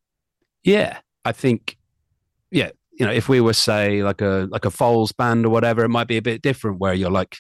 yeah, 0.64 1.00
I 1.26 1.32
think, 1.32 1.78
yeah, 2.52 2.70
you 2.92 3.06
know, 3.08 3.12
if 3.12 3.30
we 3.30 3.42
were 3.42 3.54
say 3.54 4.04
like 4.04 4.22
a 4.22 4.48
like 4.52 4.66
a 4.66 4.70
Foals 4.70 5.12
band 5.12 5.48
or 5.48 5.50
whatever, 5.50 5.84
it 5.84 5.90
might 5.90 6.08
be 6.08 6.18
a 6.18 6.22
bit 6.22 6.44
different 6.44 6.80
where 6.80 6.94
you're 6.94 7.10
like 7.10 7.38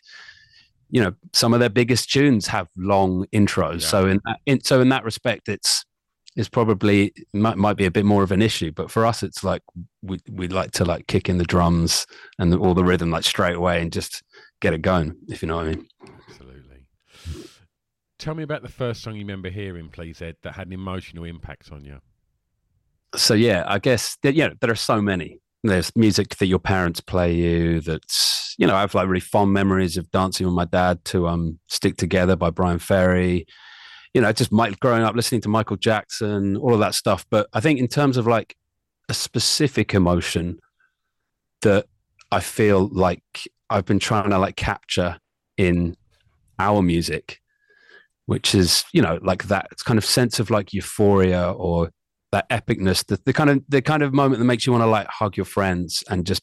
you 0.93 1.01
know 1.01 1.11
some 1.33 1.55
of 1.55 1.59
their 1.59 1.71
biggest 1.71 2.11
tunes 2.11 2.45
have 2.47 2.69
long 2.77 3.25
intros. 3.33 3.81
Yeah. 3.81 3.87
so 3.87 4.07
in, 4.07 4.21
in 4.45 4.63
so 4.63 4.79
in 4.79 4.89
that 4.89 5.03
respect 5.03 5.49
it's 5.49 5.83
is 6.35 6.47
probably 6.47 7.11
might, 7.33 7.57
might 7.57 7.77
be 7.77 7.85
a 7.85 7.91
bit 7.91 8.05
more 8.05 8.23
of 8.23 8.31
an 8.31 8.41
issue 8.41 8.71
but 8.71 8.89
for 8.91 9.05
us 9.05 9.23
it's 9.23 9.43
like 9.43 9.63
we 10.03 10.19
we 10.31 10.47
like 10.47 10.71
to 10.71 10.85
like 10.85 11.07
kick 11.07 11.29
in 11.29 11.39
the 11.39 11.43
drums 11.45 12.05
and 12.37 12.53
the, 12.53 12.57
all 12.57 12.75
the 12.75 12.83
rhythm 12.83 13.09
like 13.09 13.23
straight 13.23 13.55
away 13.55 13.81
and 13.81 13.91
just 13.91 14.21
get 14.61 14.73
it 14.73 14.83
going 14.83 15.15
if 15.27 15.41
you 15.41 15.47
know 15.47 15.57
what 15.57 15.65
i 15.65 15.69
mean. 15.71 15.87
Absolutely. 16.29 16.85
Tell 18.19 18.35
me 18.35 18.43
about 18.43 18.61
the 18.61 18.69
first 18.69 19.01
song 19.01 19.15
you 19.15 19.21
remember 19.21 19.49
hearing 19.49 19.89
please 19.89 20.21
ed 20.21 20.35
that 20.43 20.53
had 20.53 20.67
an 20.67 20.73
emotional 20.73 21.23
impact 21.23 21.71
on 21.71 21.83
you. 21.83 21.99
So 23.15 23.33
yeah 23.33 23.63
i 23.65 23.79
guess 23.79 24.15
that, 24.21 24.35
yeah 24.35 24.49
there 24.61 24.69
are 24.69 24.75
so 24.75 25.01
many 25.01 25.39
there's 25.63 25.95
music 25.95 26.35
that 26.37 26.47
your 26.47 26.59
parents 26.59 26.99
play 26.99 27.33
you 27.33 27.79
that's 27.79 28.55
you 28.57 28.67
know 28.67 28.75
i 28.75 28.81
have 28.81 28.93
like 28.93 29.07
really 29.07 29.19
fond 29.19 29.53
memories 29.53 29.97
of 29.97 30.09
dancing 30.11 30.45
with 30.45 30.55
my 30.55 30.65
dad 30.65 31.03
to 31.05 31.27
um 31.27 31.59
stick 31.67 31.97
together 31.97 32.35
by 32.35 32.49
bryan 32.49 32.79
ferry 32.79 33.45
you 34.13 34.21
know, 34.21 34.31
just 34.31 34.51
Mike, 34.51 34.79
growing 34.79 35.03
up 35.03 35.15
listening 35.15 35.41
to 35.41 35.49
Michael 35.49 35.77
Jackson, 35.77 36.55
all 36.57 36.73
of 36.73 36.79
that 36.79 36.93
stuff. 36.93 37.25
But 37.29 37.47
I 37.53 37.59
think 37.59 37.79
in 37.79 37.87
terms 37.87 38.17
of 38.17 38.27
like 38.27 38.55
a 39.09 39.13
specific 39.13 39.93
emotion 39.93 40.59
that 41.63 41.87
I 42.31 42.39
feel 42.39 42.89
like 42.89 43.23
I've 43.69 43.85
been 43.85 43.99
trying 43.99 44.29
to 44.29 44.37
like 44.37 44.55
capture 44.55 45.17
in 45.57 45.97
our 46.59 46.81
music, 46.81 47.39
which 48.27 48.53
is, 48.53 48.85
you 48.93 49.01
know, 49.01 49.19
like 49.23 49.45
that 49.45 49.71
kind 49.83 49.97
of 49.97 50.05
sense 50.05 50.39
of 50.39 50.51
like 50.51 50.73
euphoria 50.73 51.51
or 51.51 51.89
that 52.33 52.49
epicness, 52.49 53.05
the, 53.05 53.19
the 53.25 53.31
kind 53.31 53.49
of 53.51 53.63
the 53.69 53.79
kind 53.79 54.01
of 54.01 54.11
moment 54.11 54.39
that 54.39 54.45
makes 54.45 54.65
you 54.65 54.73
want 54.73 54.81
to 54.81 54.87
like 54.87 55.07
hug 55.07 55.37
your 55.37 55.45
friends 55.45 56.03
and 56.09 56.25
just, 56.25 56.41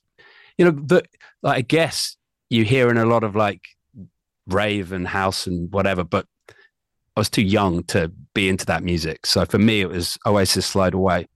you 0.57 0.65
know, 0.65 0.71
the 0.71 1.03
like 1.43 1.59
I 1.59 1.61
guess 1.63 2.17
you 2.49 2.65
hear 2.65 2.89
in 2.91 2.97
a 2.97 3.05
lot 3.05 3.25
of 3.25 3.35
like 3.35 3.63
rave 4.47 4.93
and 4.93 5.09
house 5.09 5.49
and 5.49 5.71
whatever, 5.73 6.05
but 6.05 6.27
I 7.17 7.21
was 7.21 7.29
too 7.29 7.43
young 7.43 7.83
to 7.85 8.13
be 8.35 8.49
into 8.49 8.65
that 8.67 8.85
music. 8.85 9.27
So 9.27 9.45
for 9.45 9.59
me, 9.59 9.81
it 9.81 9.89
was 9.89 10.17
Oasis 10.25 10.65
Slide 10.65 10.95
Away, 10.95 11.27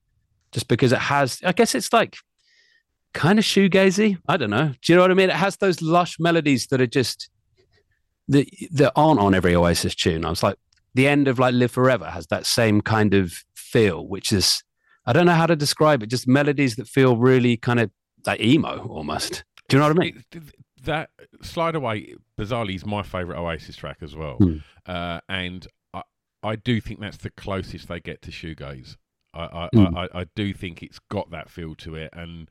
just 0.53 0.69
because 0.69 0.93
it 0.93 1.01
has, 1.01 1.41
I 1.45 1.51
guess 1.51 1.75
it's 1.75 1.93
like 1.93 2.17
kind 3.13 3.41
of 3.41 3.45
shoegazy. 3.45 4.19
I 4.29 4.37
don't 4.37 4.51
know. 4.51 4.73
Do 4.83 4.93
you 4.93 4.95
know 4.95 5.03
what 5.03 5.11
I 5.11 5.15
mean? 5.15 5.31
It 5.31 5.37
has 5.37 5.57
those 5.57 5.83
lush 5.83 6.17
melodies 6.21 6.69
that 6.69 6.81
are 6.81 6.87
just, 6.87 7.29
that, 8.29 8.49
that 8.73 8.93
aren't 8.95 9.19
on 9.19 9.35
every 9.35 9.55
Oasis 9.57 9.97
tune. 9.97 10.25
I 10.25 10.31
was 10.31 10.45
like, 10.45 10.57
the 10.95 11.09
end 11.09 11.27
of 11.27 11.41
like 11.41 11.55
Live 11.55 11.73
Forever 11.73 12.09
has 12.09 12.29
that 12.29 12.47
same 12.47 12.81
kind 12.81 13.15
of 13.15 13.35
feel, 13.75 14.07
which 14.07 14.33
is, 14.33 14.63
I 15.05 15.13
don't 15.13 15.27
know 15.27 15.35
how 15.35 15.47
to 15.47 15.57
describe 15.57 16.03
it, 16.03 16.07
just 16.07 16.29
melodies 16.29 16.77
that 16.77 16.87
feel 16.87 17.17
really 17.17 17.57
kind 17.57 17.81
of 17.81 17.91
like 18.25 18.41
emo 18.41 18.87
almost. 18.87 19.45
Do 19.69 19.77
you 19.77 19.81
know 19.81 19.89
what 19.89 19.97
I 19.97 20.01
mean? 20.01 20.25
That 20.85 21.11
Slide 21.43 21.75
Away, 21.75 22.15
bizarrely, 22.39 22.77
is 22.77 22.87
my 22.87 23.03
favourite 23.03 23.39
Oasis 23.41 23.75
track 23.75 23.99
as 24.01 24.15
well. 24.15 24.37
Hmm. 24.37 24.59
Uh, 24.87 25.21
and 25.29 25.67
I, 25.93 26.03
I 26.43 26.57
do 26.57 26.81
think 26.81 27.01
that's 27.01 27.17
the 27.17 27.31
closest 27.31 27.89
they 27.89 28.01
get 28.01 28.23
to 28.23 28.31
shoegaze. 28.31 28.97
I, 29.33 29.43
I, 29.43 29.69
mm. 29.75 29.97
I, 29.97 30.21
I, 30.21 30.27
do 30.37 30.55
think 30.55 30.81
it's 30.81 31.01
got 31.11 31.33
that 31.33 31.51
feel 31.51 31.75
to 31.77 31.97
it, 31.97 32.11
and 32.13 32.49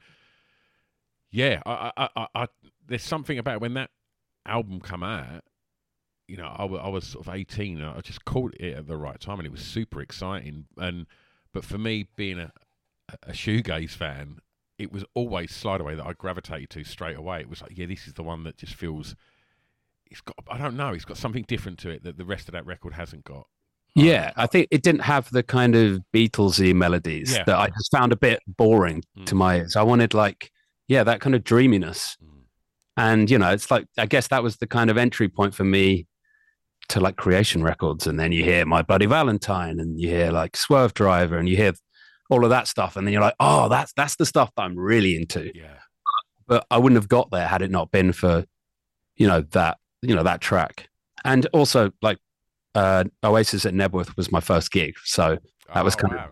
yeah, 1.32 1.62
I, 1.66 1.92
I, 1.96 2.28
I, 2.36 2.48
there's 2.86 3.04
something 3.04 3.38
about 3.38 3.62
when 3.62 3.76
that 3.76 3.90
album 4.46 4.82
come 4.82 5.02
out. 5.02 5.46
You 6.28 6.38
know, 6.38 6.48
I, 6.48 6.66
I 6.66 6.88
was 6.88 7.06
sort 7.06 7.28
of 7.28 7.34
18, 7.34 7.82
and 7.82 7.86
I 7.86 8.00
just 8.02 8.24
caught 8.26 8.54
it 8.60 8.76
at 8.76 8.88
the 8.88 8.98
right 8.98 9.20
time, 9.20 9.40
and 9.40 9.46
it 9.46 9.52
was 9.52 9.62
super 9.62 10.02
exciting. 10.02 10.66
And 10.78 11.06
but 11.54 11.66
for 11.66 11.78
me, 11.78 12.08
being 12.16 12.40
a 12.40 12.52
a 13.24 13.32
shoegaze 13.32 13.92
fan, 13.92 14.40
it 14.78 14.92
was 14.92 15.04
always 15.14 15.52
Slide 15.52 15.82
Away 15.82 15.96
that 15.96 16.06
I 16.06 16.14
gravitated 16.14 16.70
to 16.72 16.84
straight 16.84 17.18
away. 17.18 17.42
It 17.42 17.50
was 17.50 17.62
like, 17.62 17.78
yeah, 17.78 17.86
this 17.86 18.08
is 18.08 18.14
the 18.14 18.24
one 18.24 18.44
that 18.44 18.58
just 18.58 18.74
feels 18.74 19.16
it's 20.10 20.22
got 20.22 20.36
I 20.48 20.58
don't 20.58 20.78
know, 20.78 20.90
it's 20.90 21.06
got 21.06 21.18
something 21.18 21.44
different 21.48 21.80
to 21.80 21.90
it 21.90 22.04
that 22.04 22.18
the 22.18 22.26
rest 22.26 22.48
of 22.48 22.54
that 22.54 22.66
record 22.66 22.94
hasn't 22.94 23.26
got. 23.26 23.48
Yeah, 23.96 24.32
I 24.36 24.48
think 24.48 24.70
it 24.72 24.82
didn't 24.82 25.02
have 25.02 25.30
the 25.30 25.44
kind 25.44 25.76
of 25.76 26.02
Beatlesy 26.14 26.74
melodies 26.74 27.36
yeah. 27.36 27.44
that 27.44 27.56
I 27.56 27.68
just 27.68 27.92
found 27.92 28.12
a 28.12 28.16
bit 28.16 28.40
boring 28.48 29.04
mm. 29.18 29.26
to 29.28 29.36
my 29.36 29.58
ears. 29.58 29.76
I 29.76 29.84
wanted 29.84 30.16
like, 30.16 30.52
yeah, 30.88 31.04
that 31.04 31.22
kind 31.22 31.36
of 31.36 31.44
dreaminess. 31.44 32.18
Mm. 32.24 32.30
And 32.98 33.30
you 33.30 33.38
know, 33.38 33.52
it's 33.52 33.70
like 33.70 33.86
I 33.98 34.06
guess 34.06 34.28
that 34.30 34.42
was 34.42 34.58
the 34.58 34.68
kind 34.68 34.90
of 34.90 34.98
entry 34.98 35.30
point 35.30 35.54
for 35.54 35.64
me 35.64 36.08
to 36.90 37.00
like 37.00 37.16
creation 37.16 37.64
records. 37.64 38.08
And 38.08 38.20
then 38.20 38.32
you 38.32 38.44
hear 38.44 38.66
My 38.66 38.82
Bloody 38.82 39.06
Valentine 39.06 39.80
and 39.80 40.00
you 40.00 40.10
hear 40.10 40.32
like 40.32 40.54
Swervedriver 40.54 41.38
and 41.38 41.48
you 41.48 41.56
hear 41.56 41.74
all 42.30 42.44
of 42.44 42.50
that 42.50 42.68
stuff. 42.68 42.96
And 42.96 43.06
then 43.06 43.14
you're 43.14 43.22
like, 43.22 43.36
oh, 43.40 43.70
that's 43.70 43.94
that's 43.94 44.16
the 44.16 44.26
stuff 44.26 44.52
that 44.56 44.64
I'm 44.64 44.78
really 44.78 45.16
into. 45.16 45.52
Yeah. 45.56 45.80
But 46.48 46.66
I 46.70 46.78
wouldn't 46.78 46.98
have 46.98 47.10
got 47.10 47.32
there 47.32 47.48
had 47.48 47.62
it 47.62 47.72
not 47.72 47.92
been 47.92 48.12
for, 48.12 48.46
you 49.16 49.28
know, 49.28 49.42
that 49.52 49.78
you 50.04 50.14
know 50.14 50.24
that 50.24 50.42
track 50.42 50.90
and 51.24 51.48
also 51.48 51.92
like 52.02 52.20
uh 52.76 53.06
oasis 53.24 53.66
at 53.66 53.74
Knebworth 53.74 54.16
was 54.18 54.32
my 54.32 54.40
first 54.40 54.72
gig 54.72 54.96
so 55.04 55.38
that 55.74 55.82
oh, 55.82 55.84
was 55.84 55.96
kind 55.96 56.14
wow. 56.14 56.26
of 56.26 56.32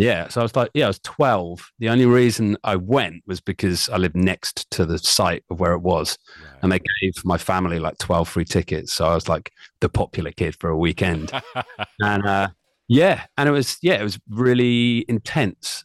yeah 0.00 0.28
so 0.28 0.40
i 0.40 0.42
was 0.42 0.56
like 0.56 0.70
yeah 0.74 0.84
i 0.84 0.88
was 0.88 0.98
12 1.00 1.72
the 1.78 1.88
only 1.88 2.06
reason 2.06 2.56
i 2.64 2.74
went 2.74 3.22
was 3.26 3.40
because 3.40 3.88
i 3.90 3.96
lived 3.96 4.16
next 4.16 4.70
to 4.70 4.86
the 4.86 4.98
site 4.98 5.44
of 5.50 5.60
where 5.60 5.72
it 5.72 5.82
was 5.82 6.18
right. 6.42 6.58
and 6.62 6.72
they 6.72 6.80
gave 7.00 7.24
my 7.24 7.36
family 7.36 7.78
like 7.78 7.98
12 7.98 8.28
free 8.28 8.44
tickets 8.44 8.94
so 8.94 9.04
i 9.04 9.14
was 9.14 9.28
like 9.28 9.52
the 9.80 9.88
popular 9.88 10.30
kid 10.32 10.56
for 10.58 10.70
a 10.70 10.76
weekend. 10.76 11.30
And 12.00 12.26
uh 12.26 12.48
yeah 12.88 13.24
and 13.36 13.48
it 13.48 13.52
was 13.52 13.78
yeah 13.82 13.94
it 13.94 14.02
was 14.02 14.18
really 14.28 15.04
intense. 15.08 15.84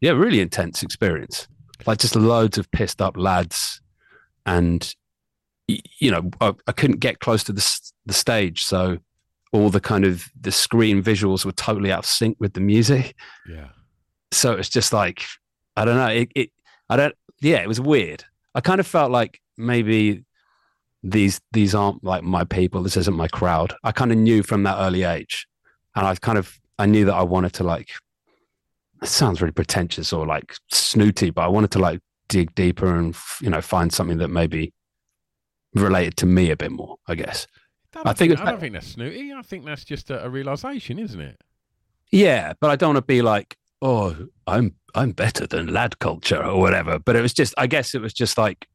Yeah 0.00 0.12
really 0.12 0.40
intense 0.40 0.82
experience. 0.82 1.48
Like 1.86 1.98
just 1.98 2.16
loads 2.16 2.58
of 2.58 2.70
pissed 2.70 3.02
up 3.02 3.16
lads 3.16 3.80
and 4.46 4.94
you 5.68 6.10
know, 6.10 6.30
I, 6.40 6.52
I 6.66 6.72
couldn't 6.72 7.00
get 7.00 7.20
close 7.20 7.44
to 7.44 7.52
the 7.52 7.80
the 8.06 8.12
stage, 8.12 8.64
so 8.64 8.98
all 9.52 9.70
the 9.70 9.80
kind 9.80 10.04
of 10.04 10.30
the 10.40 10.50
screen 10.52 11.02
visuals 11.02 11.44
were 11.44 11.52
totally 11.52 11.92
out 11.92 12.00
of 12.00 12.06
sync 12.06 12.36
with 12.40 12.54
the 12.54 12.60
music. 12.60 13.14
Yeah. 13.48 13.68
So 14.32 14.52
it's 14.52 14.68
just 14.68 14.92
like 14.92 15.24
I 15.76 15.84
don't 15.84 15.96
know. 15.96 16.08
It, 16.08 16.32
it 16.34 16.50
I 16.88 16.96
don't. 16.96 17.14
Yeah, 17.40 17.58
it 17.62 17.68
was 17.68 17.80
weird. 17.80 18.24
I 18.54 18.60
kind 18.60 18.80
of 18.80 18.86
felt 18.86 19.10
like 19.10 19.40
maybe 19.56 20.24
these 21.02 21.40
these 21.52 21.74
aren't 21.74 22.02
like 22.04 22.22
my 22.22 22.44
people. 22.44 22.82
This 22.82 22.96
isn't 22.96 23.16
my 23.16 23.28
crowd. 23.28 23.74
I 23.84 23.92
kind 23.92 24.12
of 24.12 24.18
knew 24.18 24.42
from 24.42 24.62
that 24.64 24.78
early 24.78 25.04
age, 25.04 25.46
and 25.94 26.06
I 26.06 26.14
kind 26.16 26.38
of 26.38 26.58
I 26.78 26.86
knew 26.86 27.04
that 27.06 27.14
I 27.14 27.22
wanted 27.22 27.52
to 27.54 27.64
like. 27.64 27.90
It 29.02 29.08
sounds 29.08 29.40
really 29.40 29.52
pretentious 29.52 30.12
or 30.12 30.26
like 30.26 30.54
snooty, 30.70 31.30
but 31.30 31.42
I 31.42 31.48
wanted 31.48 31.72
to 31.72 31.80
like 31.80 32.00
dig 32.28 32.54
deeper 32.54 32.96
and 32.96 33.16
you 33.40 33.50
know 33.50 33.60
find 33.60 33.92
something 33.92 34.18
that 34.18 34.28
maybe 34.28 34.72
related 35.74 36.16
to 36.18 36.26
me 36.26 36.50
a 36.50 36.56
bit 36.56 36.70
more. 36.72 36.96
I 37.06 37.14
guess. 37.14 37.46
I, 37.94 38.10
I 38.10 38.12
think, 38.12 38.32
think 38.32 38.40
I 38.40 38.50
don't 38.50 38.60
think 38.60 38.72
that's 38.72 38.88
snooty. 38.88 39.32
I 39.32 39.42
think 39.42 39.64
that's 39.64 39.84
just 39.84 40.10
a, 40.10 40.24
a 40.24 40.28
realization, 40.28 40.98
isn't 40.98 41.20
it? 41.20 41.40
Yeah, 42.10 42.52
but 42.60 42.70
I 42.70 42.76
don't 42.76 42.94
want 42.94 43.04
to 43.04 43.06
be 43.06 43.22
like, 43.22 43.56
oh, 43.80 44.28
I'm 44.46 44.74
I'm 44.94 45.12
better 45.12 45.46
than 45.46 45.72
lad 45.72 45.98
culture 45.98 46.42
or 46.42 46.60
whatever. 46.60 46.98
But 46.98 47.16
it 47.16 47.22
was 47.22 47.32
just, 47.32 47.54
I 47.56 47.66
guess, 47.66 47.94
it 47.94 48.00
was 48.00 48.12
just 48.12 48.38
like 48.38 48.66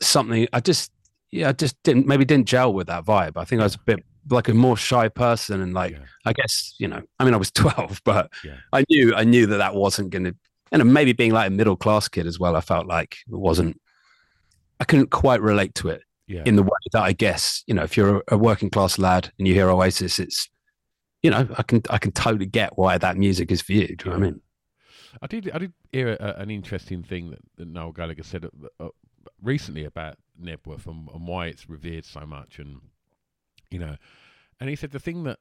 something. 0.00 0.46
I 0.52 0.60
just, 0.60 0.92
yeah, 1.30 1.48
I 1.48 1.52
just 1.52 1.82
didn't 1.82 2.06
maybe 2.06 2.24
didn't 2.24 2.48
gel 2.48 2.72
with 2.72 2.86
that 2.86 3.04
vibe. 3.04 3.32
I 3.36 3.44
think 3.44 3.60
I 3.60 3.64
was 3.64 3.74
a 3.74 3.80
bit 3.80 4.04
like 4.30 4.48
a 4.48 4.54
more 4.54 4.76
shy 4.76 5.08
person, 5.08 5.60
and 5.60 5.74
like, 5.74 5.92
yeah. 5.92 6.04
I 6.24 6.32
guess, 6.32 6.74
you 6.78 6.88
know, 6.88 7.02
I 7.18 7.24
mean, 7.24 7.34
I 7.34 7.38
was 7.38 7.50
twelve, 7.52 8.00
but 8.04 8.30
yeah. 8.44 8.56
I 8.72 8.84
knew 8.88 9.14
I 9.14 9.24
knew 9.24 9.46
that 9.46 9.58
that 9.58 9.74
wasn't 9.74 10.10
going 10.10 10.24
to, 10.24 10.34
and 10.72 10.92
maybe 10.92 11.12
being 11.12 11.32
like 11.32 11.48
a 11.48 11.50
middle 11.50 11.76
class 11.76 12.08
kid 12.08 12.26
as 12.26 12.38
well. 12.38 12.56
I 12.56 12.60
felt 12.60 12.86
like 12.86 13.18
it 13.28 13.38
wasn't. 13.38 13.80
I 14.78 14.84
couldn't 14.84 15.10
quite 15.10 15.40
relate 15.40 15.74
to 15.76 15.88
it 15.88 16.02
yeah. 16.26 16.42
in 16.44 16.56
the 16.56 16.62
way 16.62 16.68
that 16.92 17.02
I 17.02 17.12
guess 17.12 17.62
you 17.66 17.74
know 17.74 17.82
if 17.82 17.96
you're 17.96 18.22
a 18.28 18.36
working 18.36 18.70
class 18.70 18.98
lad 18.98 19.32
and 19.38 19.46
you 19.46 19.54
hear 19.54 19.70
Oasis, 19.70 20.18
it's 20.18 20.48
you 21.22 21.30
know 21.30 21.48
I 21.56 21.62
can 21.62 21.82
I 21.90 21.98
can 21.98 22.12
totally 22.12 22.46
get 22.46 22.76
why 22.76 22.98
that 22.98 23.16
music 23.16 23.50
is 23.50 23.62
for 23.62 23.72
you. 23.72 23.88
Do 23.88 23.92
you 23.92 23.96
yeah. 23.98 24.04
know 24.06 24.18
what 24.18 24.26
I 24.26 24.30
mean? 24.30 24.40
I 25.22 25.26
did 25.26 25.50
I 25.52 25.58
did 25.58 25.72
hear 25.92 26.14
a, 26.14 26.34
an 26.38 26.50
interesting 26.50 27.02
thing 27.02 27.30
that, 27.30 27.40
that 27.56 27.68
Noel 27.68 27.92
Gallagher 27.92 28.22
said 28.22 28.44
uh, 28.44 28.84
uh, 28.84 28.88
recently 29.42 29.84
about 29.84 30.16
Knebworth 30.40 30.86
and, 30.86 31.08
and 31.08 31.26
why 31.26 31.46
it's 31.46 31.68
revered 31.68 32.04
so 32.04 32.26
much, 32.26 32.58
and 32.58 32.80
you 33.70 33.78
know, 33.78 33.96
and 34.60 34.68
he 34.68 34.76
said 34.76 34.90
the 34.90 34.98
thing 34.98 35.24
that 35.24 35.38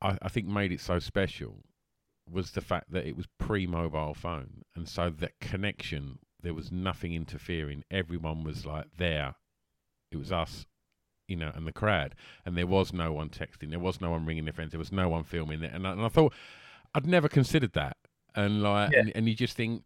I, 0.00 0.16
I 0.22 0.28
think 0.28 0.46
made 0.46 0.72
it 0.72 0.80
so 0.80 0.98
special 0.98 1.64
was 2.30 2.50
the 2.50 2.60
fact 2.60 2.92
that 2.92 3.06
it 3.06 3.16
was 3.16 3.26
pre-mobile 3.38 4.14
phone, 4.14 4.62
and 4.76 4.88
so 4.88 5.10
that 5.10 5.40
connection 5.40 6.18
there 6.40 6.54
was 6.54 6.70
nothing 6.70 7.14
interfering. 7.14 7.82
Everyone 7.90 8.44
was 8.44 8.64
like 8.64 8.86
there 8.96 9.34
it 10.10 10.16
was 10.16 10.32
us, 10.32 10.66
you 11.26 11.36
know, 11.36 11.52
and 11.54 11.66
the 11.66 11.72
crowd, 11.72 12.14
and 12.44 12.56
there 12.56 12.66
was 12.66 12.92
no 12.92 13.12
one 13.12 13.28
texting, 13.28 13.70
there 13.70 13.78
was 13.78 14.00
no 14.00 14.10
one 14.10 14.24
ringing 14.26 14.44
their 14.44 14.52
friends, 14.52 14.72
there 14.72 14.78
was 14.78 14.92
no 14.92 15.08
one 15.08 15.24
filming 15.24 15.62
it, 15.62 15.72
and 15.72 15.86
I, 15.86 15.92
and 15.92 16.02
I 16.02 16.08
thought 16.08 16.32
I'd 16.94 17.06
never 17.06 17.28
considered 17.28 17.72
that, 17.74 17.96
and 18.34 18.62
like, 18.62 18.92
yeah. 18.92 19.00
and, 19.00 19.12
and 19.14 19.28
you 19.28 19.34
just 19.34 19.56
think, 19.56 19.84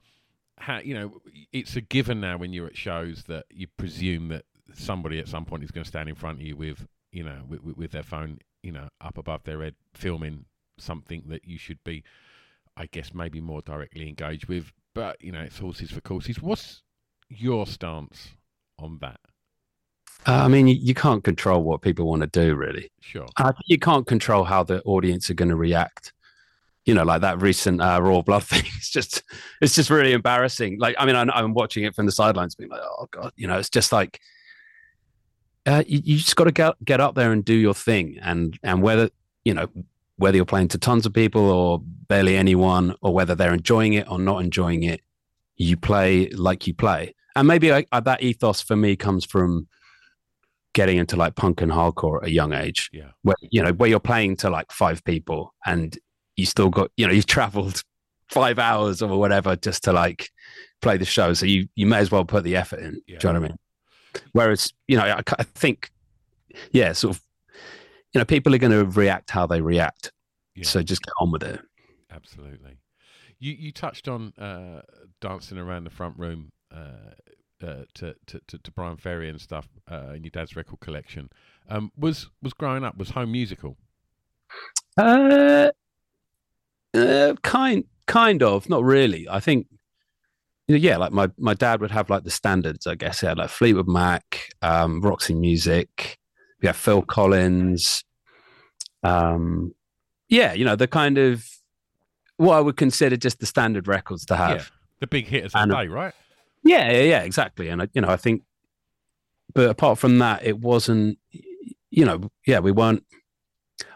how 0.59 0.79
you 0.79 0.95
know, 0.95 1.21
it's 1.53 1.77
a 1.77 1.81
given 1.81 2.21
now 2.21 2.37
when 2.37 2.53
you're 2.53 2.67
at 2.67 2.77
shows 2.77 3.25
that 3.25 3.47
you 3.51 3.67
presume 3.77 4.29
that 4.29 4.45
somebody 4.75 5.19
at 5.19 5.29
some 5.29 5.45
point 5.45 5.65
is 5.65 5.71
going 5.71 5.85
to 5.85 5.89
stand 5.89 6.09
in 6.09 6.15
front 6.15 6.41
of 6.41 6.47
you 6.47 6.57
with, 6.57 6.87
you 7.11 7.25
know, 7.25 7.41
with, 7.49 7.77
with 7.77 7.91
their 7.91 8.03
phone, 8.03 8.39
you 8.63 8.73
know, 8.73 8.89
up 9.01 9.19
above 9.19 9.43
their 9.45 9.63
head, 9.63 9.75
filming 9.93 10.45
something 10.79 11.25
that 11.27 11.45
you 11.45 11.59
should 11.59 11.83
be, 11.85 12.05
I 12.77 12.87
guess, 12.87 13.13
maybe 13.13 13.41
more 13.41 13.63
directly 13.63 14.09
engaged 14.09 14.47
with. 14.47 14.73
But 14.95 15.23
you 15.23 15.33
know, 15.33 15.41
it's 15.41 15.59
horses 15.59 15.91
for 15.91 16.01
courses. 16.01 16.41
What's 16.41 16.83
your 17.29 17.67
stance 17.67 18.31
on 18.79 18.99
that? 19.01 19.21
Uh, 20.27 20.45
I 20.45 20.49
mean, 20.49 20.69
you, 20.69 20.77
you, 20.81 20.95
can't 20.95 21.25
control 21.25 21.65
what 21.65 21.83
people 21.83 22.07
want 22.07 22.23
to 22.23 22.29
do, 22.29 22.55
really. 22.55 22.91
Sure. 23.01 23.27
Think 23.37 23.57
you 23.67 23.79
can't 23.79 24.07
control 24.07 24.45
how 24.45 24.63
the 24.63 24.81
audience 24.83 25.29
are 25.31 25.35
going 25.35 25.49
to 25.49 25.57
react. 25.57 26.13
You 26.85 26.95
know, 26.95 27.03
like 27.03 27.23
that 27.23 27.41
recent 27.41 27.81
uh, 27.81 28.01
Royal 28.01 28.23
Blood 28.23 28.45
thing. 28.45 28.63
It's 28.77 28.91
just, 28.91 29.23
it's 29.61 29.75
just 29.75 29.91
really 29.91 30.13
embarrassing. 30.13 30.79
Like, 30.79 30.95
I 30.99 31.07
mean, 31.07 31.17
I'm, 31.17 31.31
I'm 31.31 31.55
watching 31.55 31.85
it 31.85 31.95
from 31.95 32.07
the 32.07 32.13
sidelines, 32.13 32.55
being 32.55 32.71
like, 32.71 32.81
oh 32.83 33.09
god, 33.11 33.33
you 33.37 33.47
know, 33.49 33.59
it's 33.59 33.71
just 33.71 33.91
like, 33.91 34.21
uh, 35.67 35.83
you, 35.87 36.01
you 36.05 36.17
just 36.17 36.37
got 36.37 36.45
to 36.45 36.53
get 36.53 36.75
get 36.85 37.01
up 37.01 37.15
there 37.15 37.31
and 37.33 37.45
do 37.45 37.55
your 37.55 37.75
thing, 37.75 38.19
and 38.21 38.59
and 38.65 38.83
whether 38.83 39.11
you 39.45 39.55
know 39.55 39.69
whether 40.17 40.37
you're 40.37 40.45
playing 40.45 40.69
to 40.69 40.79
tons 40.79 41.07
of 41.07 41.13
people 41.13 41.49
or 41.51 41.81
barely 42.09 42.37
anyone, 42.37 42.95
or 43.01 43.15
whether 43.15 43.35
they're 43.35 43.55
enjoying 43.55 43.93
it 43.93 44.09
or 44.11 44.19
not 44.19 44.43
enjoying 44.43 44.83
it, 44.83 45.01
you 45.57 45.77
play 45.77 46.29
like 46.31 46.67
you 46.67 46.75
play. 46.75 47.15
And 47.35 47.49
maybe 47.49 47.73
I, 47.73 47.87
I, 47.93 48.01
that 48.01 48.23
ethos 48.23 48.61
for 48.61 48.77
me 48.77 48.97
comes 48.97 49.25
from 49.25 49.69
getting 50.75 50.99
into 50.99 51.17
like 51.17 51.35
punk 51.35 51.61
and 51.61 51.71
hardcore 51.71 52.23
at 52.23 52.29
a 52.29 52.33
young 52.33 52.53
age. 52.53 52.91
Yeah. 52.93 53.11
Where 53.23 53.37
you 53.41 53.63
know, 53.63 53.73
where 53.73 53.89
you're 53.89 54.01
playing 54.01 54.37
to 54.37 54.51
like 54.51 54.73
five 54.73 55.05
people 55.05 55.55
and 55.67 55.99
you 56.37 56.47
still 56.47 56.71
got, 56.71 56.91
you 56.97 57.07
know, 57.07 57.13
you've 57.13 57.27
traveled 57.27 57.83
five 58.29 58.59
hours 58.59 59.03
or 59.03 59.19
whatever 59.19 59.57
just 59.57 59.85
to 59.85 59.93
like 59.93 60.31
play 60.81 60.97
the 60.97 61.05
show. 61.05 61.35
So 61.35 61.47
you 61.47 61.69
you 61.75 61.87
may 61.87 61.99
as 61.99 62.11
well 62.11 62.25
put 62.25 62.45
the 62.45 62.57
effort 62.57 62.81
in. 62.81 63.01
Yeah. 63.07 63.19
Do 63.19 63.29
you 63.29 63.33
know 63.35 63.41
what 63.41 63.47
I 63.47 63.49
mean? 63.49 63.59
Whereas, 64.33 64.73
you 64.89 64.97
know, 64.97 65.05
I, 65.05 65.23
I 65.39 65.43
think, 65.43 65.91
yeah, 66.71 66.93
sort 66.93 67.17
of, 67.17 67.23
you 68.13 68.19
know, 68.19 68.27
people 68.27 68.55
are 68.55 68.59
going 68.59 68.73
to 68.73 68.85
react 68.85 69.31
how 69.31 69.47
they 69.47 69.63
react. 69.63 70.13
Yeah. 70.55 70.65
So 70.65 70.83
just 70.83 71.03
get 71.03 71.13
on 71.19 71.33
with 71.33 71.43
it. 71.43 71.61
Absolutely. 72.11 72.77
You 73.39 73.53
you 73.53 73.73
touched 73.73 74.07
on 74.07 74.33
uh, 74.39 74.83
dancing 75.21 75.59
around 75.59 75.85
the 75.85 75.91
front 75.91 76.19
room 76.19 76.51
uh, 76.71 77.15
uh, 77.63 77.85
to, 77.95 78.15
to, 78.27 78.41
to, 78.47 78.59
to, 78.59 78.71
Bryan 78.71 78.97
Ferry 78.97 79.29
and 79.29 79.41
stuff 79.41 79.69
uh, 79.91 80.13
in 80.15 80.25
your 80.25 80.31
dad's 80.31 80.57
record 80.57 80.81
collection. 80.81 81.31
Um, 81.69 81.93
was 81.97 82.29
was 82.43 82.53
growing 82.53 82.85
up 82.85 82.97
was 82.97 83.11
home 83.11 83.33
musical? 83.33 83.77
Uh, 84.97 85.71
uh, 86.95 87.35
kind 87.43 87.85
kind 88.07 88.43
of, 88.43 88.69
not 88.69 88.85
really. 88.85 89.29
I 89.29 89.41
think 89.41 89.69
yeah, 90.69 90.97
like 90.97 91.13
my 91.13 91.31
my 91.39 91.55
dad 91.55 91.81
would 91.81 91.91
have 91.91 92.11
like 92.11 92.25
the 92.25 92.31
standards, 92.31 92.87
I 92.87 92.95
guess. 92.95 93.21
He 93.21 93.27
had 93.27 93.39
like 93.39 93.51
Fleetwood 93.51 93.89
Mac, 93.89 94.51
um, 94.63 95.01
Roxy 95.01 95.35
Music, 95.35 96.19
we 96.63 96.69
have 96.69 96.77
Phil 96.77 97.03
Collins. 97.03 98.05
Um, 99.03 99.75
yeah, 100.29 100.53
you 100.53 100.65
know 100.65 100.77
the 100.77 100.87
kind 100.87 101.19
of 101.19 101.45
what 102.37 102.57
I 102.57 102.61
would 102.61 102.77
consider 102.77 103.17
just 103.17 103.41
the 103.41 103.47
standard 103.47 103.89
records 103.89 104.25
to 104.27 104.37
have. 104.37 104.57
Yeah, 104.57 104.65
the 105.01 105.07
big 105.09 105.27
hitters 105.27 105.55
of 105.55 105.69
the 105.69 105.75
day, 105.75 105.89
right? 105.89 106.15
Yeah, 106.65 106.91
yeah, 106.91 107.03
yeah, 107.03 107.23
exactly. 107.23 107.69
And 107.69 107.89
you 107.93 108.01
know, 108.01 108.09
I 108.09 108.17
think, 108.17 108.43
but 109.55 109.69
apart 109.69 109.99
from 109.99 110.19
that, 110.19 110.45
it 110.45 110.59
wasn't. 110.59 111.19
You 111.91 112.07
know, 112.07 112.31
yeah, 112.47 112.61
we 112.61 112.73
weren't. 112.73 113.05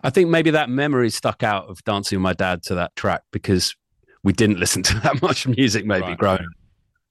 I 0.03 0.11
think 0.11 0.29
maybe 0.29 0.51
that 0.51 0.69
memory 0.69 1.11
stuck 1.11 1.43
out 1.43 1.69
of 1.69 1.83
dancing 1.85 2.19
with 2.19 2.23
my 2.23 2.33
dad 2.33 2.63
to 2.65 2.75
that 2.75 2.95
track 2.97 3.23
because 3.31 3.75
we 4.23 4.33
didn't 4.33 4.59
listen 4.61 4.83
to 4.85 5.01
that 5.01 5.23
much 5.23 5.47
music 5.47 5.87
maybe 5.87 6.09
right, 6.09 6.19
growing. 6.19 6.47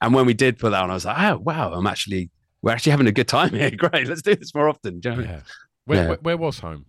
And 0.02 0.14
when 0.14 0.26
we 0.26 0.34
did 0.34 0.60
put 0.60 0.72
that 0.72 0.84
on, 0.84 0.92
I 0.92 0.94
was 0.94 1.06
like, 1.06 1.18
oh 1.32 1.38
wow, 1.38 1.74
I'm 1.74 1.88
actually 1.88 2.30
we're 2.62 2.72
actually 2.72 2.92
having 2.92 3.08
a 3.08 3.12
good 3.12 3.28
time 3.28 3.52
here. 3.52 3.72
Great, 3.78 4.08
let's 4.08 4.22
do 4.22 4.36
this 4.36 4.54
more 4.54 4.70
often. 4.70 5.02
You 5.04 5.12
know 5.12 5.22
yeah. 5.22 5.40
Where, 5.86 6.02
yeah. 6.02 6.08
where, 6.10 6.18
where 6.18 6.38
was 6.38 6.60
home? 6.60 6.86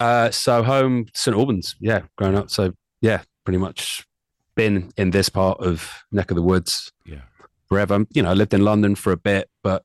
Uh, 0.00 0.30
so 0.30 0.62
home 0.62 1.06
St 1.14 1.36
Albans. 1.36 1.76
Yeah, 1.78 2.02
growing 2.16 2.36
up. 2.36 2.50
So 2.50 2.72
yeah, 3.00 3.22
pretty 3.44 3.58
much 3.58 4.06
been 4.54 4.92
in 4.98 5.12
this 5.12 5.28
part 5.28 5.60
of 5.60 6.02
neck 6.10 6.30
of 6.30 6.34
the 6.34 6.42
woods. 6.42 6.92
Yeah 7.06 7.22
forever. 7.72 8.04
You 8.10 8.22
know, 8.22 8.30
I 8.30 8.34
lived 8.34 8.52
in 8.52 8.64
London 8.64 8.94
for 8.94 9.12
a 9.12 9.16
bit, 9.16 9.48
but 9.62 9.82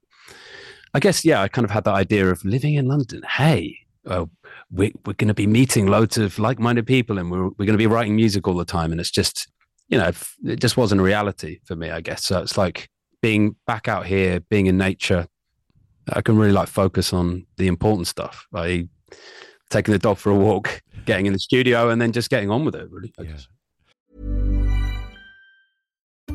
I 0.93 0.99
guess, 0.99 1.23
yeah, 1.23 1.41
I 1.41 1.47
kind 1.47 1.63
of 1.63 1.71
had 1.71 1.85
that 1.85 1.93
idea 1.93 2.29
of 2.29 2.43
living 2.43 2.73
in 2.73 2.87
London. 2.87 3.21
Hey, 3.23 3.77
well, 4.03 4.29
we, 4.69 4.93
we're 5.05 5.13
going 5.13 5.29
to 5.29 5.33
be 5.33 5.47
meeting 5.47 5.87
loads 5.87 6.17
of 6.17 6.37
like 6.37 6.59
minded 6.59 6.85
people 6.85 7.17
and 7.17 7.31
we're, 7.31 7.45
we're 7.45 7.65
going 7.65 7.69
to 7.69 7.77
be 7.77 7.87
writing 7.87 8.15
music 8.15 8.45
all 8.45 8.55
the 8.55 8.65
time. 8.65 8.91
And 8.91 8.99
it's 8.99 9.11
just, 9.11 9.47
you 9.87 9.97
know, 9.97 10.11
it 10.45 10.59
just 10.59 10.75
wasn't 10.75 10.99
a 10.99 11.03
reality 11.03 11.59
for 11.63 11.77
me, 11.77 11.89
I 11.89 12.01
guess. 12.01 12.25
So 12.25 12.41
it's 12.41 12.57
like 12.57 12.89
being 13.21 13.55
back 13.65 13.87
out 13.87 14.05
here, 14.05 14.41
being 14.41 14.67
in 14.67 14.77
nature. 14.77 15.27
I 16.11 16.21
can 16.21 16.37
really 16.37 16.51
like 16.51 16.67
focus 16.67 17.13
on 17.13 17.45
the 17.55 17.67
important 17.67 18.07
stuff, 18.07 18.47
like 18.51 18.87
taking 19.69 19.93
the 19.93 19.99
dog 19.99 20.17
for 20.17 20.31
a 20.31 20.35
walk, 20.35 20.81
getting 21.05 21.25
in 21.25 21.33
the 21.33 21.39
studio, 21.39 21.89
and 21.89 22.01
then 22.01 22.11
just 22.11 22.29
getting 22.29 22.49
on 22.49 22.65
with 22.65 22.75
it. 22.75 22.89
Really, 22.89 23.13
I 23.17 23.23
yeah. 23.23 23.31
guess. 23.31 23.47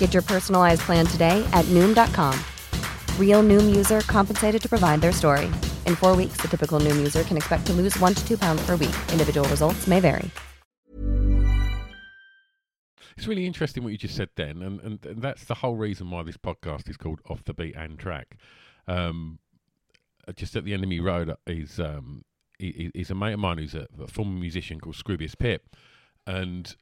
Get 0.00 0.12
your 0.12 0.22
personalized 0.24 0.80
plan 0.80 1.06
today 1.06 1.46
at 1.52 1.64
Noom.com. 1.66 2.36
Real 3.18 3.42
Noom 3.42 3.76
user 3.76 4.00
compensated 4.00 4.60
to 4.62 4.68
provide 4.68 5.00
their 5.00 5.12
story. 5.12 5.46
In 5.86 5.94
four 5.94 6.16
weeks, 6.16 6.38
the 6.38 6.48
typical 6.48 6.80
Noom 6.80 6.96
user 6.96 7.22
can 7.22 7.36
expect 7.36 7.66
to 7.66 7.72
lose 7.72 7.96
one 8.00 8.14
to 8.14 8.26
two 8.26 8.36
pounds 8.36 8.60
per 8.66 8.72
week. 8.76 8.96
Individual 9.12 9.48
results 9.48 9.86
may 9.86 10.00
vary. 10.00 10.28
It's 13.16 13.26
really 13.26 13.44
interesting 13.44 13.84
what 13.84 13.92
you 13.92 13.98
just 13.98 14.16
said 14.16 14.30
then, 14.36 14.62
and, 14.62 14.80
and, 14.80 15.04
and 15.04 15.20
that's 15.20 15.44
the 15.44 15.56
whole 15.56 15.76
reason 15.76 16.10
why 16.10 16.22
this 16.22 16.38
podcast 16.38 16.88
is 16.88 16.96
called 16.96 17.20
Off 17.28 17.44
the 17.44 17.52
Beat 17.52 17.76
and 17.76 17.98
Track. 17.98 18.38
Um, 18.88 19.38
uh, 20.26 20.32
just 20.32 20.56
at 20.56 20.64
the 20.64 20.72
end 20.72 20.82
of 20.82 20.88
me 20.88 21.00
road 21.00 21.34
is 21.46 21.78
um, 21.78 22.24
he's 22.58 23.10
a 23.10 23.14
mate 23.14 23.34
of 23.34 23.40
mine 23.40 23.58
who's 23.58 23.74
a, 23.74 23.86
a 24.02 24.06
former 24.06 24.32
musician 24.32 24.80
called 24.80 24.96
Scroobius 24.96 25.38
Pip, 25.38 25.76
and 26.26 26.74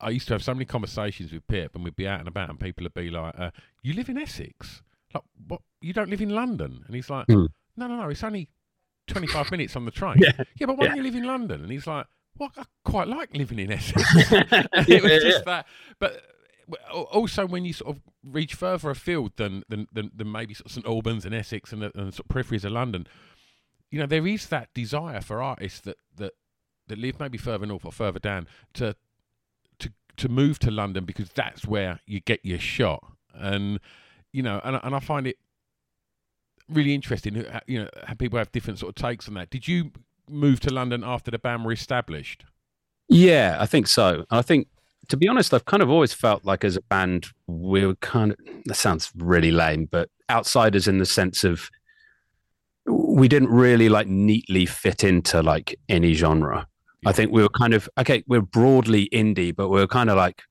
I 0.00 0.10
used 0.10 0.28
to 0.28 0.34
have 0.34 0.42
so 0.42 0.54
many 0.54 0.64
conversations 0.64 1.32
with 1.32 1.46
Pip, 1.46 1.74
and 1.74 1.84
we'd 1.84 1.96
be 1.96 2.06
out 2.08 2.20
and 2.20 2.28
about, 2.28 2.48
and 2.50 2.58
people 2.58 2.84
would 2.84 2.94
be 2.94 3.10
like, 3.10 3.34
uh, 3.38 3.50
"You 3.82 3.94
live 3.94 4.08
in 4.08 4.18
Essex? 4.18 4.82
Like, 5.14 5.24
what? 5.46 5.60
You 5.80 5.92
don't 5.92 6.10
live 6.10 6.20
in 6.22 6.30
London?" 6.30 6.82
And 6.86 6.94
he's 6.94 7.10
like, 7.10 7.26
Hmm. 7.26 7.46
"No, 7.76 7.86
no, 7.86 7.96
no. 7.96 8.08
It's 8.08 8.22
only 8.24 8.48
twenty-five 9.06 9.50
minutes 9.50 9.76
on 9.76 9.84
the 9.84 9.90
train. 9.90 10.16
Yeah. 10.18 10.32
yeah, 10.58 10.66
but 10.66 10.76
why 10.78 10.84
Yeah. 10.84 10.88
don't 10.90 10.96
you 10.98 11.02
live 11.04 11.14
in 11.16 11.24
London?" 11.24 11.62
And 11.62 11.70
he's 11.70 11.86
like, 11.86 12.06
"Well, 12.38 12.50
I 12.56 12.64
quite 12.84 13.08
like 13.08 13.36
living 13.36 13.58
in 13.58 13.70
Essex." 13.78 14.02
It 14.88 15.02
was 15.02 15.12
Yeah, 15.12 15.18
just 15.20 15.44
that, 15.44 15.66
but. 15.98 16.22
Also, 16.92 17.48
when 17.48 17.64
you 17.64 17.72
sort 17.72 17.96
of 17.96 18.02
reach 18.22 18.54
further 18.54 18.90
afield 18.90 19.32
than 19.36 19.64
than, 19.68 19.88
than, 19.92 20.08
than 20.14 20.30
maybe 20.30 20.54
sort 20.54 20.66
of 20.66 20.70
St 20.72 20.86
Albans 20.86 21.24
and 21.24 21.34
Essex 21.34 21.72
and 21.72 21.82
the 21.82 21.90
and 21.98 22.14
sort 22.14 22.20
of 22.20 22.28
peripheries 22.28 22.64
of 22.64 22.70
London, 22.70 23.08
you 23.90 23.98
know 23.98 24.06
there 24.06 24.24
is 24.24 24.46
that 24.50 24.68
desire 24.72 25.20
for 25.20 25.42
artists 25.42 25.80
that 25.80 25.96
that 26.14 26.34
that 26.86 26.96
live 26.96 27.18
maybe 27.18 27.38
further 27.38 27.66
north 27.66 27.84
or 27.84 27.90
further 27.90 28.20
down 28.20 28.46
to 28.74 28.94
to 30.20 30.28
move 30.28 30.58
to 30.60 30.70
London 30.70 31.04
because 31.04 31.30
that's 31.30 31.66
where 31.66 32.00
you 32.06 32.20
get 32.20 32.40
your 32.44 32.58
shot 32.58 33.04
and 33.34 33.80
you 34.32 34.42
know 34.42 34.60
and 34.64 34.80
and 34.82 34.94
I 34.94 35.00
find 35.00 35.26
it 35.26 35.36
really 36.68 36.94
interesting 36.94 37.44
uh, 37.44 37.60
you 37.66 37.80
know 37.80 37.88
how 38.04 38.14
people 38.14 38.38
have 38.38 38.52
different 38.52 38.78
sort 38.78 38.90
of 38.90 38.94
takes 39.02 39.28
on 39.28 39.34
that 39.34 39.50
did 39.50 39.66
you 39.66 39.90
move 40.28 40.60
to 40.60 40.72
London 40.72 41.02
after 41.04 41.30
the 41.30 41.38
band 41.38 41.64
were 41.64 41.72
established 41.72 42.44
Yeah, 43.10 43.56
I 43.58 43.66
think 43.66 43.88
so. 43.88 44.24
I 44.30 44.40
think, 44.40 44.68
to 45.08 45.16
be 45.16 45.26
honest, 45.26 45.52
I've 45.52 45.64
kind 45.64 45.82
of 45.82 45.90
always 45.90 46.12
felt 46.12 46.44
like 46.44 46.62
as 46.62 46.76
a 46.76 46.82
band, 46.82 47.26
we 47.48 47.84
were 47.84 47.96
kind 47.96 48.30
of, 48.30 48.38
that 48.66 48.76
sounds 48.76 49.10
really 49.16 49.50
lame, 49.50 49.88
but 49.90 50.08
outsiders 50.30 50.86
in 50.86 50.98
the 50.98 51.06
sense 51.06 51.42
of 51.42 51.68
we 52.86 53.26
didn't 53.26 53.50
really 53.50 53.88
like 53.88 54.06
neatly 54.06 54.64
fit 54.64 55.02
into 55.02 55.42
like 55.42 55.76
any 55.88 56.14
genre. 56.14 56.68
I 57.06 57.12
think 57.12 57.32
we 57.32 57.42
were 57.42 57.48
kind 57.48 57.72
of, 57.72 57.88
okay, 57.98 58.22
we're 58.26 58.42
broadly 58.42 59.08
indie, 59.12 59.54
but 59.54 59.68
we 59.68 59.80
are 59.80 59.86
kind 59.86 60.10
of 60.10 60.16
like 60.16 60.42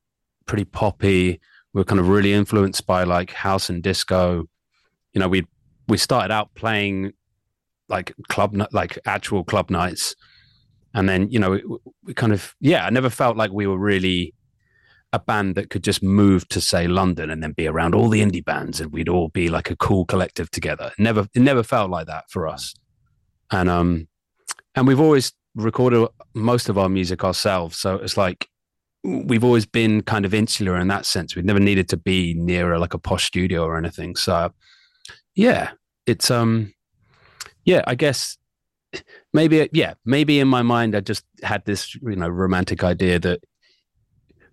pretty 0.46 0.66
poppy. 0.66 1.40
We 1.74 1.82
are 1.82 1.86
kind 1.86 2.00
of 2.00 2.08
really 2.10 2.34
influenced 2.34 2.88
by 2.88 3.04
like 3.04 3.32
house 3.32 3.70
and 3.70 3.84
disco. 3.84 4.46
You 5.14 5.20
know, 5.20 5.28
we 5.28 5.46
we 5.88 5.98
started 5.98 6.32
out 6.32 6.54
playing 6.56 7.14
like 7.88 8.14
club, 8.30 8.56
like 8.72 8.98
actual 9.06 9.44
club 9.44 9.70
nights 9.70 10.16
and 10.94 11.08
then 11.08 11.30
you 11.30 11.40
know 11.40 11.52
we, 11.52 11.64
we 12.04 12.14
kind 12.14 12.34
of 12.34 12.56
yeah 12.60 12.86
i 12.86 12.90
never 12.90 13.10
felt 13.10 13.38
like 13.38 13.52
we 13.52 13.68
were 13.68 13.78
really 13.78 14.34
a 15.12 15.20
band 15.20 15.56
that 15.56 15.70
could 15.70 15.84
just 15.84 16.04
move 16.04 16.48
to 16.50 16.62
say 16.62 16.88
london 16.88 17.30
and 17.30 17.42
then 17.42 17.52
be 17.52 17.68
around 17.68 17.96
all 17.96 18.10
the 18.10 18.22
indie 18.22 18.44
bands 18.44 18.80
and 18.80 18.92
we'd 18.92 19.10
all 19.10 19.30
be 19.30 19.50
like 19.50 19.70
a 19.70 19.76
cool 19.76 20.06
collective 20.06 20.50
together 20.52 20.92
never 20.98 21.28
it 21.34 21.42
never 21.42 21.64
felt 21.64 21.90
like 21.90 22.08
that 22.08 22.26
for 22.30 22.48
us 22.48 22.74
and 23.52 23.70
um 23.70 24.08
and 24.76 24.88
we've 24.88 25.00
always 25.00 25.34
recorded 25.56 26.08
most 26.34 26.70
of 26.70 26.78
our 26.78 26.90
music 26.90 27.24
ourselves. 27.24 27.78
So 27.78 27.96
it's 27.96 28.18
like 28.18 28.48
we've 29.04 29.44
always 29.44 29.66
been 29.66 30.02
kind 30.02 30.26
of 30.26 30.34
insular 30.34 30.78
in 30.78 30.88
that 30.90 31.06
sense. 31.06 31.36
We've 31.36 31.46
never 31.46 31.60
needed 31.60 31.88
to 31.90 31.98
be 31.98 32.34
near 32.36 32.74
a, 32.74 32.80
like 32.80 32.94
a 32.94 33.00
posh 33.00 33.26
studio 33.26 33.64
or 33.64 33.78
anything. 33.78 34.16
So 34.16 34.52
yeah 35.36 35.72
it's 36.06 36.32
um 36.32 36.74
yeah 37.66 37.82
i 37.88 37.94
guess 37.96 38.36
maybe 39.32 39.70
yeah 39.72 39.94
maybe 40.04 40.40
in 40.40 40.48
my 40.48 40.62
mind 40.64 40.96
i 40.96 41.00
just 41.00 41.24
had 41.44 41.64
this 41.66 41.96
you 41.96 42.16
know 42.16 42.28
romantic 42.28 42.84
idea 42.84 43.20
that 43.20 43.40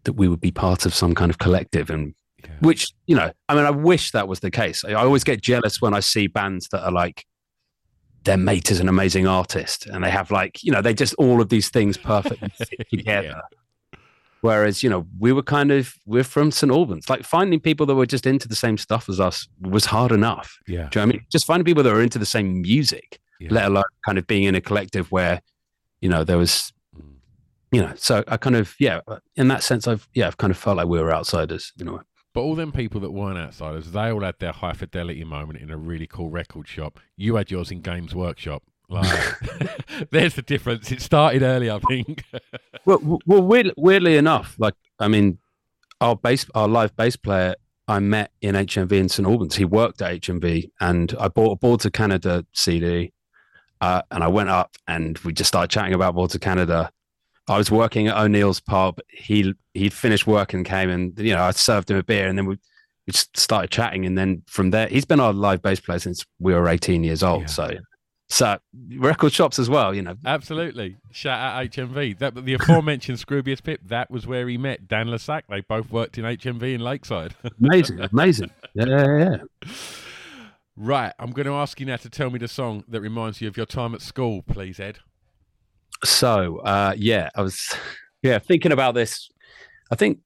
that 0.05 0.13
we 0.13 0.29
would 0.29 0.41
be 0.41 0.53
part 0.53 0.87
of 0.87 0.95
some 0.95 1.15
kind 1.15 1.31
of 1.31 1.39
collective 1.39 1.89
and 1.91 2.15
Yeah. 2.45 2.51
which 2.61 2.93
you 3.07 3.17
know 3.17 3.33
i 3.49 3.55
mean 3.55 3.65
i 3.65 3.71
wish 3.71 4.11
that 4.13 4.29
was 4.29 4.41
the 4.41 4.51
case. 4.51 4.85
I, 4.85 4.91
I 4.91 5.05
always 5.05 5.25
get 5.25 5.41
jealous 5.43 5.81
when 5.81 5.95
i 5.95 6.01
see 6.01 6.27
bands 6.27 6.69
that 6.69 6.85
are 6.85 6.93
like 6.93 7.25
their 8.27 8.37
mate 8.37 8.71
is 8.71 8.79
an 8.81 8.89
amazing 8.89 9.27
artist 9.27 9.87
and 9.87 10.05
they 10.05 10.11
have 10.11 10.31
like 10.31 10.63
you 10.63 10.71
know 10.71 10.83
they 10.83 10.93
just 10.95 11.15
all 11.15 11.41
of 11.41 11.49
these 11.49 11.69
things 11.71 11.97
perfectly 11.97 12.49
fit 12.59 12.87
together 12.91 13.41
whereas 14.43 14.83
you 14.83 14.91
know 14.91 15.07
we 15.19 15.33
were 15.33 15.43
kind 15.43 15.71
of 15.73 15.95
we're 16.07 16.23
from 16.25 16.51
st 16.51 16.71
albans 16.71 17.09
like 17.09 17.25
finding 17.25 17.59
people 17.59 17.87
that 17.87 17.95
were 17.95 18.07
just 18.07 18.27
into 18.27 18.47
the 18.47 18.55
same 18.55 18.77
stuff 18.77 19.09
as 19.09 19.19
us 19.19 19.49
was 19.61 19.87
hard 19.87 20.13
enough 20.13 20.59
yeah 20.67 20.75
do 20.75 20.79
you 20.79 20.83
know 20.83 20.89
what 20.91 20.97
I 21.03 21.07
mean? 21.07 21.27
Just 21.33 21.47
finding 21.47 21.65
people 21.65 21.83
that 21.83 21.93
are 21.93 22.03
into 22.03 22.19
the 22.19 22.27
same 22.27 22.61
music, 22.63 23.19
Yeah. 23.41 23.49
let 23.51 23.65
alone 23.67 23.85
kind 24.05 24.19
of 24.19 24.27
being 24.27 24.45
in 24.45 24.55
a 24.55 24.61
collective 24.61 25.11
where, 25.13 25.41
you 26.01 26.09
know, 26.09 26.23
there 26.25 26.39
was, 26.39 26.73
Mm. 26.97 27.17
you 27.73 27.81
know, 27.83 27.93
so 27.97 28.25
I 28.29 28.37
kind 28.39 28.57
of, 28.57 28.75
yeah, 28.79 29.01
in 29.37 29.49
that 29.49 29.63
sense, 29.63 29.87
I've, 29.87 30.09
yeah, 30.15 30.27
I've 30.27 30.37
kind 30.39 30.51
of 30.51 30.57
felt 30.57 30.77
like 30.79 30.89
we 30.89 30.99
were 31.01 31.13
outsiders, 31.13 31.73
you 31.77 31.85
know. 31.85 32.01
But 32.37 32.43
all 32.43 32.55
them 32.55 32.71
people 32.71 33.01
that 33.01 33.13
weren't 33.13 33.39
outsiders, 33.39 33.93
they 33.93 34.13
all 34.13 34.21
had 34.21 34.39
their 34.41 34.53
high 34.53 34.75
fidelity 34.75 35.25
moment 35.25 35.59
in 35.59 35.71
a 35.71 35.77
really 35.79 36.07
cool 36.07 36.29
record 36.29 36.69
shop. 36.69 37.01
You 37.17 37.37
had 37.37 37.51
yours 37.51 37.71
in 37.71 37.81
Games 37.81 38.15
Workshop. 38.15 38.63
Like, 38.91 39.09
there's 40.11 40.35
the 40.35 40.43
difference. 40.43 40.93
It 40.93 41.01
started 41.01 41.43
early, 41.43 41.71
I 41.71 41.79
think. 41.79 42.25
Well, 42.85 43.21
well, 43.25 43.43
weird, 43.43 43.73
weirdly 43.79 44.19
enough, 44.19 44.55
like, 44.59 44.75
I 45.01 45.09
mean, 45.09 45.39
our 46.01 46.15
bass, 46.15 46.47
our 46.55 46.69
live 46.69 46.95
bass 46.95 47.17
player, 47.17 47.55
I 47.89 48.01
met 48.01 48.31
in 48.43 48.55
HMV 48.55 48.93
in 48.93 49.09
St 49.09 49.27
Albans. 49.27 49.57
He 49.57 49.65
worked 49.65 50.03
at 50.03 50.21
HMV, 50.21 50.71
and 50.79 51.15
I 51.19 51.29
bought 51.29 51.53
a 51.53 51.57
Boards 51.57 51.87
of 51.87 51.93
Canada 51.93 52.45
CD, 52.53 53.13
uh, 53.81 54.03
and 54.11 54.23
I 54.23 54.29
went 54.29 54.51
up 54.51 54.77
and 54.87 55.19
we 55.21 55.33
just 55.33 55.49
started 55.49 55.71
chatting 55.71 55.95
about 55.95 56.15
Boards 56.15 56.35
of 56.35 56.43
Canada. 56.43 56.93
I 57.49 57.59
was 57.59 57.71
working 57.71 58.09
at 58.09 58.17
O'Neill's 58.17 58.61
pub. 58.61 58.99
He 59.09 59.55
he'd 59.75 59.93
finished 59.93 60.27
work 60.27 60.53
and 60.53 60.65
came, 60.65 60.91
and 60.91 61.19
you 61.19 61.35
know, 61.35 61.43
I 61.43 61.51
served 61.53 61.91
him 61.91 61.97
a 61.97 62.03
beer, 62.03 62.27
and 62.27 62.37
then 62.37 62.47
we 62.47 62.59
we 63.07 63.13
just 63.13 63.37
started 63.39 63.71
chatting, 63.71 64.05
and 64.05 64.19
then 64.19 64.43
from 64.47 64.71
there, 64.71 64.89
he's 64.89 65.05
been 65.05 65.21
our 65.21 65.33
live 65.33 65.63
bass 65.63 65.81
player 65.81 65.99
since 65.99 66.25
we 66.41 66.53
were 66.53 66.69
18 66.69 67.05
years 67.05 67.23
old. 67.23 67.43
Yeah. 67.43 67.47
So, 67.47 67.71
so 68.29 68.59
record 68.97 69.33
shops 69.33 69.61
as 69.61 69.71
well, 69.71 69.95
you 69.95 70.03
know. 70.03 70.17
Absolutely. 70.25 70.97
Shout 71.13 71.39
out 71.39 71.65
HMV. 71.71 72.19
That 72.19 72.35
the 72.45 72.55
aforementioned 72.55 73.19
Scroobius 73.19 73.63
Pip, 73.63 73.81
that 73.85 74.11
was 74.11 74.27
where 74.27 74.49
he 74.49 74.59
met 74.59 74.89
Dan 74.89 75.09
Le 75.09 75.21
Sac. 75.21 75.47
They 75.49 75.61
both 75.61 75.91
worked 75.91 76.19
in 76.19 76.25
HMV 76.25 76.75
in 76.75 76.81
Lakeside. 76.81 77.37
Amazing, 77.63 78.01
amazing. 78.01 78.51
Yeah, 78.75 78.87
yeah, 78.87 79.19
yeah. 79.19 79.69
right. 80.77 81.13
I'm 81.21 81.31
going 81.31 81.47
to 81.47 81.55
ask 81.55 81.79
you 81.79 81.87
now 81.87 81.97
to 81.97 82.11
tell 82.11 82.31
me 82.31 82.41
the 82.41 82.49
song 82.49 82.83
that 82.89 83.01
reminds 83.01 83.41
you 83.41 83.47
of 83.47 83.57
your 83.57 83.67
time 83.67 83.95
at 83.95 84.03
school, 84.03 84.43
please, 84.43 84.81
Ed. 84.81 84.99
So, 86.05 86.59
uh, 86.59 86.95
yeah, 86.97 87.31
I 87.35 87.43
was, 87.43 87.75
yeah, 88.23 88.39
thinking 88.39 88.73
about 88.73 88.95
this. 88.95 89.29
I 89.91 89.95
think, 89.97 90.19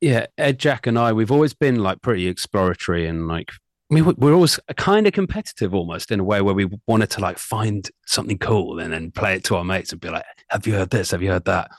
yeah, 0.00 0.26
Ed, 0.36 0.58
Jack, 0.58 0.86
and 0.86 0.98
I, 0.98 1.12
we've 1.12 1.30
always 1.32 1.54
been 1.54 1.76
like 1.76 2.02
pretty 2.02 2.26
exploratory 2.26 3.06
and 3.06 3.26
like, 3.28 3.50
I 3.90 3.94
mean, 3.94 4.04
we- 4.06 4.14
we're 4.16 4.34
always 4.34 4.58
kind 4.76 5.06
of 5.06 5.12
competitive 5.12 5.74
almost 5.74 6.10
in 6.10 6.20
a 6.20 6.24
way 6.24 6.40
where 6.42 6.54
we 6.54 6.68
wanted 6.86 7.10
to 7.10 7.20
like 7.20 7.38
find 7.38 7.88
something 8.06 8.38
cool 8.38 8.78
and 8.78 8.92
then 8.92 9.10
play 9.10 9.34
it 9.36 9.44
to 9.44 9.56
our 9.56 9.64
mates 9.64 9.92
and 9.92 10.00
be 10.00 10.08
like, 10.10 10.24
have 10.48 10.66
you 10.66 10.74
heard 10.74 10.90
this? 10.90 11.10
Have 11.12 11.22
you 11.22 11.30
heard 11.30 11.44
that? 11.44 11.70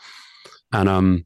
And, 0.72 0.88
um, 0.90 1.26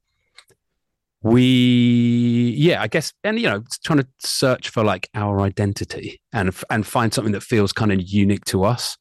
we 1.22 2.56
yeah 2.58 2.82
i 2.82 2.88
guess 2.88 3.12
and 3.26 3.38
you 3.40 3.50
know 3.50 3.62
trying 3.84 4.00
to 4.00 4.08
search 4.20 4.70
for 4.70 4.86
like 4.86 5.10
our 5.14 5.42
identity 5.42 6.22
and 6.32 6.56
and 6.70 6.88
find 6.88 7.14
something 7.14 7.34
that 7.34 7.44
feels 7.44 7.74
kind 7.74 7.92
of 7.92 8.00
unique 8.02 8.46
to 8.46 8.64
us 8.64 8.98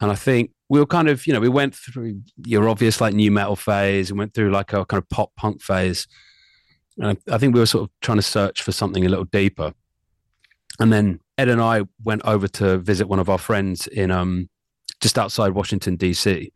and 0.00 0.12
i 0.12 0.14
think 0.14 0.52
we 0.72 0.78
were 0.78 0.86
kind 0.86 1.10
of 1.10 1.26
you 1.26 1.34
know 1.34 1.38
we 1.38 1.50
went 1.50 1.74
through 1.74 2.18
your 2.46 2.66
obvious 2.66 2.98
like 2.98 3.12
nu 3.12 3.30
metal 3.30 3.56
phase 3.56 4.08
and 4.08 4.18
went 4.18 4.32
through 4.32 4.50
like 4.50 4.72
a 4.72 4.86
kind 4.86 5.02
of 5.02 5.06
pop 5.10 5.30
punk 5.36 5.60
phase 5.60 6.08
and 6.96 7.18
I, 7.30 7.36
think 7.36 7.52
we 7.52 7.60
were 7.60 7.66
sort 7.66 7.84
of 7.84 7.90
trying 8.00 8.16
to 8.16 8.22
search 8.22 8.62
for 8.62 8.72
something 8.72 9.04
a 9.04 9.08
little 9.10 9.26
deeper 9.26 9.74
and 10.80 10.90
then 10.90 11.20
ed 11.36 11.50
and 11.50 11.60
i 11.60 11.82
went 12.02 12.22
over 12.24 12.48
to 12.48 12.78
visit 12.78 13.06
one 13.06 13.18
of 13.18 13.28
our 13.28 13.36
friends 13.36 13.86
in 13.86 14.10
um 14.10 14.48
just 15.02 15.18
outside 15.18 15.52
washington 15.52 15.98
dc 15.98 16.50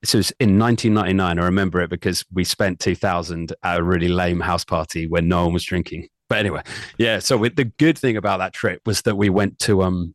this 0.00 0.14
was 0.14 0.30
in 0.38 0.60
1999. 0.60 1.40
I 1.40 1.44
remember 1.44 1.80
it 1.80 1.90
because 1.90 2.24
we 2.32 2.44
spent 2.44 2.78
2000 2.78 3.52
at 3.64 3.80
a 3.80 3.82
really 3.82 4.06
lame 4.06 4.38
house 4.38 4.64
party 4.64 5.08
when 5.08 5.26
no 5.26 5.42
one 5.42 5.52
was 5.52 5.64
drinking. 5.64 6.06
But 6.28 6.38
anyway, 6.38 6.62
yeah. 6.98 7.18
So 7.18 7.36
we, 7.36 7.48
the 7.48 7.64
good 7.64 7.98
thing 7.98 8.16
about 8.16 8.38
that 8.38 8.52
trip 8.52 8.82
was 8.86 9.02
that 9.02 9.16
we 9.16 9.28
went 9.28 9.58
to 9.60 9.82
um, 9.82 10.14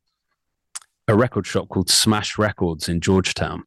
a 1.07 1.15
record 1.15 1.45
shop 1.45 1.69
called 1.69 1.89
Smash 1.89 2.37
Records 2.37 2.89
in 2.89 3.01
Georgetown, 3.01 3.63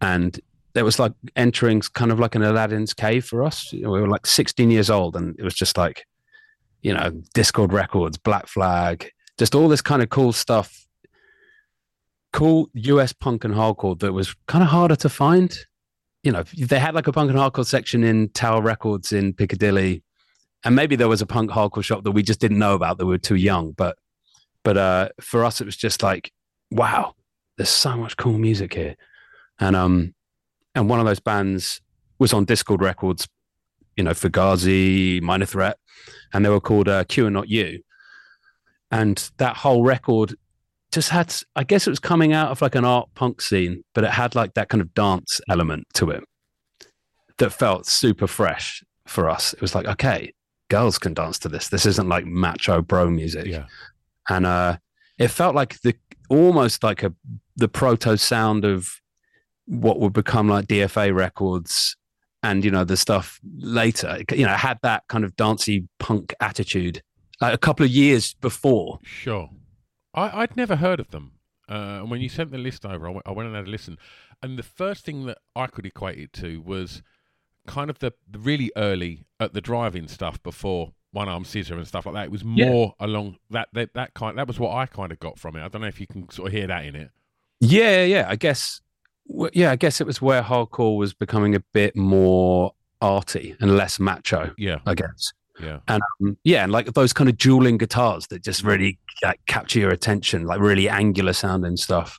and 0.00 0.40
there 0.74 0.84
was 0.84 0.98
like 0.98 1.12
entering 1.34 1.80
kind 1.94 2.12
of 2.12 2.20
like 2.20 2.34
an 2.34 2.42
Aladdin's 2.42 2.94
cave 2.94 3.24
for 3.24 3.42
us. 3.42 3.72
We 3.72 3.86
were 3.86 4.08
like 4.08 4.26
16 4.26 4.70
years 4.70 4.90
old, 4.90 5.16
and 5.16 5.34
it 5.38 5.42
was 5.42 5.54
just 5.54 5.76
like, 5.76 6.06
you 6.82 6.92
know, 6.92 7.10
Dischord 7.34 7.72
Records, 7.72 8.18
Black 8.18 8.46
Flag, 8.46 9.10
just 9.38 9.54
all 9.54 9.68
this 9.68 9.82
kind 9.82 10.02
of 10.02 10.10
cool 10.10 10.32
stuff 10.32 10.86
cool 12.32 12.68
US 12.74 13.12
punk 13.12 13.44
and 13.44 13.54
hardcore 13.54 13.98
that 14.00 14.12
was 14.12 14.34
kind 14.46 14.62
of 14.62 14.70
harder 14.70 14.96
to 14.96 15.08
find. 15.08 15.56
You 16.22 16.32
know, 16.32 16.44
they 16.56 16.78
had 16.78 16.94
like 16.94 17.06
a 17.06 17.12
punk 17.12 17.30
and 17.30 17.38
hardcore 17.38 17.66
section 17.66 18.04
in 18.04 18.28
Tower 18.30 18.60
Records 18.60 19.12
in 19.12 19.32
Piccadilly, 19.32 20.02
and 20.64 20.74
maybe 20.74 20.96
there 20.96 21.08
was 21.08 21.22
a 21.22 21.26
punk 21.26 21.50
hardcore 21.50 21.84
shop 21.84 22.04
that 22.04 22.12
we 22.12 22.22
just 22.22 22.40
didn't 22.40 22.58
know 22.58 22.74
about 22.74 22.98
that 22.98 23.06
we 23.06 23.12
were 23.12 23.18
too 23.18 23.36
young. 23.36 23.72
But 23.72 23.96
but 24.68 24.76
uh, 24.76 25.08
for 25.18 25.46
us, 25.46 25.62
it 25.62 25.64
was 25.64 25.78
just 25.78 26.02
like, 26.02 26.30
wow, 26.70 27.14
there's 27.56 27.70
so 27.70 27.96
much 27.96 28.18
cool 28.18 28.36
music 28.36 28.74
here, 28.74 28.96
and 29.58 29.74
um, 29.74 30.14
and 30.74 30.90
one 30.90 31.00
of 31.00 31.06
those 31.06 31.20
bands 31.20 31.80
was 32.18 32.34
on 32.34 32.44
Dischord 32.44 32.82
Records, 32.82 33.26
you 33.96 34.04
know, 34.04 34.10
Fugazi, 34.10 35.22
Minor 35.22 35.46
Threat, 35.46 35.78
and 36.34 36.44
they 36.44 36.50
were 36.50 36.60
called 36.60 36.86
uh, 36.86 37.04
Q 37.04 37.28
and 37.28 37.32
Not 37.32 37.48
U, 37.48 37.80
and 38.90 39.30
that 39.38 39.56
whole 39.56 39.84
record 39.84 40.34
just 40.92 41.08
had 41.08 41.34
i 41.56 41.64
guess 41.64 41.86
it 41.86 41.90
was 41.90 41.98
coming 41.98 42.34
out 42.34 42.50
of 42.50 42.60
like 42.60 42.74
an 42.74 42.84
art 42.84 43.10
punk 43.14 43.42
scene 43.42 43.84
but 43.94 44.04
it 44.04 44.10
had 44.10 44.34
like 44.34 44.54
that 44.54 44.70
kind 44.70 44.80
of 44.80 44.92
dance 44.94 45.38
element 45.50 45.86
to 45.92 46.10
it 46.10 46.24
that 47.36 47.50
felt 47.50 47.84
super 47.84 48.26
fresh 48.26 48.82
for 49.06 49.28
us. 49.28 49.52
It 49.52 49.60
was 49.60 49.74
like 49.74 49.86
okay 49.86 50.32
girls 50.70 50.98
can 50.98 51.14
dance 51.14 51.38
to 51.40 51.48
this. 51.48 51.68
This 51.68 51.86
isn't 51.86 52.08
like 52.08 52.26
macho 52.26 52.82
bro 52.82 53.10
music. 53.10 53.46
Yeah. 53.46 53.64
And 54.28 54.46
uh 54.46 54.78
it 55.18 55.28
felt 55.28 55.54
like 55.54 55.80
the 55.80 55.94
almost 56.28 56.82
like 56.82 57.02
a 57.02 57.12
the 57.56 57.68
proto 57.68 58.16
sound 58.16 58.64
of 58.64 59.00
what 59.66 59.98
would 60.00 60.12
become 60.12 60.48
like 60.48 60.66
dfa 60.66 61.14
records 61.14 61.96
and 62.42 62.64
you 62.64 62.70
know 62.70 62.84
the 62.84 62.96
stuff 62.96 63.40
later 63.58 64.18
you 64.32 64.46
know 64.46 64.54
had 64.54 64.78
that 64.82 65.02
kind 65.08 65.24
of 65.24 65.34
dancey 65.36 65.88
punk 65.98 66.34
attitude 66.40 67.02
like 67.40 67.52
a 67.52 67.58
couple 67.58 67.84
of 67.84 67.90
years 67.90 68.34
before 68.34 68.98
Sure. 69.02 69.50
I, 70.14 70.42
I'd 70.42 70.56
never 70.56 70.76
heard 70.76 71.00
of 71.00 71.10
them. 71.10 71.32
Uh, 71.68 72.00
and 72.00 72.10
when 72.10 72.20
you 72.20 72.28
sent 72.28 72.50
the 72.50 72.58
list 72.58 72.84
over, 72.86 73.06
I 73.06 73.10
went, 73.10 73.26
went 73.28 73.46
and 73.46 73.56
had 73.56 73.66
a 73.66 73.70
listen. 73.70 73.98
And 74.42 74.58
the 74.58 74.62
first 74.62 75.04
thing 75.04 75.26
that 75.26 75.38
I 75.54 75.66
could 75.66 75.84
equate 75.86 76.18
it 76.18 76.32
to 76.34 76.60
was 76.60 77.02
kind 77.66 77.90
of 77.90 77.98
the, 77.98 78.12
the 78.28 78.38
really 78.38 78.72
early 78.76 79.26
At 79.38 79.52
the 79.52 79.60
Drive-In 79.60 80.08
stuff 80.08 80.42
before 80.42 80.92
One 81.12 81.28
Armed 81.28 81.46
Scissor 81.46 81.76
and 81.76 81.86
stuff 81.86 82.06
like 82.06 82.14
that. 82.14 82.24
It 82.26 82.30
was 82.30 82.42
Yeah. 82.42 82.68
more 82.70 82.94
along 83.00 83.36
that, 83.50 83.68
that 83.72 83.94
that 83.94 84.14
kind. 84.14 84.36
That 84.38 84.46
was 84.46 84.60
what 84.60 84.74
I 84.74 84.86
kind 84.86 85.10
of 85.12 85.18
got 85.20 85.38
from 85.38 85.56
it. 85.56 85.62
I 85.64 85.68
don't 85.68 85.80
know 85.80 85.88
if 85.88 86.00
you 86.00 86.06
can 86.06 86.28
sort 86.30 86.48
of 86.48 86.52
hear 86.52 86.66
that 86.66 86.84
in 86.84 86.94
it. 86.96 87.10
Yeah, 87.60 88.04
yeah. 88.04 88.26
I 88.28 88.36
guess. 88.36 88.80
Yeah, 89.52 89.70
I 89.72 89.76
guess 89.76 90.00
it 90.00 90.06
was 90.06 90.22
where 90.22 90.42
hardcore 90.42 90.96
was 90.96 91.12
becoming 91.12 91.54
a 91.54 91.60
bit 91.74 91.94
more 91.96 92.72
arty 93.02 93.54
and 93.60 93.76
less 93.76 93.98
macho. 94.00 94.52
Yeah, 94.56 94.78
I 94.86 94.94
guess. 94.94 95.32
yeah, 95.62 95.80
And 95.86 96.02
um, 96.22 96.38
yeah, 96.44 96.62
and 96.62 96.72
like 96.72 96.92
those 96.94 97.12
kind 97.12 97.28
of 97.28 97.36
dueling 97.36 97.76
guitars 97.78 98.26
that 98.28 98.42
just 98.42 98.62
really 98.62 98.98
like, 99.22 99.38
capture 99.46 99.80
your 99.80 99.90
attention, 99.90 100.44
like 100.46 100.60
really 100.60 100.88
angular 100.88 101.32
sounding 101.34 101.76
stuff. 101.76 102.18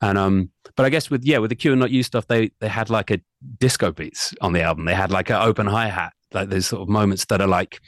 And 0.00 0.16
um, 0.16 0.50
but 0.76 0.86
I 0.86 0.88
guess 0.88 1.10
with 1.10 1.24
yeah, 1.24 1.38
with 1.38 1.50
the 1.50 1.56
Q 1.56 1.72
and 1.72 1.80
Not 1.80 1.90
U 1.90 2.02
stuff, 2.02 2.26
they 2.26 2.50
they 2.60 2.68
had 2.68 2.88
like 2.88 3.10
a 3.10 3.20
disco 3.58 3.92
beats 3.92 4.32
on 4.40 4.54
the 4.54 4.62
album. 4.62 4.86
They 4.86 4.94
had 4.94 5.10
like 5.10 5.28
an 5.28 5.36
open 5.36 5.66
hi 5.66 5.88
hat, 5.88 6.14
like 6.32 6.48
those 6.48 6.66
sort 6.66 6.80
of 6.80 6.88
moments 6.88 7.26
that 7.26 7.42
are 7.42 7.46
like, 7.46 7.80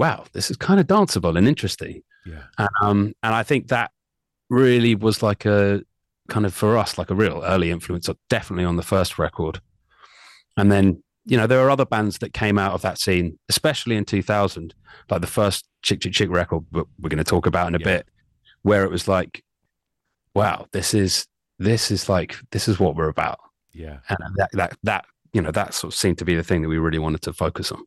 wow, 0.00 0.24
this 0.32 0.50
is 0.50 0.56
kind 0.56 0.80
of 0.80 0.86
danceable 0.86 1.36
and 1.38 1.46
interesting. 1.46 2.02
yeah. 2.26 2.44
Um, 2.82 3.14
and 3.22 3.34
I 3.34 3.42
think 3.42 3.68
that 3.68 3.90
really 4.48 4.94
was 4.94 5.22
like 5.22 5.44
a 5.46 5.82
kind 6.28 6.46
of 6.46 6.52
for 6.54 6.76
us 6.76 6.96
like 6.98 7.10
a 7.10 7.14
real 7.14 7.42
early 7.44 7.70
influence, 7.70 8.08
definitely 8.28 8.64
on 8.64 8.76
the 8.76 8.82
first 8.82 9.18
record. 9.18 9.60
And 10.56 10.70
then 10.72 11.02
you 11.26 11.36
know 11.36 11.46
there 11.46 11.60
are 11.60 11.70
other 11.70 11.84
bands 11.86 12.18
that 12.18 12.32
came 12.32 12.58
out 12.58 12.72
of 12.74 12.82
that 12.82 12.98
scene, 12.98 13.38
especially 13.48 13.96
in 13.96 14.04
2000, 14.04 14.74
like 15.10 15.20
the 15.20 15.26
first 15.26 15.66
Chick 15.82 16.00
Chick 16.00 16.12
Chick 16.12 16.30
record, 16.30 16.62
but 16.72 16.86
we're 17.00 17.08
going 17.10 17.18
to 17.18 17.24
talk 17.24 17.46
about 17.46 17.68
in 17.68 17.74
a 17.74 17.78
Yeah. 17.78 17.84
bit, 17.84 18.08
where 18.62 18.84
it 18.84 18.90
was 18.90 19.06
like, 19.08 19.42
wow, 20.34 20.66
this 20.72 20.94
is 20.94 21.26
this 21.58 21.90
is 21.90 22.08
like 22.08 22.36
this 22.52 22.68
is 22.68 22.80
what 22.80 22.96
we're 22.96 23.08
about, 23.08 23.38
Yeah. 23.72 23.98
and 24.08 24.18
that 24.36 24.50
that 24.52 24.76
that 24.82 25.04
you 25.32 25.42
know 25.42 25.50
that 25.52 25.74
sort 25.74 25.92
of 25.92 25.98
seemed 25.98 26.18
to 26.18 26.24
be 26.24 26.34
the 26.34 26.42
thing 26.42 26.62
that 26.62 26.68
we 26.68 26.78
really 26.78 26.98
wanted 26.98 27.22
to 27.22 27.32
focus 27.32 27.70
on. 27.72 27.82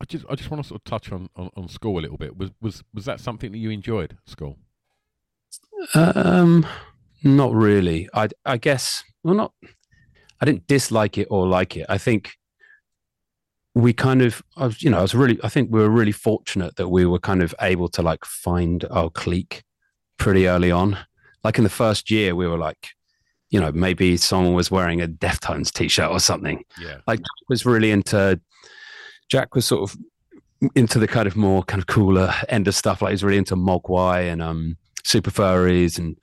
I 0.00 0.04
just 0.04 0.24
I 0.30 0.34
just 0.36 0.50
want 0.50 0.62
to 0.62 0.68
sort 0.68 0.80
of 0.80 0.84
touch 0.84 1.12
on, 1.12 1.28
on, 1.36 1.50
on 1.56 1.68
school 1.68 1.98
a 1.98 2.02
little 2.02 2.16
bit. 2.16 2.36
Was 2.36 2.50
was 2.60 2.84
was 2.94 3.04
that 3.06 3.20
something 3.20 3.52
that 3.52 3.58
you 3.58 3.70
enjoyed? 3.70 4.16
School? 4.26 4.56
Um, 5.94 6.66
not 7.24 7.52
really. 7.52 8.08
I 8.14 8.28
I 8.44 8.58
guess 8.58 9.04
well, 9.22 9.34
not. 9.34 9.52
I 10.40 10.44
didn't 10.44 10.66
dislike 10.68 11.18
it 11.18 11.26
or 11.30 11.46
like 11.48 11.76
it. 11.76 11.86
I 11.88 11.98
think 11.98 12.32
we 13.74 13.92
kind 13.92 14.22
of, 14.22 14.42
I 14.56 14.66
was, 14.66 14.82
you 14.82 14.90
know, 14.90 14.98
I 14.98 15.02
was 15.02 15.14
really. 15.14 15.38
I 15.42 15.48
think 15.48 15.70
we 15.72 15.80
were 15.80 15.90
really 15.90 16.12
fortunate 16.12 16.76
that 16.76 16.88
we 16.88 17.04
were 17.04 17.18
kind 17.18 17.42
of 17.42 17.54
able 17.60 17.88
to 17.90 18.02
like 18.02 18.24
find 18.24 18.84
our 18.90 19.10
clique 19.10 19.64
pretty 20.16 20.48
early 20.48 20.70
on. 20.70 20.96
Like 21.42 21.58
in 21.58 21.64
the 21.64 21.70
first 21.70 22.10
year, 22.10 22.36
we 22.36 22.46
were 22.46 22.58
like, 22.58 22.90
you 23.50 23.60
know, 23.60 23.72
maybe 23.72 24.16
someone 24.16 24.54
was 24.54 24.70
wearing 24.70 25.00
a 25.00 25.08
Deftones 25.08 25.72
t-shirt 25.72 26.10
or 26.10 26.20
something. 26.20 26.62
Yeah. 26.80 26.98
Like 27.06 27.20
was 27.48 27.66
really 27.66 27.90
into. 27.90 28.40
Jack 29.28 29.54
was 29.54 29.64
sort 29.66 29.90
of 29.90 29.96
into 30.74 30.98
the 30.98 31.06
kind 31.06 31.26
of 31.28 31.36
more 31.36 31.62
kind 31.64 31.80
of 31.80 31.86
cooler 31.86 32.32
end 32.48 32.66
of 32.68 32.74
stuff. 32.74 33.00
Like 33.02 33.10
he 33.10 33.14
was 33.14 33.24
really 33.24 33.38
into 33.38 33.56
Mogwai 33.56 34.30
and 34.32 34.42
um 34.42 34.76
super 35.04 35.30
furries 35.30 35.98
and 35.98 36.18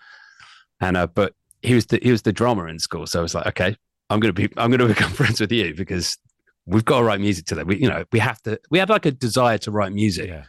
and 0.81 0.97
uh 0.97 1.07
but 1.07 1.33
he 1.61 1.73
was 1.73 1.85
the 1.87 1.99
he 2.03 2.11
was 2.11 2.21
the 2.23 2.33
drummer 2.33 2.67
in 2.67 2.77
school 2.79 3.07
so 3.07 3.19
I 3.19 3.21
was 3.21 3.33
like 3.33 3.47
okay 3.47 3.75
I'm 4.09 4.19
gonna 4.19 4.33
be 4.33 4.49
I'm 4.57 4.69
gonna 4.71 4.87
become 4.95 5.11
friends 5.11 5.39
with 5.39 5.51
you 5.51 5.73
because 5.73 6.17
we've 6.65 6.85
got 6.85 6.99
to 6.99 7.05
write 7.05 7.19
music 7.21 7.45
together 7.45 7.65
we 7.65 7.77
you 7.77 7.89
know 7.89 8.03
we 8.11 8.19
have 8.19 8.41
to 8.43 8.59
we 8.69 8.79
have 8.79 8.89
like 8.89 9.05
a 9.05 9.11
desire 9.11 9.57
to 9.59 9.71
write 9.71 9.93
music 9.93 10.27
Yeah. 10.27 10.43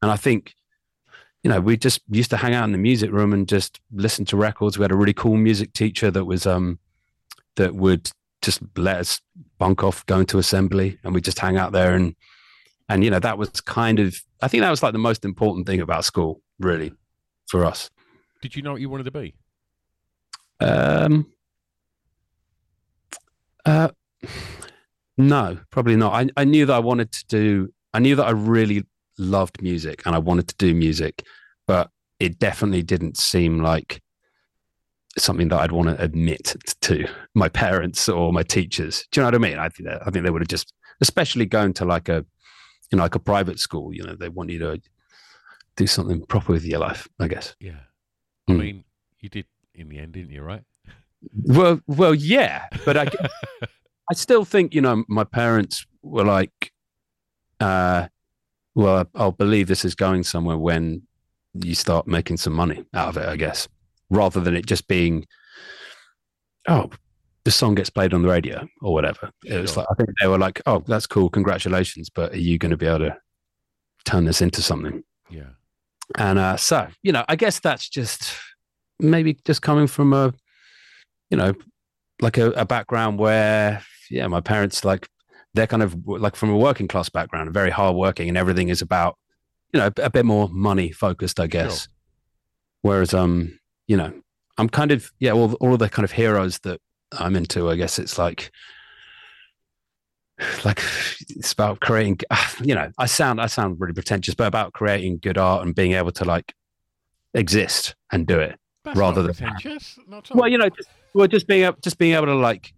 and 0.00 0.10
I 0.10 0.16
think 0.16 0.54
you 1.42 1.50
know 1.50 1.60
we 1.60 1.76
just 1.76 2.00
used 2.08 2.30
to 2.30 2.36
hang 2.36 2.54
out 2.54 2.64
in 2.64 2.72
the 2.72 2.78
music 2.78 3.10
room 3.10 3.32
and 3.32 3.48
just 3.48 3.80
listen 3.92 4.24
to 4.26 4.36
records 4.36 4.78
we 4.78 4.84
had 4.84 4.92
a 4.92 4.96
really 4.96 5.12
cool 5.14 5.36
music 5.36 5.72
teacher 5.72 6.10
that 6.10 6.24
was 6.24 6.46
um 6.46 6.78
that 7.56 7.74
would 7.74 8.10
just 8.42 8.60
let 8.76 8.98
us 8.98 9.20
bunk 9.58 9.82
off 9.82 10.04
going 10.06 10.26
to 10.26 10.38
assembly 10.38 10.98
and 11.04 11.14
we 11.14 11.20
just 11.20 11.38
hang 11.38 11.56
out 11.56 11.72
there 11.72 11.94
and 11.94 12.14
and 12.88 13.04
you 13.04 13.10
know 13.10 13.18
that 13.20 13.38
was 13.38 13.60
kind 13.60 13.98
of 13.98 14.14
I 14.40 14.48
think 14.48 14.62
that 14.62 14.70
was 14.70 14.82
like 14.82 14.92
the 14.92 14.98
most 14.98 15.24
important 15.24 15.66
thing 15.66 15.80
about 15.80 16.04
school 16.04 16.42
really 16.58 16.92
for 17.48 17.64
us 17.64 17.88
Did 18.42 18.56
you 18.56 18.62
know 18.62 18.72
what 18.72 18.80
you 18.80 18.90
wanted 18.90 19.04
to 19.04 19.10
be? 19.12 19.34
um, 20.60 21.26
uh, 23.64 23.88
no, 25.16 25.58
probably 25.70 25.96
not. 25.96 26.12
I, 26.12 26.28
I 26.36 26.44
knew 26.44 26.66
that 26.66 26.74
I 26.74 26.78
wanted 26.78 27.12
to 27.12 27.26
do, 27.26 27.72
I 27.92 27.98
knew 27.98 28.16
that 28.16 28.24
I 28.26 28.30
really 28.30 28.84
loved 29.18 29.62
music 29.62 30.02
and 30.06 30.14
I 30.14 30.18
wanted 30.18 30.48
to 30.48 30.54
do 30.56 30.74
music, 30.74 31.24
but 31.66 31.90
it 32.20 32.38
definitely 32.38 32.82
didn't 32.82 33.16
seem 33.16 33.60
like 33.60 34.00
something 35.18 35.48
that 35.48 35.60
I'd 35.60 35.72
want 35.72 35.88
to 35.88 36.02
admit 36.02 36.56
to 36.82 37.06
my 37.34 37.48
parents 37.48 38.08
or 38.08 38.32
my 38.32 38.42
teachers. 38.42 39.04
Do 39.10 39.20
you 39.20 39.22
know 39.22 39.26
what 39.28 39.34
I 39.34 39.38
mean? 39.38 39.58
I 39.58 39.68
think 39.68 39.88
that, 39.88 40.02
I 40.06 40.10
think 40.10 40.24
they 40.24 40.30
would 40.30 40.42
have 40.42 40.48
just, 40.48 40.72
especially 41.00 41.46
going 41.46 41.72
to 41.74 41.84
like 41.84 42.08
a, 42.08 42.24
you 42.90 42.96
know, 42.96 43.02
like 43.02 43.14
a 43.14 43.18
private 43.20 43.58
school, 43.58 43.92
you 43.94 44.02
know, 44.04 44.14
they 44.16 44.28
want 44.28 44.50
you 44.50 44.58
to 44.60 44.80
do 45.76 45.86
something 45.86 46.24
proper 46.26 46.52
with 46.52 46.64
your 46.64 46.78
life, 46.80 47.08
I 47.20 47.28
guess. 47.28 47.54
Yeah. 47.60 47.80
I 48.48 48.52
Mm. 48.52 48.58
mean, 48.58 48.84
you 49.20 49.28
did 49.28 49.46
in 49.74 49.88
the 49.88 49.98
end, 49.98 50.12
didn't 50.12 50.30
you? 50.30 50.42
Right? 50.42 50.62
Well, 51.44 51.80
well, 51.86 52.14
yeah, 52.14 52.66
but 52.84 52.96
I, 52.96 53.06
I 54.10 54.14
still 54.14 54.44
think 54.44 54.74
you 54.74 54.80
know 54.80 55.04
my 55.08 55.24
parents 55.24 55.86
were 56.02 56.24
like, 56.24 56.72
uh, 57.60 58.08
well, 58.74 59.06
I'll 59.14 59.32
believe 59.32 59.68
this 59.68 59.84
is 59.84 59.94
going 59.94 60.24
somewhere 60.24 60.58
when 60.58 61.02
you 61.54 61.74
start 61.74 62.06
making 62.08 62.38
some 62.38 62.52
money 62.54 62.84
out 62.94 63.08
of 63.08 63.16
it, 63.16 63.28
I 63.28 63.36
guess, 63.36 63.68
rather 64.12 64.40
than 64.40 64.54
it 64.54 64.66
just 64.66 64.86
being, 64.86 65.26
oh, 66.68 66.90
the 67.44 67.50
song 67.50 67.74
gets 67.74 67.90
played 67.90 68.14
on 68.14 68.22
the 68.22 68.28
radio 68.28 68.68
or 68.82 68.92
whatever. 68.92 69.30
It 69.44 69.60
was 69.60 69.72
Sure. 69.72 69.82
like 69.82 69.88
I 69.90 69.94
think 69.94 70.10
they 70.20 70.28
were 70.28 70.38
like, 70.38 70.62
"Oh, 70.66 70.84
that's 70.86 71.06
cool, 71.08 71.28
congratulations," 71.28 72.08
but 72.08 72.32
are 72.32 72.38
you 72.38 72.56
going 72.58 72.70
to 72.70 72.76
be 72.76 72.86
able 72.86 73.00
to 73.00 73.16
turn 74.04 74.24
this 74.26 74.40
into 74.40 74.62
something? 74.62 75.02
Yeah. 75.28 75.50
And 76.18 76.38
uh, 76.38 76.56
so, 76.56 76.88
you 77.02 77.10
know, 77.10 77.24
I 77.28 77.36
guess 77.36 77.58
that's 77.58 77.88
just 77.88 78.34
maybe 79.00 79.38
just 79.44 79.62
coming 79.62 79.86
from 79.88 80.12
a, 80.12 80.32
you 81.30 81.36
know, 81.36 81.54
like 82.20 82.38
a, 82.38 82.50
a 82.52 82.64
background 82.64 83.18
where, 83.18 83.82
yeah, 84.10 84.26
my 84.28 84.40
parents 84.40 84.84
like 84.84 85.08
they're 85.54 85.66
kind 85.66 85.82
of 85.82 85.96
like 86.06 86.36
from 86.36 86.50
a 86.50 86.56
working 86.56 86.86
class 86.86 87.08
background, 87.08 87.52
very 87.52 87.70
hardworking, 87.70 88.28
and 88.28 88.38
everything 88.38 88.68
is 88.68 88.82
about, 88.82 89.16
you 89.72 89.80
know, 89.80 89.90
a 89.96 90.10
bit 90.10 90.24
more 90.24 90.48
money 90.50 90.92
focused, 90.92 91.40
I 91.40 91.46
guess. 91.48 91.88
Whereas, 92.82 93.14
um, 93.14 93.58
you 93.86 93.96
know, 93.96 94.12
I'm 94.58 94.68
kind 94.68 94.92
of 94.92 95.10
yeah, 95.18 95.32
all 95.32 95.54
all 95.54 95.72
of 95.72 95.78
the 95.78 95.88
kind 95.88 96.04
of 96.04 96.12
heroes 96.12 96.58
that 96.60 96.80
I'm 97.18 97.36
into. 97.36 97.70
I 97.70 97.76
guess 97.76 97.98
it's 97.98 98.18
like 98.18 98.50
like 100.64 100.80
it's 101.28 101.52
about 101.52 101.80
creating 101.80 102.18
you 102.62 102.74
know 102.74 102.90
i 102.98 103.06
sound 103.06 103.40
i 103.40 103.46
sound 103.46 103.80
really 103.80 103.92
pretentious 103.92 104.34
but 104.34 104.46
about 104.46 104.72
creating 104.72 105.18
good 105.18 105.38
art 105.38 105.64
and 105.64 105.74
being 105.74 105.92
able 105.92 106.12
to 106.12 106.24
like 106.24 106.52
exist 107.34 107.94
and 108.12 108.26
do 108.26 108.38
it 108.38 108.58
That's 108.84 108.96
rather 108.96 109.22
than 109.22 109.34
pretentious. 109.34 109.98
Not 110.06 110.30
at 110.30 110.36
well 110.36 110.48
you 110.48 110.58
know 110.58 110.68
just, 110.68 110.88
well 111.14 111.28
just 111.28 111.46
being 111.46 111.64
able 111.64 111.78
just 111.82 111.98
being 111.98 112.14
able 112.14 112.26
to 112.26 112.34
like 112.34 112.72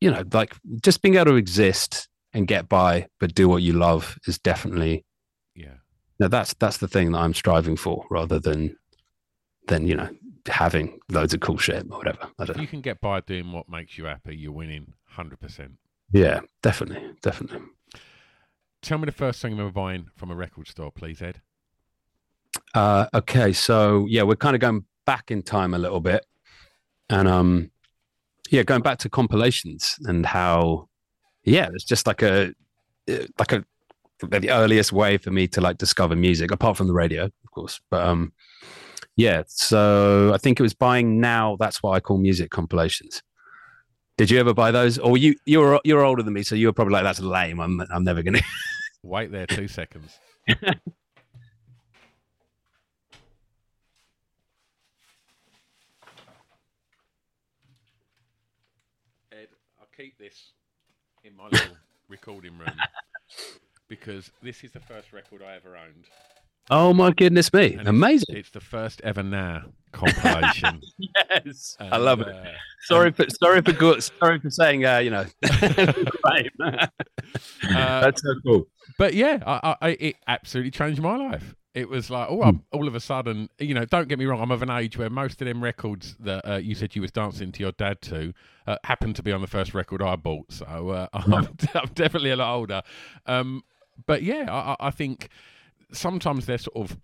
you 0.00 0.10
know 0.10 0.22
like 0.32 0.54
just 0.82 1.02
being 1.02 1.14
able 1.14 1.26
to 1.26 1.36
exist 1.36 2.08
and 2.32 2.46
get 2.46 2.68
by 2.68 3.06
but 3.20 3.34
do 3.34 3.48
what 3.48 3.62
you 3.62 3.72
love 3.72 4.18
is 4.26 4.38
definitely 4.38 5.04
yeah. 5.54 5.74
no 6.18 6.28
that's 6.28 6.54
that's 6.54 6.78
the 6.78 6.88
thing 6.88 7.12
that 7.12 7.18
i'm 7.18 7.32
striving 7.32 7.76
for 7.76 8.04
rather 8.10 8.38
than 8.38 8.76
than 9.68 9.86
you 9.86 9.96
know 9.96 10.08
having 10.46 10.98
loads 11.10 11.32
of 11.34 11.40
cool 11.40 11.56
shit 11.56 11.84
or 11.90 11.96
whatever 11.98 12.18
i 12.38 12.44
don't 12.44 12.50
If 12.50 12.56
know 12.56 12.62
you 12.62 12.68
can 12.68 12.80
get 12.82 13.00
by 13.00 13.20
doing 13.20 13.50
what 13.52 13.68
makes 13.68 13.96
you 13.96 14.04
happy, 14.04 14.36
you're 14.36 14.52
winning 14.52 14.92
100%. 15.16 15.70
yeah 16.12 16.40
definitely 16.62 17.10
definitely 17.22 17.60
Tell 18.82 18.98
me 18.98 19.06
the 19.06 19.12
first 19.12 19.40
thing 19.40 19.52
you 19.52 19.56
remember 19.56 19.72
buying 19.80 20.08
from 20.14 20.30
a 20.30 20.34
record 20.34 20.68
store, 20.68 20.92
please, 20.92 21.22
Ed. 21.22 21.40
Uh, 22.74 23.06
okay, 23.14 23.50
so 23.50 24.04
yeah, 24.10 24.22
we're 24.24 24.36
kind 24.36 24.54
of 24.54 24.60
going 24.60 24.84
back 25.06 25.30
in 25.30 25.42
time 25.42 25.72
a 25.72 25.78
little 25.78 26.00
bit, 26.00 26.26
and 27.08 27.26
um, 27.26 27.70
yeah, 28.50 28.62
going 28.62 28.82
back 28.82 28.98
to 28.98 29.08
compilations 29.08 29.96
and 30.04 30.26
how, 30.26 30.90
yeah, 31.44 31.70
it's 31.72 31.84
just 31.84 32.06
like 32.06 32.20
a, 32.20 32.52
like 33.38 33.52
a, 33.52 33.64
the 34.20 34.50
earliest 34.50 34.92
way 34.92 35.16
for 35.16 35.30
me 35.30 35.48
to 35.48 35.62
like 35.62 35.78
discover 35.78 36.14
music, 36.14 36.50
apart 36.50 36.76
from 36.76 36.86
the 36.86 36.92
radio, 36.92 37.24
of 37.24 37.50
course. 37.52 37.80
But 37.90 38.06
um, 38.06 38.34
yeah, 39.16 39.42
so 39.46 40.32
I 40.34 40.38
think 40.38 40.58
it 40.58 40.62
was 40.62 40.74
buying 40.74 41.20
now. 41.20 41.56
That's 41.58 41.82
what 41.82 41.92
I 41.92 42.00
call 42.00 42.18
music 42.18 42.50
compilations. 42.50 43.22
Did 44.16 44.30
you 44.30 44.38
ever 44.38 44.54
buy 44.54 44.70
those? 44.70 44.98
Or 44.98 45.16
you 45.16 45.36
you're 45.44 45.80
you're 45.84 46.04
older 46.04 46.22
than 46.22 46.34
me, 46.34 46.42
so 46.42 46.54
you 46.54 46.66
were 46.68 46.72
probably 46.72 46.94
like, 46.94 47.04
"That's 47.04 47.20
lame. 47.20 47.60
I'm 47.60 47.80
I'm 47.92 48.04
never 48.04 48.22
gonna." 48.22 48.40
Wait 49.02 49.30
there 49.30 49.46
two 49.46 49.68
seconds. 49.68 50.18
Ed, 50.48 50.68
I'll 59.80 59.88
keep 59.96 60.18
this 60.18 60.52
in 61.22 61.36
my 61.36 61.48
little 61.48 61.76
recording 62.08 62.56
room 62.58 62.76
because 63.88 64.30
this 64.42 64.64
is 64.64 64.72
the 64.72 64.80
first 64.80 65.12
record 65.12 65.42
I 65.42 65.54
ever 65.56 65.76
owned. 65.76 66.06
Oh 66.70 66.92
my 66.94 67.10
goodness 67.12 67.52
me! 67.52 67.74
And 67.74 67.88
Amazing. 67.88 68.36
It's 68.36 68.50
the 68.50 68.60
first 68.60 69.00
ever 69.02 69.22
now 69.22 69.64
compilation. 69.92 70.80
Yes, 71.44 71.76
I 71.80 71.96
love 71.98 72.20
it. 72.20 72.28
And, 72.28 72.46
uh, 72.48 72.50
Sorry 72.82 73.10
for 73.12 73.24
sorry 73.42 73.62
for 73.62 73.72
good, 73.72 74.02
sorry 74.02 74.38
for 74.40 74.50
saying 74.50 74.84
uh, 74.84 74.98
you 74.98 75.10
know. 75.10 75.24
Uh, 77.74 78.00
That's 78.00 78.22
so 78.22 78.34
cool. 78.46 78.66
but 78.98 79.14
yeah, 79.14 79.38
I, 79.46 79.76
I, 79.80 79.88
it 79.98 80.16
absolutely 80.28 80.70
changed 80.70 81.00
my 81.00 81.16
life. 81.16 81.54
It 81.74 81.88
was 81.88 82.08
like, 82.10 82.28
oh, 82.30 82.42
I'm, 82.42 82.62
all 82.72 82.86
of 82.86 82.94
a 82.94 83.00
sudden, 83.00 83.48
you 83.58 83.74
know, 83.74 83.84
don't 83.84 84.06
get 84.08 84.18
me 84.18 84.26
wrong, 84.26 84.40
I'm 84.40 84.50
of 84.52 84.62
an 84.62 84.70
age 84.70 84.96
where 84.98 85.10
most 85.10 85.40
of 85.42 85.46
them 85.48 85.62
records 85.64 86.14
that 86.20 86.48
uh, 86.48 86.56
you 86.56 86.74
said 86.74 86.94
you 86.94 87.02
was 87.02 87.10
dancing 87.10 87.50
to 87.52 87.60
your 87.60 87.72
dad 87.72 88.00
to 88.02 88.32
uh, 88.66 88.76
happened 88.84 89.16
to 89.16 89.22
be 89.22 89.32
on 89.32 89.40
the 89.40 89.46
first 89.48 89.74
record 89.74 90.02
I 90.02 90.14
bought. 90.16 90.52
So 90.52 90.64
uh, 90.90 91.08
I'm, 91.12 91.32
I'm 91.34 91.88
definitely 91.94 92.30
a 92.30 92.36
lot 92.36 92.54
older. 92.54 92.82
Um, 93.26 93.64
but 94.06 94.22
yeah, 94.22 94.46
I- 94.50 94.76
I 94.88 94.90
think 94.90 95.28
sometimes 95.92 96.46
they're 96.46 96.58
sort 96.58 96.76
of 96.76 96.98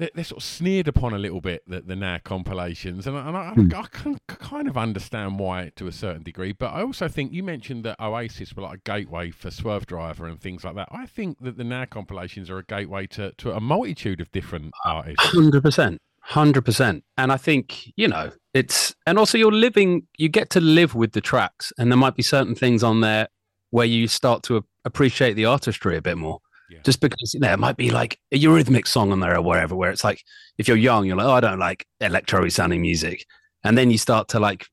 they're, 0.00 0.10
they're 0.14 0.24
sort 0.24 0.42
of 0.42 0.44
sneered 0.44 0.88
upon 0.88 1.12
a 1.12 1.18
little 1.18 1.40
bit 1.40 1.62
the, 1.66 1.82
the 1.82 1.94
now 1.94 2.18
compilations, 2.24 3.06
and, 3.06 3.16
I- 3.16 3.28
and 3.28 3.36
I, 3.36 3.40
I 3.50 3.52
hmm. 3.52 3.68
can 3.92 4.18
kind 4.26 4.66
of 4.66 4.76
understand 4.76 5.38
why 5.38 5.70
to 5.76 5.86
a 5.86 5.92
certain 5.92 6.22
degree. 6.22 6.52
But 6.52 6.72
I 6.72 6.82
also 6.82 7.06
think 7.06 7.32
you 7.32 7.42
mentioned 7.42 7.84
that 7.84 8.00
Oasis 8.00 8.54
were 8.54 8.62
like 8.62 8.78
a 8.78 8.82
gateway 8.90 9.30
for 9.30 9.50
Swervedriver 9.50 10.28
and 10.28 10.40
things 10.40 10.64
like 10.64 10.74
that. 10.74 10.88
I 10.90 11.06
think 11.06 11.38
that 11.40 11.58
the 11.58 11.64
now 11.64 11.84
compilations 11.84 12.50
are 12.50 12.58
a 12.58 12.64
gateway 12.64 13.06
to, 13.08 13.32
to 13.32 13.52
a 13.52 13.60
multitude 13.60 14.20
of 14.20 14.32
different 14.32 14.72
artists. 14.84 15.22
Hundred 15.22 15.62
percent, 15.62 16.00
hundred 16.20 16.64
percent. 16.64 17.04
And 17.18 17.30
I 17.30 17.36
think 17.36 17.92
you 17.96 18.08
know 18.08 18.32
it's, 18.54 18.94
and 19.06 19.18
also 19.18 19.36
you're 19.36 19.52
living, 19.52 20.06
you 20.16 20.28
get 20.28 20.50
to 20.50 20.60
live 20.60 20.94
with 20.94 21.12
the 21.12 21.20
tracks, 21.20 21.72
and 21.78 21.92
there 21.92 21.98
might 21.98 22.16
be 22.16 22.22
certain 22.22 22.54
things 22.54 22.82
on 22.82 23.00
there 23.02 23.28
where 23.70 23.86
you 23.86 24.08
start 24.08 24.42
to 24.44 24.64
appreciate 24.84 25.34
the 25.34 25.44
artistry 25.44 25.96
a 25.96 26.02
bit 26.02 26.16
more. 26.16 26.40
Yeah. 26.70 26.78
Just 26.84 27.00
because 27.00 27.34
you 27.34 27.40
know 27.40 27.52
it 27.52 27.58
might 27.58 27.76
be 27.76 27.90
like 27.90 28.18
a 28.32 28.40
Eurythmic 28.40 28.86
song 28.86 29.12
on 29.12 29.20
there 29.20 29.36
or 29.36 29.42
wherever, 29.42 29.74
where 29.74 29.90
it's 29.90 30.04
like 30.04 30.22
if 30.58 30.68
you're 30.68 30.76
young, 30.76 31.04
you're 31.04 31.16
like, 31.16 31.26
oh, 31.26 31.32
I 31.32 31.40
don't 31.40 31.58
like 31.58 31.86
electro 32.00 32.48
sounding 32.48 32.80
music, 32.80 33.26
and 33.64 33.76
then 33.76 33.90
you 33.90 33.98
start 33.98 34.28
to 34.28 34.40
like, 34.40 34.66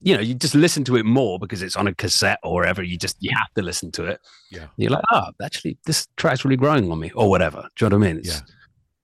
you 0.00 0.14
know, 0.14 0.22
you 0.22 0.34
just 0.34 0.54
listen 0.54 0.82
to 0.84 0.96
it 0.96 1.04
more 1.04 1.38
because 1.38 1.62
it's 1.62 1.76
on 1.76 1.86
a 1.86 1.94
cassette 1.94 2.38
or 2.42 2.54
wherever. 2.54 2.82
You 2.82 2.96
just 2.96 3.16
you 3.20 3.30
have 3.36 3.52
to 3.54 3.62
listen 3.62 3.92
to 3.92 4.04
it. 4.04 4.20
Yeah. 4.50 4.66
You're 4.76 4.90
like, 4.90 5.04
oh, 5.12 5.30
actually, 5.42 5.78
this 5.84 6.06
track's 6.16 6.44
really 6.44 6.56
growing 6.56 6.90
on 6.90 6.98
me, 6.98 7.12
or 7.14 7.28
whatever. 7.28 7.68
Do 7.76 7.84
you 7.84 7.90
know 7.90 7.98
what 7.98 8.06
I 8.06 8.08
mean? 8.08 8.18
It's, 8.18 8.28
Yeah. 8.28 8.40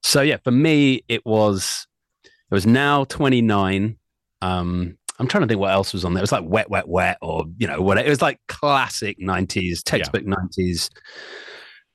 So 0.03 0.20
yeah, 0.20 0.39
for 0.43 0.51
me, 0.51 1.05
it 1.09 1.24
was 1.24 1.87
it 2.24 2.55
was 2.55 2.66
now 2.66 3.05
29. 3.05 3.97
Um, 4.43 4.99
I'm 5.18 5.28
trying 5.28 5.43
to 5.43 5.47
think 5.47 5.61
what 5.61 5.72
else 5.72 5.93
was 5.93 6.05
on 6.05 6.14
there. 6.14 6.20
It 6.20 6.24
was 6.24 6.33
like 6.33 6.45
Wet, 6.45 6.68
Wet, 6.68 6.89
Wet, 6.89 7.18
or 7.22 7.45
you 7.57 7.66
know, 7.66 7.80
what 7.80 7.99
it 7.99 8.09
was 8.09 8.20
like 8.20 8.41
classic 8.49 9.18
90s, 9.20 9.83
textbook 9.85 10.24
90s, 10.24 10.91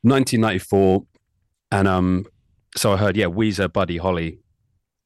1994. 0.04 1.04
And 1.72 1.88
um, 1.88 2.26
so 2.76 2.94
I 2.94 2.98
heard, 2.98 3.18
yeah, 3.18 3.26
Weezer, 3.26 3.72
Buddy 3.72 3.98
Holly, 3.98 4.40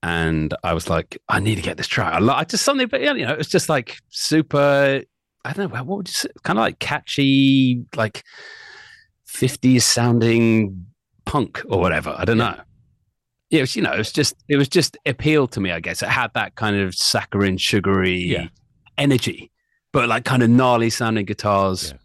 and 0.04 0.54
I 0.64 0.74
was 0.74 0.90
like, 0.90 1.18
I 1.30 1.40
need 1.40 1.56
to 1.56 1.62
get 1.62 1.78
this 1.78 1.88
track. 1.88 2.14
I, 2.14 2.20
lo- 2.20 2.34
I 2.34 2.44
just 2.44 2.64
something, 2.64 2.88
but 2.88 3.02
yeah, 3.02 3.14
you 3.14 3.26
know, 3.26 3.34
it 3.34 3.38
was 3.38 3.48
just 3.48 3.70
like 3.70 3.98
super. 4.10 5.02
I 5.44 5.54
don't 5.54 5.74
know 5.74 5.84
what 5.84 5.98
would 5.98 6.08
you 6.08 6.14
say, 6.14 6.30
kind 6.44 6.60
of 6.60 6.62
like 6.64 6.80
catchy, 6.80 7.84
like 7.96 8.24
50s 9.28 9.82
sounding 9.82 10.86
punk 11.26 11.64
or 11.68 11.80
whatever. 11.80 12.14
I 12.18 12.26
don't 12.26 12.38
know. 12.38 12.60
Yeah, 13.50 13.60
it 13.60 13.62
was, 13.64 13.76
you 13.76 13.82
know, 13.82 13.92
it 13.92 13.98
was 13.98 14.12
just 14.12 14.36
it 14.48 14.56
was 14.58 14.70
just 14.70 14.98
appealed 15.06 15.52
to 15.54 15.60
me. 15.60 15.72
I 15.72 15.80
guess 15.80 16.02
it 16.02 16.10
had 16.10 16.32
that 16.36 16.56
kind 16.56 16.76
of 16.78 16.96
saccharine, 16.96 17.58
sugary 17.58 18.18
Yeah. 18.18 18.48
energy, 18.98 19.52
but 19.92 20.08
like 20.10 20.26
kind 20.26 20.42
of 20.44 20.50
gnarly 20.50 20.90
sounding 20.90 21.26
guitars. 21.26 21.92
Yeah. 21.92 21.98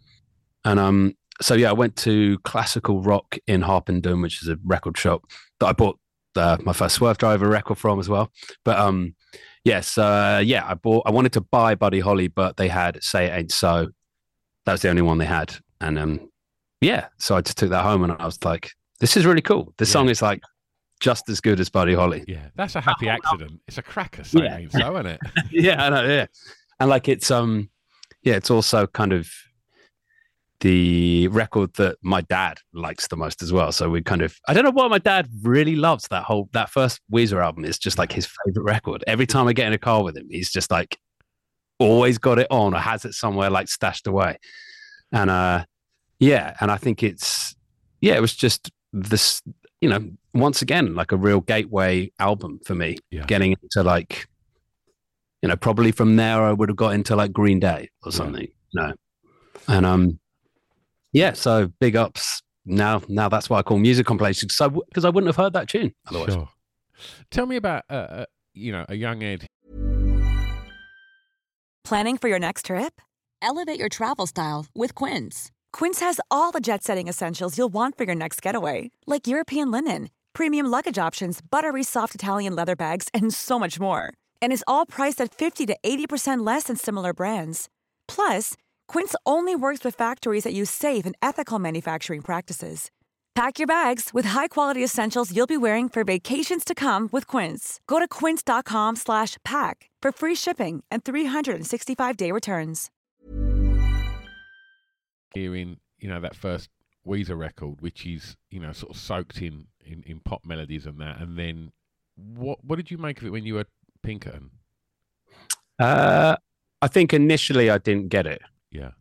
And 0.71 0.79
um, 0.79 1.13
so 1.41 1.53
yeah, 1.55 1.69
I 1.69 1.73
went 1.73 1.95
to 1.97 2.37
Classical 2.39 3.01
Rock 3.01 3.37
in 3.47 3.61
Harpenden, 3.61 4.21
which 4.21 4.41
is 4.41 4.47
a 4.47 4.57
record 4.63 4.97
shop 4.97 5.23
that 5.59 5.67
I 5.67 5.73
bought 5.73 5.99
uh, 6.35 6.57
my 6.63 6.73
first 6.73 6.99
Swervedriver 6.99 7.49
record 7.49 7.77
from 7.77 7.99
as 7.99 8.09
well. 8.09 8.31
But 8.63 8.77
um, 8.79 9.15
yes, 9.63 9.97
uh, 9.97 10.41
yeah, 10.45 10.65
I 10.67 10.73
bought. 10.75 11.03
I 11.05 11.11
wanted 11.11 11.33
to 11.33 11.41
buy 11.41 11.75
Buddy 11.75 11.99
Holly, 11.99 12.27
but 12.27 12.57
they 12.57 12.67
had 12.67 13.01
Say 13.03 13.25
It 13.27 13.31
Ain't 13.37 13.51
So. 13.51 13.89
That 14.65 14.73
was 14.73 14.81
the 14.81 14.89
only 14.89 15.01
one 15.01 15.17
they 15.17 15.25
had, 15.25 15.55
and 15.79 15.97
um, 15.97 16.29
yeah, 16.81 17.07
so 17.17 17.37
I 17.37 17.41
just 17.41 17.57
took 17.57 17.69
that 17.69 17.83
home, 17.83 18.03
and 18.03 18.11
I 18.13 18.25
was 18.25 18.43
like, 18.43 18.71
"This 18.99 19.15
is 19.15 19.25
really 19.25 19.41
cool. 19.41 19.73
This 19.77 19.89
Yeah. 19.89 19.93
song 19.93 20.09
is 20.09 20.21
like 20.21 20.41
just 20.99 21.29
as 21.29 21.39
good 21.39 21.59
as 21.61 21.69
Buddy 21.69 21.93
Holly." 21.93 22.25
Yeah, 22.27 22.47
that's 22.55 22.75
a 22.75 22.81
happy 22.81 23.07
accident. 23.09 23.61
It's 23.67 23.77
a 23.77 23.81
cracker, 23.81 24.23
so 24.25 24.43
Yeah. 24.43 24.57
ain't 24.57 24.73
so, 24.73 24.93
isn't 24.95 25.05
it? 25.05 25.21
yeah, 25.51 25.85
I 25.85 25.89
know. 25.89 26.03
Yeah, 26.03 26.25
and 26.81 26.89
like 26.89 27.07
it's 27.07 27.31
um, 27.31 27.69
yeah, 28.23 28.33
it's 28.35 28.51
also 28.51 28.87
kind 28.87 29.13
of 29.13 29.29
the 30.61 31.27
record 31.27 31.73
that 31.75 31.97
my 32.01 32.21
dad 32.21 32.57
likes 32.73 33.07
the 33.07 33.15
most 33.15 33.43
as 33.43 33.53
well. 33.53 33.71
So 33.71 33.89
we 33.89 34.01
kind 34.01 34.21
of, 34.23 34.35
I 34.47 34.53
don't 34.53 34.63
know 34.63 34.71
why 34.71 34.87
my 34.87 34.97
dad 34.97 35.27
really 35.43 35.75
loves 35.75 36.07
that 36.09 36.23
whole 36.23 36.49
that 36.53 36.69
first 36.69 36.99
Weezer 37.11 37.43
album. 37.43 37.63
is 37.65 37.77
just 37.77 37.97
like 37.99 38.11
his 38.11 38.25
favorite 38.45 38.63
record. 38.63 39.03
Every 39.05 39.27
time 39.27 39.47
I 39.47 39.53
get 39.53 39.67
in 39.67 39.73
a 39.73 39.77
car 39.77 40.03
with 40.03 40.17
him, 40.17 40.27
he's 40.31 40.51
just 40.51 40.71
like 40.71 40.97
always 41.79 42.17
got 42.17 42.39
it 42.39 42.47
on 42.49 42.73
or 42.73 42.79
has 42.79 43.05
it 43.05 43.13
somewhere 43.13 43.49
like 43.51 43.67
stashed 43.69 44.07
away. 44.07 44.39
And 45.11 45.29
uh, 45.29 45.65
yeah, 46.19 46.55
and 46.59 46.71
I 46.71 46.77
think 46.77 47.03
it's 47.03 47.55
yeah, 48.01 48.15
it 48.15 48.21
was 48.21 48.35
just 48.35 48.71
this, 48.93 49.41
you 49.79 49.89
know, 49.89 50.09
once 50.33 50.61
again 50.63 50.95
like 50.95 51.11
a 51.11 51.17
real 51.17 51.41
gateway 51.41 52.11
album 52.19 52.59
for 52.65 52.73
me. 52.73 52.97
Yeah. 53.11 53.25
Getting 53.25 53.51
into 53.61 53.83
like 53.83 54.27
you 55.43 55.49
know, 55.49 55.55
probably 55.55 55.91
from 55.91 56.15
there 56.15 56.41
I 56.41 56.51
would 56.51 56.67
have 56.69 56.75
got 56.75 56.95
into 56.95 57.15
like 57.15 57.31
Green 57.31 57.59
Day 57.59 57.89
or 58.03 58.11
Yeah. 58.11 58.17
something. 58.17 58.47
No. 58.73 58.93
And 59.67 59.85
um 59.85 60.19
yeah, 61.17 61.33
so 61.33 61.71
big 61.79 61.95
ups. 61.95 62.41
Now 62.65 63.01
now 63.07 63.29
that's 63.29 63.49
why 63.49 63.59
I 63.59 63.63
call 63.63 63.77
music 63.77 64.05
compilations. 64.05 64.55
So 64.55 64.69
because 64.69 65.05
I 65.05 65.09
wouldn't 65.09 65.27
have 65.27 65.41
heard 65.43 65.53
that 65.53 65.67
tune 65.67 65.93
otherwise. 66.07 66.33
Sure. 66.33 66.49
Tell 67.31 67.45
me 67.45 67.55
about 67.55 67.83
uh, 67.89 67.93
uh, 67.93 68.25
you 68.53 68.71
know 68.71 68.85
a 68.89 68.95
young 68.95 69.23
Ed 69.23 69.47
Planning 71.87 72.17
for 72.17 72.27
your 72.27 72.39
next 72.39 72.65
trip? 72.65 73.01
Elevate 73.41 73.79
your 73.79 73.87
travel 73.87 74.27
style 74.27 74.65
with 74.75 74.93
Quince. 74.93 75.51
Quince 75.71 76.01
has 76.01 76.19
all 76.29 76.51
the 76.51 76.59
jet 76.59 76.83
setting 76.83 77.07
essentials 77.07 77.57
you'll 77.57 77.73
want 77.73 77.97
for 77.97 78.03
your 78.03 78.15
next 78.15 78.41
getaway, 78.41 78.91
like 79.05 79.25
European 79.25 79.71
linen, 79.71 80.09
premium 80.33 80.65
luggage 80.65 80.97
options, 80.97 81.39
buttery 81.39 81.83
soft 81.83 82.13
Italian 82.13 82.53
leather 82.57 82.75
bags, 82.75 83.07
and 83.13 83.33
so 83.33 83.57
much 83.57 83.79
more. 83.79 84.13
And 84.41 84.51
is 84.51 84.65
all 84.67 84.85
priced 84.85 85.21
at 85.21 85.33
50 85.33 85.65
to 85.67 85.77
80% 85.81 86.45
less 86.45 86.63
than 86.63 86.75
similar 86.75 87.13
brands. 87.13 87.69
Plus, 88.09 88.57
Quince 88.87 89.15
only 89.25 89.55
works 89.55 89.83
with 89.83 89.95
factories 89.95 90.43
that 90.43 90.53
use 90.53 90.69
safe 90.71 91.05
and 91.05 91.15
ethical 91.21 91.59
manufacturing 91.59 92.21
practices. 92.21 92.89
Pack 93.35 93.59
your 93.59 93.67
bags 93.67 94.09
with 94.13 94.25
high-quality 94.25 94.83
essentials 94.83 95.31
you'll 95.35 95.45
be 95.45 95.57
wearing 95.57 95.87
for 95.89 96.03
vacations 96.03 96.65
to 96.65 96.73
come 96.73 97.07
with 97.11 97.27
Quince. 97.27 97.79
Go 97.85 97.99
to 97.99 98.07
quince.com/pack 98.07 99.89
for 100.01 100.11
free 100.11 100.35
shipping 100.35 100.83
and 100.89 101.03
365-day 101.03 102.31
returns. 102.31 102.89
Hearing, 105.35 105.77
you 105.99 106.09
know, 106.09 106.19
that 106.19 106.35
first 106.35 106.69
Weezer 107.05 107.37
record, 107.37 107.79
which 107.81 108.05
is, 108.05 108.35
you 108.49 108.59
know, 108.59 108.71
sort 108.71 108.91
of 108.91 108.97
soaked 108.97 109.41
in, 109.41 109.67
in, 109.85 110.03
in 110.07 110.19
pop 110.19 110.43
melodies 110.43 110.87
and 110.87 110.99
that, 110.99 111.19
and 111.21 111.37
then 111.37 111.71
what 112.15 112.63
what 112.63 112.77
did 112.77 112.89
you 112.89 112.97
make 112.97 113.19
of 113.21 113.27
it 113.27 113.29
when 113.29 113.45
you 113.45 113.55
were 113.55 113.65
Pinkerton? 114.01 114.49
Uh, 115.79 116.35
I 116.81 116.87
think 116.87 117.13
initially 117.13 117.69
I 117.69 117.77
didn't 117.77 118.09
get 118.09 118.25
it. 118.25 118.41
Yeah. 118.71 118.91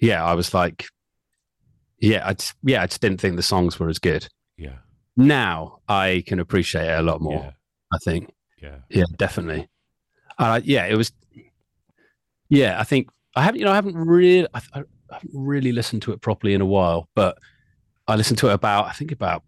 Yeah, 0.00 0.24
I 0.24 0.34
was 0.34 0.52
like, 0.52 0.86
yeah, 1.98 2.26
I 2.26 2.34
just, 2.34 2.54
yeah, 2.62 2.82
I 2.82 2.86
just 2.86 3.00
didn't 3.00 3.20
think 3.20 3.36
the 3.36 3.42
songs 3.42 3.78
were 3.78 3.88
as 3.88 3.98
good. 3.98 4.28
Yeah. 4.56 4.76
Now 5.16 5.80
I 5.88 6.24
can 6.26 6.40
appreciate 6.40 6.86
it 6.86 6.98
a 6.98 7.02
lot 7.02 7.20
more. 7.20 7.40
Yeah. 7.40 7.50
I 7.92 7.98
think. 7.98 8.32
Yeah. 8.60 8.78
Yeah, 8.90 9.04
definitely. 9.16 9.68
Uh, 10.38 10.60
yeah, 10.64 10.86
it 10.86 10.96
was. 10.96 11.12
Yeah, 12.48 12.80
I 12.80 12.84
think 12.84 13.08
I 13.36 13.42
haven't. 13.42 13.60
You 13.60 13.66
know, 13.66 13.72
I 13.72 13.76
haven't 13.76 13.96
really. 13.96 14.46
I, 14.52 14.60
I 14.74 14.84
haven't 15.12 15.30
really 15.32 15.72
listened 15.72 16.02
to 16.02 16.12
it 16.12 16.20
properly 16.20 16.54
in 16.54 16.60
a 16.60 16.66
while, 16.66 17.08
but 17.14 17.38
I 18.08 18.16
listened 18.16 18.38
to 18.38 18.48
it 18.48 18.52
about. 18.54 18.86
I 18.86 18.92
think 18.92 19.12
about 19.12 19.44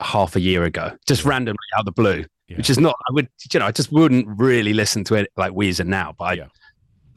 half 0.00 0.36
a 0.36 0.40
year 0.40 0.64
ago, 0.64 0.96
just 1.06 1.24
randomly 1.24 1.58
out 1.76 1.80
of 1.80 1.86
the 1.86 1.92
blue. 1.92 2.24
Yeah. 2.48 2.56
Which 2.56 2.70
is 2.70 2.78
not. 2.78 2.94
I 3.10 3.12
would. 3.12 3.28
You 3.52 3.60
know, 3.60 3.66
I 3.66 3.72
just 3.72 3.92
wouldn't 3.92 4.26
really 4.38 4.72
listen 4.72 5.04
to 5.04 5.16
it 5.16 5.30
like 5.36 5.52
Weezer 5.52 5.86
now. 5.86 6.14
But 6.18 6.24
I, 6.24 6.32
Yeah. 6.34 6.46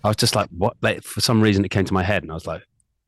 I 0.04 0.08
was 0.08 0.18
just 0.18 0.36
like, 0.36 0.49
what? 0.49 0.78
Like 0.82 1.04
for 1.04 1.22
some 1.22 1.41
reason, 1.41 1.64
it 1.66 1.70
came 1.70 1.86
to 1.86 1.93
my 1.93 2.04
head, 2.04 2.24
and 2.24 2.32
I 2.32 2.36
was 2.36 2.47
like, 2.47 2.64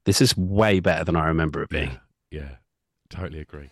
this 0.06 0.22
is 0.22 0.36
way 0.38 0.80
better 0.80 1.04
than 1.04 1.16
I 1.16 1.28
remember 1.28 1.62
it 1.64 1.70
being. 1.70 2.00
Yeah, 2.32 2.39
yeah, 2.41 2.50
totally 3.10 3.39
agree. 3.39 3.70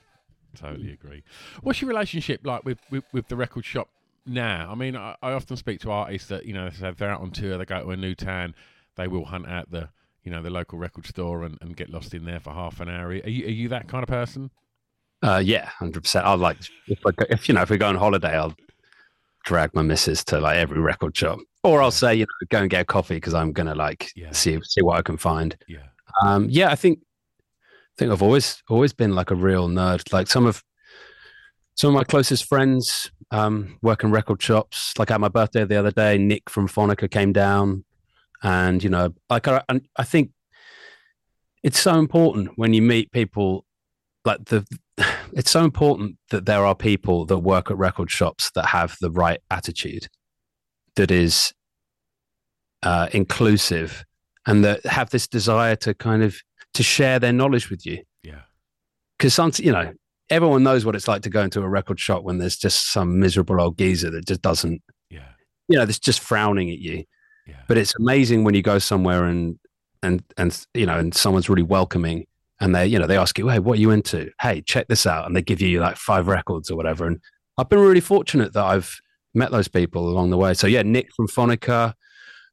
Totally 0.55 0.91
agree. 0.91 1.24
What's 1.61 1.82
your 1.82 1.88
relationship 1.88 2.41
like 2.43 2.65
with, 2.65 2.80
with, 2.89 3.05
with 3.13 3.28
the 3.30 3.38
record 3.38 3.63
shop 3.63 3.88
now? 4.26 4.69
I 4.69 4.76
mean, 4.76 4.97
I, 4.97 5.15
I 5.22 5.32
often 5.32 5.55
speak 5.55 5.80
to 5.82 5.91
artists 5.91 6.28
that 6.28 6.45
you 6.45 6.53
know 6.53 6.69
they're 6.69 7.09
out 7.09 7.22
on 7.22 7.32
tour, 7.32 7.57
they 7.57 7.65
go 7.65 7.82
to 7.82 7.91
a 7.91 7.97
new 7.97 8.15
town, 8.15 8.53
they 8.97 9.07
will 9.07 9.26
hunt 9.26 9.47
out 9.47 9.72
the 9.72 9.89
you 10.24 10.32
know 10.32 10.41
the 10.41 10.49
local 10.49 10.78
record 10.78 11.05
store 11.05 11.43
and, 11.43 11.57
and 11.61 11.76
get 11.78 11.89
lost 11.89 12.13
in 12.13 12.26
there 12.26 12.39
for 12.39 12.51
half 12.51 12.80
an 12.82 12.89
hour. 12.89 13.07
Are 13.07 13.13
you, 13.13 13.45
are 13.45 13.49
you 13.49 13.69
that 13.69 13.88
kind 13.88 14.03
of 14.03 14.09
person? 14.09 14.51
Uh, 15.24 15.41
yeah, 15.43 15.65
hundred 15.67 16.01
percent. 16.03 16.26
I'll 16.26 16.38
like 16.38 16.57
if, 16.88 16.99
I, 17.05 17.11
go- 17.11 17.26
if 17.30 17.47
you 17.47 17.55
know 17.55 17.61
if 17.61 17.69
we 17.69 17.78
go 17.78 17.88
on 17.88 17.95
holiday, 17.95 18.38
I'll 18.38 18.55
drag 19.45 19.74
my 19.74 19.84
missus 19.84 20.24
to 20.26 20.39
like 20.39 20.57
every 20.57 20.80
record 20.80 21.15
shop, 21.15 21.39
or 21.64 21.82
I'll 21.82 21.91
say 21.91 22.16
you 22.16 22.26
know 22.26 22.47
go 22.49 22.59
and 22.59 22.70
get 22.70 22.82
a 22.82 22.86
coffee 22.86 23.16
because 23.16 23.34
I'm 23.34 23.51
gonna 23.53 23.76
like 23.76 24.12
Yeah. 24.16 24.32
see 24.32 24.59
see 24.64 24.82
what 24.82 24.97
I 24.97 25.01
can 25.01 25.18
find. 25.18 25.55
Yeah, 25.68 25.88
Um, 26.24 26.47
yeah, 26.49 26.70
I 26.72 26.76
think 26.76 26.99
I 27.39 27.93
think 27.97 28.12
I've 28.12 28.22
always 28.24 28.62
always 28.70 28.93
been 28.93 29.14
like 29.16 29.32
a 29.32 29.36
real 29.36 29.68
nerd. 29.68 30.12
Like 30.14 30.28
some 30.28 30.45
of 30.45 30.64
some 31.76 31.89
of 31.89 31.93
my 31.95 32.03
closest 32.03 32.45
friends 32.45 33.12
um, 33.32 33.78
work 33.82 34.03
in 34.03 34.12
record 34.12 34.41
shops. 34.41 34.93
Like 34.99 35.09
at 35.12 35.22
my 35.22 35.30
birthday 35.30 35.64
the 35.66 35.78
other 35.78 35.91
day, 35.91 36.18
Nick 36.18 36.49
from 36.49 36.68
Phonica 36.68 37.09
came 37.09 37.32
down, 37.34 37.86
and 38.43 38.84
you 38.84 38.89
know, 38.89 39.14
like 39.30 39.47
I, 39.47 39.64
I 39.97 40.03
think 40.03 40.32
it's 41.64 41.80
so 41.80 41.97
important 41.99 42.51
when 42.55 42.74
you 42.74 42.82
meet 42.82 43.12
people. 43.12 43.66
Like 44.26 44.45
the, 44.45 44.66
it's 45.34 45.51
so 45.51 45.64
important 45.64 46.18
that 46.30 46.45
there 46.45 46.66
are 46.66 46.76
people 46.76 47.26
that 47.26 47.39
work 47.39 47.72
at 47.72 47.78
record 47.78 48.12
shops 48.12 48.51
that 48.55 48.68
have 48.68 48.95
the 49.01 49.09
right 49.12 49.39
attitude, 49.49 50.07
that 51.01 51.09
is 51.09 51.51
uh, 52.83 53.07
inclusive, 53.11 54.05
and 54.45 54.63
that 54.63 54.85
have 54.85 55.09
this 55.09 55.27
desire 55.27 55.75
to 55.77 55.95
kind 55.95 56.21
of 56.21 56.35
to 56.75 56.83
share 56.83 57.17
their 57.17 57.33
knowledge 57.33 57.71
with 57.71 57.87
you. 57.87 58.03
Yeah, 58.21 58.41
because 59.17 59.33
some 59.33 59.51
you 59.57 59.71
know 59.71 59.93
everyone 60.29 60.61
knows 60.61 60.85
what 60.85 60.95
it's 60.95 61.07
like 61.07 61.23
to 61.23 61.29
go 61.31 61.41
into 61.41 61.59
a 61.63 61.67
record 61.67 61.99
shop 61.99 62.21
when 62.23 62.37
there's 62.37 62.55
just 62.55 62.93
some 62.93 63.19
miserable 63.19 63.59
old 63.59 63.79
geezer 63.79 64.11
that 64.11 64.27
just 64.27 64.43
doesn't 64.43 64.83
yeah, 65.09 65.29
you 65.67 65.75
know 65.75 65.85
that's 65.85 65.97
just 65.97 66.19
frowning 66.19 66.69
at 66.69 66.77
you. 66.77 67.03
Yeah, 67.47 67.55
but 67.67 67.79
it's 67.79 67.95
amazing 67.99 68.43
when 68.43 68.53
you 68.53 68.61
go 68.61 68.77
somewhere 68.77 69.25
and 69.25 69.57
and 70.03 70.23
and 70.37 70.65
you 70.75 70.85
know 70.85 70.99
and 70.99 71.15
someone's 71.15 71.49
really 71.49 71.63
welcoming 71.63 72.27
and 72.59 72.75
they 72.75 72.85
you 72.85 72.99
know 72.99 73.07
they 73.07 73.17
ask 73.17 73.39
you 73.39 73.47
hey 73.47 73.57
what 73.57 73.79
are 73.79 73.81
you 73.81 73.89
into? 73.89 74.29
Hey 74.39 74.61
check 74.61 74.87
this 74.87 75.07
out. 75.07 75.25
And 75.25 75.35
they 75.35 75.41
give 75.41 75.61
you 75.61 75.79
like 75.79 75.97
five 75.97 76.27
records 76.27 76.69
or 76.69 76.77
whatever. 76.77 77.07
And 77.07 77.19
i've 77.57 77.69
been 77.69 77.79
really 77.79 77.99
fortunate 77.99 78.53
that 78.53 78.63
i've 78.63 79.01
met 79.34 79.51
those 79.51 79.67
people 79.67 80.07
along 80.09 80.29
the 80.29 80.38
way 80.38 80.53
so 80.53 80.67
yeah 80.67 80.82
nick 80.82 81.07
from 81.15 81.27
phonica 81.27 81.93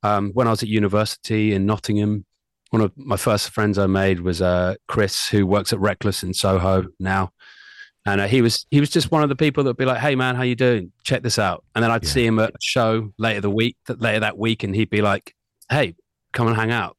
um, 0.03 0.31
when 0.35 0.47
i 0.47 0.51
was 0.51 0.63
at 0.63 0.69
university 0.69 1.53
in 1.55 1.67
nottingham 1.67 2.25
one 2.71 2.83
of 2.83 2.93
my 2.97 3.17
first 3.17 3.51
friends 3.51 3.79
i 3.79 3.87
made 3.87 4.21
was 4.21 4.41
uh, 4.43 4.75
chris 4.87 5.29
who 5.29 5.47
works 5.47 5.73
at 5.73 5.81
reckless 5.81 6.23
in 6.23 6.33
soho 6.35 6.85
now 7.01 7.31
and 8.07 8.21
uh, 8.23 8.27
he 8.27 8.41
was 8.43 8.65
he 8.71 8.81
was 8.81 8.89
just 8.91 9.11
one 9.11 9.23
of 9.23 9.29
the 9.29 9.37
people 9.37 9.63
that'd 9.65 9.77
be 9.77 9.85
like, 9.85 9.99
"Hey 9.99 10.15
man, 10.15 10.35
how 10.35 10.43
you 10.43 10.55
doing? 10.55 10.93
Check 11.05 11.23
this 11.23 11.39
out." 11.39 11.63
And 11.75 11.83
then 11.83 11.91
I'd 11.91 12.05
Yeah. 12.05 12.09
see 12.11 12.25
him 12.25 12.39
at 12.39 12.51
a 12.51 12.59
show 12.63 13.13
later 13.19 13.43
the 13.43 13.51
week 13.51 13.77
that 13.87 14.01
later 14.01 14.21
that 14.21 14.39
week, 14.39 14.63
and 14.63 14.75
he'd 14.75 14.89
be 14.89 15.03
like, 15.03 15.35
"Hey, 15.69 15.95
come 16.33 16.47
and 16.47 16.57
hang 16.57 16.71
out." 16.71 16.97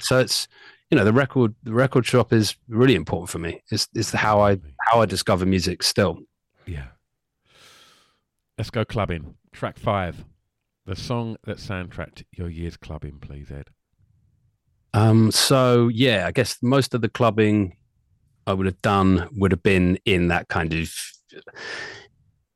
So 0.00 0.20
it's 0.20 0.46
you 0.90 0.96
know 0.98 1.04
the 1.04 1.14
record 1.14 1.56
the 1.64 1.72
record 1.72 2.06
shop 2.06 2.32
is 2.32 2.54
really 2.68 2.94
important 2.94 3.30
for 3.30 3.40
me. 3.40 3.62
It's 3.72 3.88
it's 3.94 4.12
how 4.12 4.42
I 4.42 4.58
how 4.86 5.00
I 5.00 5.06
discover 5.06 5.44
music 5.44 5.82
still. 5.82 6.18
yeah. 6.66 6.88
Let's 8.58 8.70
go 8.70 8.84
clubbing. 8.84 9.34
Track 9.52 9.78
five, 9.78 10.24
the 10.86 10.94
song 10.94 11.36
that 11.44 11.56
soundtracked 11.56 12.24
your 12.32 12.48
year's 12.48 12.76
clubbing, 12.76 13.18
please, 13.20 13.50
Ed. 13.50 13.70
Um, 14.92 15.32
so 15.32 15.88
yeah, 15.88 16.26
I 16.26 16.30
guess 16.30 16.58
most 16.62 16.94
of 16.94 17.00
the 17.00 17.08
clubbing 17.08 17.76
I 18.46 18.52
would 18.52 18.66
have 18.66 18.80
done 18.82 19.28
would 19.32 19.50
have 19.50 19.62
been 19.62 19.98
in 20.04 20.28
that 20.28 20.48
kind 20.48 20.72
of 20.72 20.92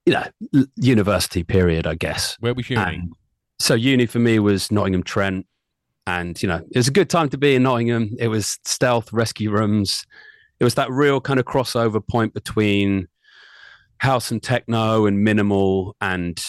you 0.06 0.12
know 0.12 0.24
university 0.76 1.42
period, 1.42 1.86
I 1.86 1.96
guess. 1.96 2.36
Where 2.38 2.54
was 2.54 2.70
uni? 2.70 2.82
And 2.82 3.12
so 3.58 3.74
uni 3.74 4.06
for 4.06 4.20
me 4.20 4.38
was 4.38 4.70
Nottingham 4.70 5.02
Trent, 5.02 5.46
and 6.06 6.40
you 6.40 6.48
know 6.48 6.62
it 6.70 6.76
was 6.76 6.88
a 6.88 6.92
good 6.92 7.10
time 7.10 7.28
to 7.30 7.38
be 7.38 7.56
in 7.56 7.64
Nottingham. 7.64 8.14
It 8.20 8.28
was 8.28 8.58
stealth 8.64 9.12
rescue 9.12 9.50
rooms. 9.50 10.04
It 10.60 10.64
was 10.64 10.74
that 10.74 10.90
real 10.90 11.20
kind 11.20 11.40
of 11.40 11.46
crossover 11.46 12.06
point 12.06 12.34
between 12.34 13.08
house 13.98 14.30
and 14.30 14.42
techno 14.42 15.06
and 15.06 15.24
minimal 15.24 15.96
and 16.00 16.44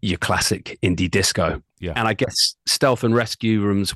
your 0.00 0.18
classic 0.18 0.78
indie 0.82 1.10
disco. 1.10 1.62
Yeah. 1.80 1.92
And 1.96 2.08
I 2.08 2.14
guess 2.14 2.56
stealth 2.66 3.04
and 3.04 3.14
rescue 3.14 3.60
rooms. 3.60 3.94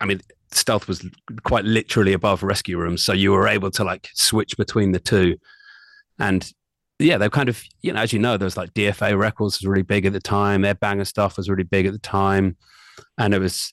I 0.00 0.06
mean, 0.06 0.20
stealth 0.52 0.88
was 0.88 1.04
quite 1.42 1.64
literally 1.64 2.12
above 2.12 2.42
rescue 2.42 2.78
rooms, 2.78 3.04
so 3.04 3.12
you 3.12 3.32
were 3.32 3.48
able 3.48 3.70
to 3.72 3.84
like 3.84 4.08
switch 4.14 4.56
between 4.56 4.92
the 4.92 5.00
two. 5.00 5.36
And 6.18 6.50
yeah, 6.98 7.16
they're 7.18 7.30
kind 7.30 7.48
of, 7.48 7.62
you 7.82 7.92
know, 7.92 8.00
as 8.00 8.12
you 8.12 8.18
know, 8.18 8.36
there 8.36 8.46
was 8.46 8.56
like 8.56 8.74
DFA 8.74 9.18
Records 9.18 9.60
was 9.60 9.66
really 9.66 9.82
big 9.82 10.04
at 10.04 10.12
the 10.12 10.20
time. 10.20 10.62
Their 10.62 10.74
banger 10.74 11.04
stuff 11.04 11.36
was 11.36 11.48
really 11.48 11.64
big 11.64 11.86
at 11.86 11.92
the 11.92 11.98
time. 11.98 12.56
And 13.16 13.34
it 13.34 13.38
was, 13.38 13.72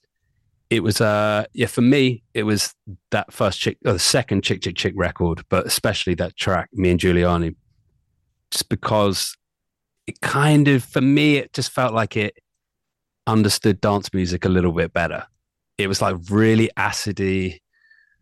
it 0.70 0.84
was, 0.84 1.02
uh, 1.02 1.46
yeah, 1.54 1.68
for 1.68 1.82
me, 1.82 2.24
it 2.34 2.44
was 2.44 2.74
that 3.12 3.34
first 3.34 3.60
chick, 3.60 3.78
or 3.86 3.94
the 3.94 4.00
second 4.00 4.44
Chick 4.44 4.62
Chick 4.62 4.76
Chick 4.76 4.94
record, 4.96 5.44
but 5.50 5.66
especially 5.66 6.14
that 6.16 6.36
track, 6.36 6.70
Me 6.74 6.92
and 6.92 7.00
Giuliani, 7.00 7.56
just 8.52 8.70
because 8.70 9.36
it 10.08 10.20
kind 10.22 10.68
of, 10.68 10.84
for 10.84 11.02
me, 11.02 11.38
it 11.38 11.54
just 11.54 11.72
felt 11.72 11.94
like 11.94 12.16
it 12.18 12.38
understood 13.28 13.82
dance 13.82 14.14
music 14.14 14.46
a 14.46 14.50
little 14.50 14.72
bit 14.72 14.94
better. 14.94 15.26
It 15.78 15.88
was 15.88 16.02
like 16.02 16.16
really 16.30 16.70
acidy, 16.78 17.60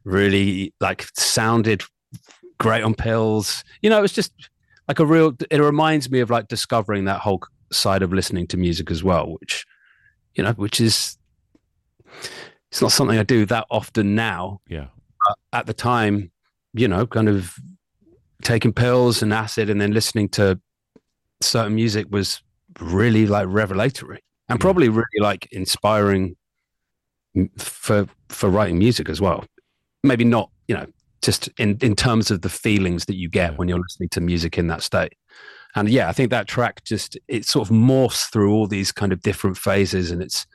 really 0.04 0.74
like 0.80 1.06
sounded 1.16 1.84
great 2.58 2.84
on 2.84 2.94
pills. 2.96 3.64
You 3.82 3.90
know, 3.90 4.00
it 4.00 4.02
was 4.02 4.14
just 4.14 4.32
like 4.88 5.00
a 5.00 5.06
real 5.06 5.36
it 5.50 5.60
reminds 5.60 6.10
me 6.10 6.20
of 6.20 6.30
like 6.30 6.48
discovering 6.48 7.06
that 7.06 7.20
whole 7.22 7.42
side 7.72 8.02
of 8.04 8.14
listening 8.14 8.46
to 8.48 8.58
music 8.58 8.92
as 8.92 9.04
well 9.04 9.36
which 9.40 9.66
you 10.36 10.44
know 10.44 10.52
which 10.54 10.80
is 10.80 11.18
it's 12.72 12.82
not 12.82 12.92
something 12.92 13.18
i 13.18 13.24
do 13.24 13.46
that 13.46 13.66
often 13.72 14.14
now 14.14 14.60
Yeah. 14.68 14.88
but 15.26 15.38
at 15.60 15.66
the 15.66 15.74
time 15.74 16.32
you 16.74 16.88
know 16.88 17.08
kind 17.08 17.30
of 17.30 17.56
taking 18.44 18.74
pills 18.74 19.22
and 19.22 19.34
acid 19.34 19.70
and 19.70 19.80
then 19.80 19.92
listening 19.92 20.30
to 20.30 20.60
certain 21.42 21.76
music 21.76 22.08
was 22.10 22.42
really 22.80 23.28
like 23.28 23.48
revelatory 23.50 24.20
and 24.50 24.60
mm. 24.60 24.62
probably 24.62 24.90
really 24.90 25.20
like 25.20 25.48
inspiring 25.52 26.36
for 27.58 28.08
for 28.30 28.50
writing 28.50 28.78
music 28.78 29.10
as 29.10 29.20
well. 29.20 29.46
Maybe 30.04 30.24
not 30.24 30.50
you 30.68 30.76
know 30.76 30.86
just 31.22 31.50
in 31.58 31.78
in 31.82 31.96
terms 31.96 32.32
of 32.32 32.42
the 32.42 32.50
feelings 32.50 33.06
that 33.06 33.16
you 33.16 33.30
get 33.30 33.58
when 33.58 33.68
you're 33.68 33.80
listening 33.80 34.10
to 34.10 34.22
music 34.22 34.58
in 34.58 34.68
that 34.68 34.84
state. 34.84 35.14
And 35.76 35.90
yeah 35.90 36.08
i 36.08 36.12
think 36.12 36.30
that 36.30 36.48
track 36.48 36.84
just 36.84 37.18
it 37.28 37.46
sort 37.46 37.68
of 37.68 37.76
morphs 37.76 38.32
through 38.32 38.54
all 38.54 38.68
these 38.68 38.92
kind 38.92 39.12
of 39.12 39.24
different 39.24 39.58
phases 39.58 40.12
and 40.12 40.22
it's 40.22 40.46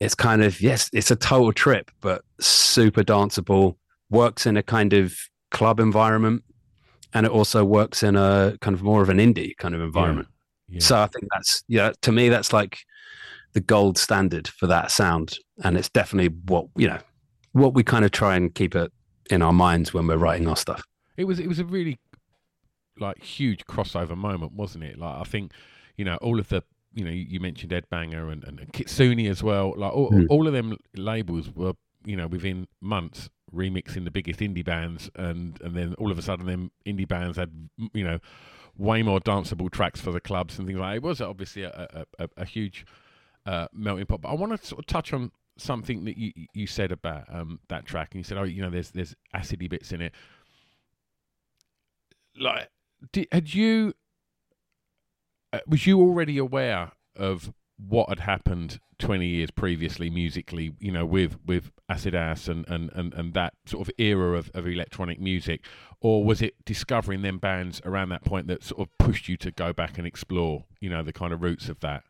it's 0.00 0.14
kind 0.14 0.42
of 0.42 0.60
yes, 0.60 0.88
it's 0.92 1.10
a 1.10 1.16
total 1.16 1.52
trip, 1.52 1.90
but 2.00 2.22
super 2.40 3.02
danceable. 3.02 3.76
Works 4.08 4.46
in 4.46 4.56
a 4.56 4.62
kind 4.62 4.92
of 4.92 5.14
club 5.50 5.78
environment, 5.78 6.42
and 7.14 7.26
it 7.26 7.32
also 7.32 7.64
works 7.64 8.02
in 8.02 8.16
a 8.16 8.56
kind 8.60 8.74
of 8.74 8.82
more 8.82 9.02
of 9.02 9.08
an 9.08 9.18
indie 9.18 9.56
kind 9.56 9.74
of 9.74 9.80
environment. 9.80 10.28
Yeah. 10.68 10.80
So 10.80 10.98
I 11.00 11.06
think 11.08 11.24
that's 11.32 11.64
yeah, 11.68 11.92
to 12.02 12.12
me 12.12 12.28
that's 12.28 12.52
like 12.52 12.78
the 13.52 13.60
gold 13.60 13.98
standard 13.98 14.46
for 14.48 14.66
that 14.68 14.90
sound, 14.90 15.38
and 15.64 15.76
it's 15.76 15.88
definitely 15.88 16.34
what 16.46 16.66
you 16.76 16.86
know 16.88 16.98
what 17.52 17.74
we 17.74 17.82
kind 17.82 18.04
of 18.04 18.12
try 18.12 18.36
and 18.36 18.54
keep 18.54 18.76
it 18.76 18.92
in 19.30 19.42
our 19.42 19.52
minds 19.52 19.92
when 19.92 20.06
we're 20.06 20.16
writing 20.16 20.46
our 20.48 20.56
stuff. 20.56 20.84
It 21.16 21.24
was 21.24 21.40
it 21.40 21.48
was 21.48 21.58
a 21.58 21.64
really 21.64 21.98
like 22.98 23.22
huge 23.22 23.64
crossover 23.66 24.16
moment, 24.16 24.52
wasn't 24.52 24.84
it? 24.84 24.98
Like 24.98 25.20
I 25.20 25.24
think 25.24 25.52
you 25.96 26.04
know 26.04 26.16
all 26.16 26.38
of 26.38 26.48
the 26.48 26.62
you 26.94 27.04
know 27.04 27.10
you 27.10 27.40
mentioned 27.40 27.72
Ed 27.72 27.84
Banger 27.90 28.28
and, 28.30 28.44
and 28.44 28.72
Kitsune 28.72 29.26
as 29.26 29.42
well. 29.42 29.74
Like 29.76 29.92
all, 29.92 30.10
Mm. 30.10 30.26
all 30.30 30.46
of 30.46 30.52
them 30.52 30.76
labels 30.94 31.50
were 31.54 31.72
you 32.04 32.16
know 32.16 32.26
within 32.28 32.66
months 32.80 33.28
remixing 33.54 34.04
the 34.04 34.10
biggest 34.10 34.40
indie 34.40 34.64
bands, 34.64 35.10
and 35.14 35.60
and 35.62 35.76
then 35.76 35.94
all 35.94 36.10
of 36.10 36.18
a 36.18 36.22
sudden 36.22 36.46
them 36.46 36.70
indie 36.86 37.08
bands 37.08 37.36
had 37.36 37.50
you 37.92 38.04
know 38.04 38.18
way 38.76 39.02
more 39.02 39.20
danceable 39.20 39.70
tracks 39.70 40.00
for 40.00 40.12
the 40.12 40.20
clubs 40.20 40.58
and 40.58 40.66
things 40.66 40.78
like. 40.78 40.92
That. 40.92 40.96
It 40.96 41.02
was 41.02 41.20
obviously 41.20 41.62
a 41.62 41.88
a, 42.18 42.24
a, 42.24 42.28
a 42.38 42.44
huge 42.44 42.86
uh, 43.46 43.68
melting 43.72 44.06
pot. 44.06 44.22
But 44.22 44.28
I 44.28 44.34
want 44.34 44.58
to 44.58 44.66
sort 44.66 44.80
of 44.80 44.86
touch 44.86 45.12
on 45.12 45.32
something 45.56 46.04
that 46.04 46.16
you 46.16 46.32
you 46.54 46.66
said 46.66 46.92
about 46.92 47.24
um, 47.32 47.60
that 47.68 47.86
track, 47.86 48.10
and 48.12 48.20
you 48.20 48.24
said, 48.24 48.38
oh, 48.38 48.44
you 48.44 48.62
know, 48.62 48.70
there's 48.70 48.90
there's 48.90 49.14
acidy 49.34 49.68
bits 49.68 49.92
in 49.92 50.00
it. 50.00 50.14
Like, 52.38 52.68
did, 53.12 53.28
had 53.32 53.52
you 53.52 53.94
uh, 55.52 55.60
was 55.66 55.86
you 55.86 56.00
already 56.00 56.38
aware 56.38 56.92
of 57.16 57.52
what 57.88 58.08
had 58.08 58.20
happened 58.20 58.78
20 58.98 59.26
years 59.26 59.50
previously 59.50 60.10
musically 60.10 60.72
you 60.78 60.92
know 60.92 61.06
with 61.06 61.38
with 61.46 61.70
acid 61.88 62.14
house 62.14 62.48
and 62.48 62.68
and 62.68 62.90
and, 62.94 63.14
and 63.14 63.32
that 63.32 63.54
sort 63.64 63.88
of 63.88 63.94
era 63.98 64.36
of, 64.36 64.50
of 64.54 64.66
electronic 64.66 65.18
music 65.18 65.64
or 66.02 66.22
was 66.22 66.42
it 66.42 66.54
discovering 66.66 67.22
them 67.22 67.38
bands 67.38 67.80
around 67.84 68.10
that 68.10 68.24
point 68.24 68.46
that 68.46 68.62
sort 68.62 68.80
of 68.80 68.88
pushed 68.98 69.28
you 69.28 69.36
to 69.38 69.50
go 69.50 69.72
back 69.72 69.96
and 69.96 70.06
explore 70.06 70.64
you 70.80 70.90
know 70.90 71.02
the 71.02 71.12
kind 71.12 71.32
of 71.32 71.40
roots 71.40 71.68
of 71.68 71.80
that 71.80 72.02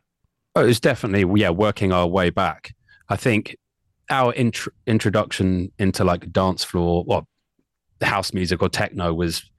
Oh, 0.55 0.63
it 0.63 0.67
was 0.67 0.79
definitely 0.79 1.39
yeah, 1.39 1.49
working 1.49 1.93
our 1.93 2.07
way 2.07 2.29
back. 2.29 2.75
I 3.07 3.15
think 3.15 3.55
our 4.09 4.33
int- 4.33 4.67
introduction 4.85 5.71
into 5.79 6.03
like 6.03 6.31
dance 6.31 6.63
floor, 6.63 7.05
well, 7.07 7.27
house 8.01 8.33
music 8.33 8.61
or 8.61 8.67
techno 8.67 9.13
was 9.13 9.49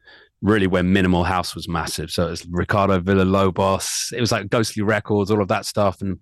really 0.42 0.66
when 0.66 0.92
minimal 0.92 1.24
house 1.24 1.54
was 1.54 1.68
massive. 1.68 2.10
So 2.10 2.26
it 2.26 2.30
was 2.30 2.46
Ricardo 2.50 3.00
Villalobos. 3.00 4.12
It 4.12 4.20
was 4.20 4.32
like 4.32 4.50
Ghostly 4.50 4.82
Records, 4.82 5.30
all 5.30 5.40
of 5.40 5.48
that 5.48 5.64
stuff, 5.64 6.02
and 6.02 6.18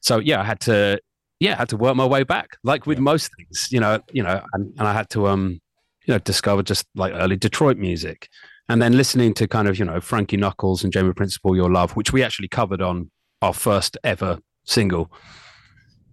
so 0.00 0.18
yeah, 0.18 0.40
I 0.40 0.44
had 0.44 0.60
to 0.60 1.00
yeah, 1.40 1.54
I 1.54 1.56
had 1.56 1.68
to 1.70 1.76
work 1.76 1.94
my 1.96 2.06
way 2.06 2.24
back, 2.24 2.56
like 2.64 2.86
with 2.86 2.98
most 2.98 3.30
things, 3.36 3.68
you 3.70 3.80
know, 3.80 4.00
you 4.12 4.22
know, 4.22 4.42
and, 4.52 4.74
and 4.78 4.88
I 4.88 4.92
had 4.92 5.08
to 5.10 5.28
um, 5.28 5.60
you 6.08 6.14
know, 6.14 6.18
discover 6.18 6.62
just 6.62 6.86
like 6.94 7.12
early 7.14 7.36
Detroit 7.36 7.76
music. 7.76 8.28
And 8.70 8.82
then 8.82 8.96
listening 8.96 9.34
to 9.34 9.46
kind 9.46 9.68
of, 9.68 9.78
you 9.78 9.84
know, 9.84 10.00
Frankie 10.00 10.36
Knuckles 10.36 10.82
and 10.82 10.92
Jamie 10.92 11.12
Principle, 11.12 11.54
Your 11.54 11.70
Love, 11.70 11.92
which 11.92 12.12
we 12.12 12.22
actually 12.22 12.48
covered 12.48 12.82
on 12.82 13.10
our 13.40 13.54
first 13.54 13.96
ever 14.04 14.38
single. 14.64 15.12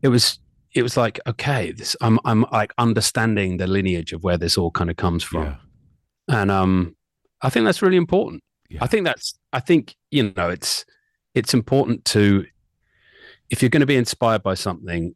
It 0.02 0.10
was 0.10 0.40
it 0.74 0.84
was 0.84 0.98
like, 0.98 1.20
okay, 1.28 1.72
this 1.72 1.96
I'm 2.02 2.20
I'm 2.26 2.46
like 2.52 2.74
understanding 2.78 3.58
the 3.58 3.68
lineage 3.68 4.14
of 4.14 4.24
where 4.24 4.38
this 4.38 4.58
all 4.58 4.72
kind 4.72 4.90
of 4.90 4.98
comes 4.98 5.24
from. 5.24 5.44
Yeah. 5.44 5.56
And 6.28 6.52
um 6.52 6.96
I 7.42 7.50
think 7.50 7.66
that's 7.66 7.82
really 7.82 7.98
important. 7.98 8.44
Yeah. 8.70 8.80
I 8.84 8.88
think 8.88 9.06
that's 9.06 9.38
I 9.54 9.60
think, 9.60 9.96
you 10.12 10.34
know, 10.36 10.50
it's 10.50 10.86
it's 11.34 11.54
important 11.54 12.06
to 12.06 12.46
if 13.50 13.62
you're 13.62 13.70
going 13.70 13.82
to 13.82 13.86
be 13.86 13.96
inspired 13.96 14.42
by 14.42 14.56
something, 14.56 15.16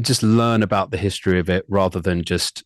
just 0.00 0.22
learn 0.22 0.62
about 0.62 0.90
the 0.90 0.96
history 0.96 1.38
of 1.38 1.48
it 1.48 1.64
rather 1.68 2.00
than 2.00 2.24
just 2.24 2.64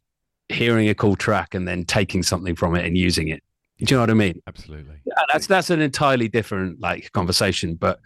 hearing 0.48 0.88
a 0.88 0.94
cool 0.94 1.16
track 1.16 1.54
and 1.54 1.68
then 1.68 1.84
taking 1.84 2.22
something 2.22 2.56
from 2.56 2.74
it 2.74 2.84
and 2.86 2.96
using 2.96 3.28
it. 3.28 3.42
Do 3.78 3.94
you 3.94 3.96
know 3.96 4.02
what 4.02 4.10
I 4.10 4.14
mean? 4.14 4.40
absolutely 4.46 4.96
Yeah, 5.06 5.14
that's 5.32 5.46
that's 5.46 5.70
an 5.70 5.80
entirely 5.80 6.28
different 6.28 6.80
like 6.80 7.12
conversation, 7.12 7.74
but 7.76 8.00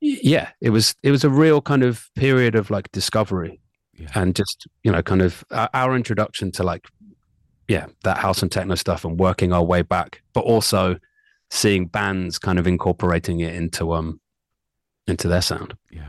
yeah, 0.00 0.50
it 0.60 0.70
was 0.70 0.94
it 1.02 1.10
was 1.10 1.24
a 1.24 1.30
real 1.30 1.60
kind 1.60 1.82
of 1.82 2.08
period 2.14 2.54
of 2.54 2.70
like 2.70 2.90
discovery 2.92 3.60
yeah 3.94 4.08
and 4.14 4.36
just 4.36 4.66
you 4.82 4.92
know 4.92 5.02
kind 5.02 5.22
of 5.22 5.42
our- 5.50 5.70
our 5.72 5.96
introduction 5.96 6.52
to 6.52 6.62
like 6.62 6.86
yeah 7.68 7.86
that 8.04 8.18
house 8.18 8.42
and 8.42 8.50
techno 8.52 8.74
stuff 8.74 9.04
and 9.04 9.18
working 9.18 9.52
our 9.52 9.62
way 9.64 9.82
back, 9.82 10.22
but 10.32 10.40
also 10.40 10.98
seeing 11.50 11.86
bands 11.86 12.38
kind 12.38 12.58
of 12.58 12.66
incorporating 12.66 13.40
it 13.40 13.54
into 13.54 13.92
um 13.92 14.20
into 15.06 15.28
their 15.28 15.42
sound. 15.42 15.76
Yeah. 15.90 16.08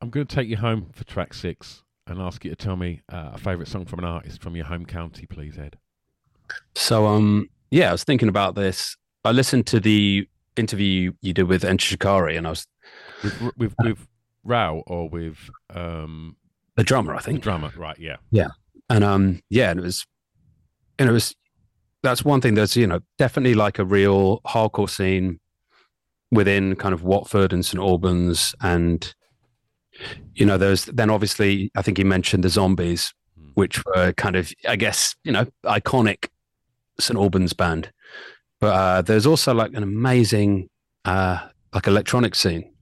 I'm 0.00 0.10
going 0.10 0.26
to 0.26 0.34
take 0.34 0.48
you 0.48 0.56
home 0.56 0.86
for 0.92 1.04
track 1.04 1.34
six 1.34 1.82
and 2.06 2.20
ask 2.20 2.44
you 2.44 2.50
to 2.50 2.56
tell 2.56 2.76
me 2.76 3.02
uh, 3.12 3.30
a 3.34 3.38
favourite 3.38 3.68
song 3.68 3.84
from 3.84 3.98
an 3.98 4.06
artist 4.06 4.40
from 4.40 4.56
your 4.56 4.64
home 4.64 4.86
county, 4.86 5.26
please, 5.26 5.58
Ed. 5.58 5.76
So 6.74 7.06
um 7.06 7.48
yeah, 7.70 7.90
I 7.90 7.92
was 7.92 8.04
thinking 8.04 8.28
about 8.28 8.54
this. 8.54 8.96
I 9.24 9.32
listened 9.32 9.66
to 9.68 9.78
the 9.80 10.26
interview 10.56 11.12
you 11.20 11.32
did 11.32 11.44
with 11.44 11.64
Enter 11.64 11.84
Shikari 11.84 12.36
and 12.36 12.46
I 12.46 12.50
was 12.50 12.66
With 13.22 13.52
with 13.56 13.74
with 13.82 14.08
Rou 14.42 14.82
or 14.86 15.08
with 15.08 15.36
um, 15.74 16.36
the 16.76 16.82
drummer, 16.82 17.14
I 17.14 17.18
the 17.18 17.24
think. 17.24 17.42
drummer, 17.42 17.70
right? 17.76 17.98
Yeah, 17.98 18.16
yeah. 18.30 18.48
And 18.90 19.02
um 19.04 19.40
yeah 19.48 19.70
and 19.70 19.80
it 19.80 19.82
was 19.82 20.04
and 20.98 21.08
it 21.08 21.12
was 21.12 21.34
that's 22.02 22.24
one 22.24 22.40
thing 22.42 22.54
that's 22.54 22.76
you 22.76 22.86
know 22.86 23.00
definitely 23.18 23.54
like 23.54 23.78
a 23.78 23.84
real 23.84 24.40
hardcore 24.42 24.90
scene 24.90 25.40
within 26.30 26.74
kind 26.76 26.92
of 26.92 27.02
watford 27.02 27.52
and 27.52 27.64
st 27.64 27.80
albans. 27.80 28.54
And 28.60 29.14
you 30.34 30.44
know 30.46 30.56
there's 30.58 30.84
then 30.86 31.10
obviously 31.10 31.70
i 31.76 31.82
think 31.82 31.98
he 31.98 32.04
mentioned 32.04 32.44
the 32.44 32.48
zombies 32.48 33.12
Mm. 33.38 33.50
which 33.54 33.84
were 33.86 34.12
kind 34.14 34.34
of 34.34 34.52
i 34.68 34.74
guess 34.76 35.14
you 35.24 35.30
know 35.30 35.46
iconic 35.64 36.28
st 36.98 37.16
albans 37.18 37.52
band. 37.52 37.92
But 38.60 38.74
uh 38.74 39.02
there's 39.02 39.26
also 39.26 39.54
like 39.54 39.72
an 39.74 39.82
amazing 39.82 40.68
uh 41.04 41.38
like 41.74 41.86
electronic 41.86 42.34
scene 42.34 42.72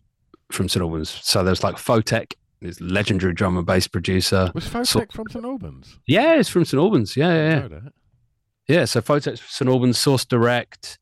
from 0.52 0.68
st 0.68 0.82
albans. 0.82 1.10
So 1.22 1.42
there's 1.44 1.62
like 1.64 1.76
Photek 1.76 2.32
this 2.60 2.80
legendary 2.80 3.32
drum 3.34 3.56
and 3.56 3.66
bass 3.66 3.86
producer 3.86 4.50
Was 4.54 4.66
Photek 4.68 4.86
So- 4.86 5.04
from 5.10 5.28
St 5.30 5.44
Albans? 5.44 5.98
yeah, 6.06 6.34
it's 6.34 6.48
from 6.48 6.64
St 6.64 6.78
Albans. 6.80 7.16
Yeah, 7.16 7.32
yeah, 7.34 7.68
yeah. 7.70 7.78
Yeah, 8.68 8.84
so 8.84 9.00
Photek's 9.00 9.40
St 9.42 9.68
Albans, 9.68 9.98
Source 9.98 10.24
Direct. 10.24 10.98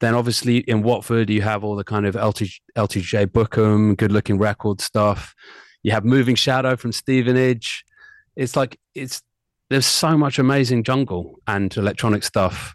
Then 0.00 0.14
obviously 0.14 0.58
in 0.58 0.82
Watford, 0.82 1.28
you 1.28 1.42
have 1.42 1.62
all 1.62 1.76
the 1.76 1.84
kind 1.84 2.06
of 2.06 2.14
LT, 2.14 2.44
LTJ 2.76 3.26
Bukem, 3.26 3.96
good 3.96 4.10
looking 4.12 4.38
record 4.38 4.80
stuff. 4.80 5.34
You 5.82 5.92
have 5.92 6.04
Moving 6.06 6.34
Shadow 6.34 6.76
from 6.76 6.92
Stevenage. 6.92 7.84
It's 8.36 8.56
like, 8.56 8.78
it's, 8.94 9.20
there's 9.68 9.84
so 9.86 10.16
much 10.16 10.38
amazing 10.38 10.84
jungle 10.84 11.36
and 11.46 11.76
electronic 11.76 12.22
stuff 12.22 12.74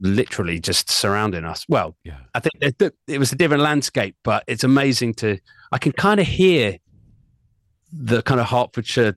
literally 0.00 0.58
just 0.60 0.90
surrounding 0.90 1.44
us. 1.44 1.64
Well, 1.68 1.96
Yeah. 2.04 2.18
I 2.34 2.40
think 2.40 2.78
that 2.78 2.92
it 3.06 3.18
was 3.18 3.32
a 3.32 3.36
different 3.36 3.62
landscape, 3.62 4.16
but 4.24 4.44
it's 4.46 4.64
amazing 4.64 5.14
to, 5.14 5.38
I 5.70 5.78
can 5.78 5.92
kind 5.92 6.20
of 6.20 6.26
hear 6.26 6.76
the 7.92 8.22
kind 8.22 8.40
of 8.40 8.48
Hertfordshire 8.48 9.16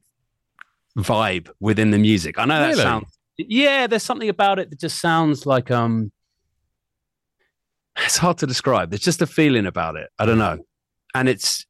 vibe 0.97 1.49
within 1.59 1.91
the 1.91 1.97
music. 1.97 2.37
I 2.37 2.45
know 2.45 2.59
that 2.59 2.69
Really? 2.69 2.81
sounds, 2.83 3.17
yeah, 3.37 3.87
there's 3.87 4.03
something 4.03 4.29
about 4.29 4.59
it 4.59 4.69
that 4.69 4.79
just 4.79 4.99
sounds 4.99 5.45
like, 5.45 5.71
um, 5.71 6.11
it's 7.97 8.17
hard 8.17 8.37
to 8.39 8.47
describe. 8.47 8.89
There's 8.89 9.01
just 9.01 9.21
a 9.21 9.27
feeling 9.27 9.65
about 9.65 9.95
it. 9.95 10.09
I 10.19 10.25
don't 10.25 10.37
know. 10.37 10.59
And 11.13 11.29
it's, 11.29 11.65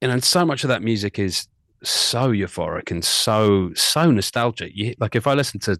you 0.00 0.08
know, 0.08 0.14
and 0.14 0.24
so 0.24 0.44
much 0.44 0.64
of 0.64 0.68
that 0.68 0.82
music 0.82 1.18
is 1.18 1.48
so 1.82 2.30
euphoric 2.30 2.90
and 2.90 3.04
so, 3.04 3.72
so 3.74 4.10
nostalgic. 4.10 4.72
You, 4.74 4.94
like 4.98 5.16
if 5.16 5.26
I 5.26 5.34
listen 5.34 5.60
to 5.60 5.78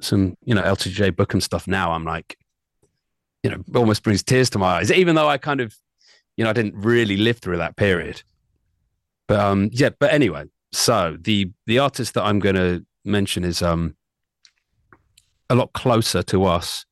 some, 0.00 0.36
you 0.44 0.54
know, 0.54 0.62
LTJ 0.62 1.12
Bukem 1.12 1.42
stuff 1.42 1.66
now, 1.66 1.92
I'm 1.92 2.04
like, 2.04 2.36
you 3.42 3.50
know, 3.50 3.62
almost 3.74 4.02
brings 4.02 4.22
tears 4.22 4.50
to 4.50 4.58
my 4.58 4.76
eyes, 4.76 4.92
even 4.92 5.14
though 5.14 5.28
I 5.28 5.38
kind 5.38 5.60
of, 5.60 5.74
you 6.36 6.44
know, 6.44 6.50
I 6.50 6.52
didn't 6.52 6.74
really 6.76 7.16
live 7.16 7.38
through 7.38 7.56
that 7.58 7.76
period. 7.76 8.22
But 9.28 9.40
um, 9.40 9.70
yeah. 9.72 9.90
But 9.98 10.12
anyway, 10.12 10.44
so 10.72 11.16
the 11.20 11.50
the 11.66 11.78
artist 11.78 12.14
that 12.14 12.24
I'm 12.24 12.38
going 12.38 12.54
to 12.56 12.84
mention 13.04 13.44
is 13.44 13.62
um 13.62 13.96
a 15.50 15.54
lot 15.54 15.72
closer 15.72 16.22
to 16.24 16.44
us, 16.44 16.84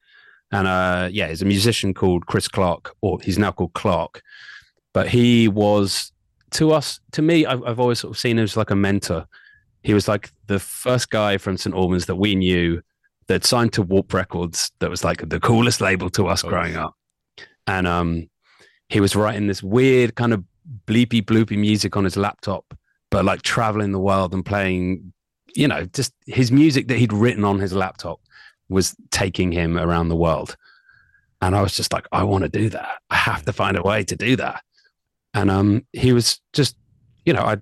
and 0.53 0.66
uh, 0.66 1.09
yeah, 1.12 1.28
he's 1.28 1.43
a 1.43 1.47
musician 1.47 1.95
called 1.95 2.26
Chris 2.26 2.49
Clark, 2.49 2.95
or 3.01 3.20
he's 3.20 3.39
now 3.39 3.53
called 3.53 3.72
Clark, 3.74 4.22
but 4.93 5.09
he 5.09 5.49
was 5.49 6.12
to 6.53 6.72
us, 6.72 7.01
to 7.12 7.22
me, 7.22 7.45
I've, 7.45 7.62
I've 7.64 7.80
always 7.80 7.99
sort 7.99 8.12
of 8.12 8.18
seen 8.18 8.39
him 8.39 8.45
as 8.45 8.57
like 8.57 8.70
a 8.70 8.76
mentor. 8.76 9.26
He 9.82 9.93
was 9.93 10.09
like 10.09 10.32
the 10.47 10.59
first 10.59 11.11
guy 11.11 11.37
from 11.37 11.57
St 11.59 11.74
Albans 11.74 12.07
that 12.07 12.14
we 12.16 12.35
knew 12.35 12.80
that 13.26 13.45
signed 13.45 13.72
to 13.74 13.82
Warp 13.82 14.14
Records. 14.14 14.70
That 14.78 14.89
was 14.89 15.05
like 15.05 15.28
the 15.28 15.41
coolest 15.41 15.80
label 15.80 16.09
to 16.11 16.28
us 16.28 16.45
Oh, 16.45 16.49
growing 16.49 16.76
up, 16.76 16.95
and 17.66 17.87
um, 17.87 18.30
he 18.89 19.01
was 19.01 19.16
writing 19.16 19.47
this 19.47 19.62
weird 19.62 20.14
kind 20.14 20.32
of 20.32 20.45
bleepy 20.87 21.23
bloopy 21.23 21.59
music 21.59 21.97
on 21.97 22.05
his 22.05 22.17
laptop, 22.17 22.77
but 23.11 23.25
like 23.25 23.43
traveling 23.43 23.93
the 23.93 23.99
world 23.99 24.35
and 24.35 24.45
playing, 24.45 25.12
you 25.55 25.69
know, 25.69 25.85
just 25.87 26.12
his 26.27 26.51
music 26.51 26.89
that 26.89 26.99
he'd 26.99 27.12
written 27.12 27.45
on 27.45 27.59
his 27.59 27.73
laptop 27.73 28.21
was 28.69 28.95
taking 29.11 29.53
him 29.53 29.79
around 29.79 30.09
the 30.09 30.17
world. 30.17 30.57
And 31.41 31.55
I 31.55 31.62
was 31.62 31.77
just 31.77 31.93
like, 31.93 32.07
I 32.12 32.23
want 32.25 32.45
to 32.45 32.49
do 32.49 32.71
that. 32.71 32.99
I 33.11 33.17
have 33.17 33.45
to 33.45 33.53
find 33.53 33.77
a 33.77 33.83
way 33.83 34.05
to 34.05 34.17
do 34.17 34.37
that. 34.37 34.62
and 35.35 35.51
um, 35.51 35.87
he 35.93 36.12
was 36.12 36.41
just, 36.53 36.77
you 37.27 37.33
know, 37.33 37.43
I 37.43 37.57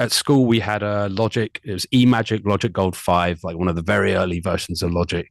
at 0.00 0.12
school 0.12 0.46
we 0.46 0.60
had 0.60 0.82
a 0.82 1.08
Logic. 1.08 1.60
It 1.64 1.72
was 1.72 1.86
E 1.92 2.06
Magic 2.06 2.42
Logic 2.44 2.72
Gold 2.72 2.96
Five, 2.96 3.42
like 3.42 3.56
one 3.56 3.68
of 3.68 3.76
the 3.76 3.82
very 3.82 4.14
early 4.14 4.40
versions 4.40 4.82
of 4.82 4.92
Logic, 4.92 5.30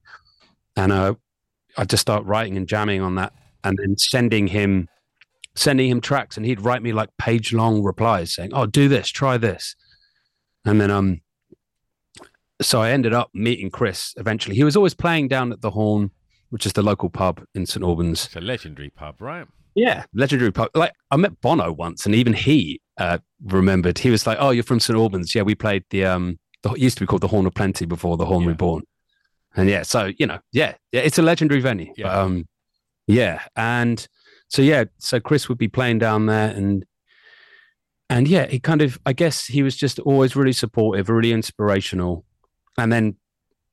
and 0.75 0.91
uh, 0.91 1.13
I 1.77 1.85
just 1.85 2.01
start 2.01 2.25
writing 2.25 2.57
and 2.57 2.67
jamming 2.67 3.01
on 3.01 3.15
that, 3.15 3.33
and 3.63 3.77
then 3.77 3.97
sending 3.97 4.47
him, 4.47 4.89
sending 5.55 5.89
him 5.89 6.01
tracks, 6.01 6.37
and 6.37 6.45
he'd 6.45 6.61
write 6.61 6.81
me 6.81 6.91
like 6.93 7.09
page 7.17 7.53
long 7.53 7.83
replies 7.83 8.33
saying, 8.33 8.51
"Oh, 8.53 8.65
do 8.65 8.87
this, 8.87 9.09
try 9.09 9.37
this," 9.37 9.75
and 10.65 10.79
then 10.79 10.91
um, 10.91 11.21
so 12.61 12.81
I 12.81 12.91
ended 12.91 13.13
up 13.13 13.29
meeting 13.33 13.69
Chris 13.69 14.13
eventually. 14.17 14.55
He 14.55 14.63
was 14.63 14.75
always 14.75 14.93
playing 14.93 15.27
down 15.27 15.51
at 15.51 15.61
the 15.61 15.71
Horn, 15.71 16.11
which 16.49 16.65
is 16.65 16.73
the 16.73 16.81
local 16.81 17.09
pub 17.09 17.43
in 17.53 17.65
St 17.65 17.83
Albans. 17.83 18.25
It's 18.25 18.35
a 18.35 18.41
legendary 18.41 18.89
pub, 18.89 19.21
right? 19.21 19.47
Yeah, 19.75 20.05
legendary 20.13 20.51
pub. 20.51 20.69
Like 20.73 20.93
I 21.11 21.17
met 21.17 21.39
Bono 21.41 21.71
once, 21.71 22.05
and 22.05 22.15
even 22.15 22.33
he 22.33 22.81
uh, 22.97 23.17
remembered. 23.43 23.99
He 23.99 24.09
was 24.09 24.25
like, 24.25 24.37
"Oh, 24.39 24.51
you're 24.51 24.63
from 24.63 24.79
St 24.79 24.97
Albans? 24.97 25.35
Yeah, 25.35 25.41
we 25.41 25.55
played 25.55 25.83
the 25.89 26.05
um, 26.05 26.39
the, 26.63 26.71
it 26.71 26.79
used 26.79 26.97
to 26.97 27.03
be 27.03 27.07
called 27.07 27.21
the 27.21 27.27
Horn 27.27 27.45
of 27.45 27.53
Plenty 27.53 27.85
before 27.85 28.17
the 28.17 28.25
Horn 28.25 28.43
Yeah. 28.43 28.49
Reborn." 28.49 28.83
And 29.57 29.69
yeah, 29.69 29.83
so 29.83 30.11
you 30.17 30.27
know, 30.27 30.39
yeah, 30.51 30.75
yeah, 30.91 31.01
it's 31.01 31.17
a 31.17 31.21
legendary 31.21 31.61
venue. 31.61 31.93
Yeah. 31.97 32.07
But, 32.07 32.15
um, 32.17 32.47
yeah, 33.07 33.41
and 33.55 34.07
so 34.55 34.61
yeah, 34.61 34.85
so 34.99 35.19
Chris 35.19 35.49
would 35.49 35.57
be 35.57 35.67
playing 35.67 35.99
down 35.99 36.27
there, 36.27 36.49
and 36.49 36.85
and 38.09 38.25
yeah, 38.25 38.45
he 38.47 38.59
kind 38.59 38.81
of, 38.81 38.97
I 39.05 39.11
guess, 39.11 39.45
he 39.45 39.63
was 39.63 39.75
just 39.75 39.99
always 39.99 40.33
really 40.35 40.53
supportive, 40.53 41.09
really 41.09 41.33
inspirational, 41.33 42.23
and 42.77 42.89
then 42.93 43.17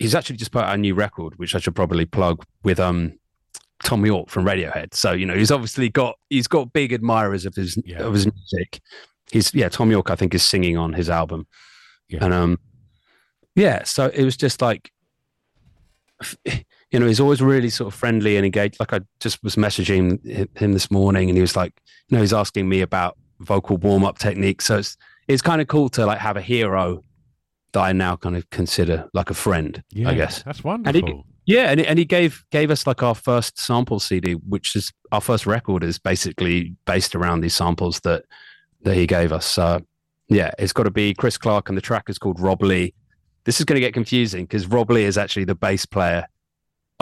he's 0.00 0.16
actually 0.16 0.38
just 0.38 0.50
put 0.50 0.64
out 0.64 0.74
a 0.74 0.78
new 0.78 0.94
record, 0.96 1.38
which 1.38 1.54
I 1.54 1.58
should 1.60 1.76
probably 1.76 2.04
plug 2.04 2.44
with 2.64 2.80
um 2.80 3.16
Thom 3.84 4.04
Yorke 4.04 4.28
from 4.28 4.44
Radiohead. 4.44 4.92
So 4.94 5.12
you 5.12 5.24
know, 5.24 5.36
he's 5.36 5.52
obviously 5.52 5.88
got 5.88 6.16
he's 6.30 6.48
got 6.48 6.72
big 6.72 6.92
admirers 6.92 7.46
of 7.46 7.54
his 7.54 7.78
Yeah. 7.84 8.02
of 8.02 8.14
his 8.14 8.26
music. 8.26 8.80
He's 9.30 9.54
yeah, 9.54 9.68
Thom 9.68 9.90
Yorke, 9.92 10.10
I 10.10 10.16
think, 10.16 10.34
is 10.34 10.42
singing 10.42 10.76
on 10.76 10.94
his 10.94 11.08
album, 11.08 11.46
Yeah. 12.08 12.24
and 12.24 12.34
um, 12.34 12.58
yeah. 13.54 13.84
So 13.84 14.06
it 14.12 14.24
was 14.24 14.36
just 14.36 14.60
like, 14.60 14.90
you 16.92 16.98
know, 17.00 17.06
he's 17.06 17.20
always 17.20 17.40
really 17.40 17.70
sort 17.70 17.92
of 17.92 17.98
friendly 17.98 18.36
and 18.36 18.44
engaged. 18.44 18.78
Like 18.78 18.92
I 18.92 19.00
just 19.20 19.42
was 19.42 19.56
messaging 19.56 20.24
him 20.58 20.72
this 20.72 20.90
morning, 20.90 21.28
and 21.30 21.36
he 21.36 21.40
was 21.40 21.56
like, 21.56 21.72
you 22.08 22.16
know, 22.16 22.20
he's 22.22 22.32
asking 22.34 22.68
me 22.68 22.80
about 22.82 23.16
vocal 23.40 23.76
warm 23.78 24.04
up 24.04 24.18
techniques. 24.18 24.66
So 24.66 24.78
it's 24.78 24.96
it's 25.28 25.42
kind 25.42 25.60
of 25.60 25.68
cool 25.68 25.88
to 25.90 26.04
like 26.06 26.18
have 26.18 26.36
a 26.36 26.42
hero 26.42 27.02
that 27.72 27.80
I 27.80 27.92
now 27.92 28.16
kind 28.16 28.36
of 28.36 28.48
consider 28.50 29.08
like 29.14 29.30
a 29.30 29.34
friend. 29.34 29.82
Yeah, 29.90 30.10
I 30.10 30.14
guess. 30.14 30.42
that's 30.42 30.60
And 30.62 30.94
he- 30.94 31.00
wonderful. 31.02 31.26
Yeah, 31.44 31.70
and, 31.70 31.80
he- 31.80 31.86
and 31.86 31.98
he 31.98 32.04
gave 32.04 32.44
gave 32.52 32.70
us 32.70 32.86
like 32.86 33.02
our 33.02 33.14
first 33.14 33.58
sample 33.58 33.98
CD, 33.98 34.34
which 34.34 34.76
is 34.76 34.92
our 35.10 35.20
first 35.20 35.46
record 35.46 35.82
is 35.82 35.98
basically 35.98 36.74
based 36.84 37.14
around 37.16 37.40
these 37.40 37.54
samples 37.54 38.00
that 38.00 38.24
that 38.82 38.94
he 38.94 39.06
gave 39.06 39.32
us. 39.32 39.46
So 39.46 39.80
yeah, 40.28 40.50
it's 40.58 40.72
got 40.72 40.84
to 40.84 40.90
be 40.90 41.14
Chris 41.14 41.38
Clark, 41.38 41.68
and 41.68 41.76
the 41.76 41.82
track 41.82 42.04
is 42.10 42.18
called 42.18 42.38
Rob 42.38 42.62
Lee. 42.62 42.94
This 43.44 43.58
is 43.58 43.64
going 43.64 43.74
to 43.76 43.80
get 43.80 43.92
confusing 43.94 44.44
because 44.44 44.66
Rob 44.68 44.90
Lee 44.90 45.04
is 45.04 45.18
actually 45.18 45.44
the 45.44 45.54
bass 45.56 45.84
player 45.86 46.26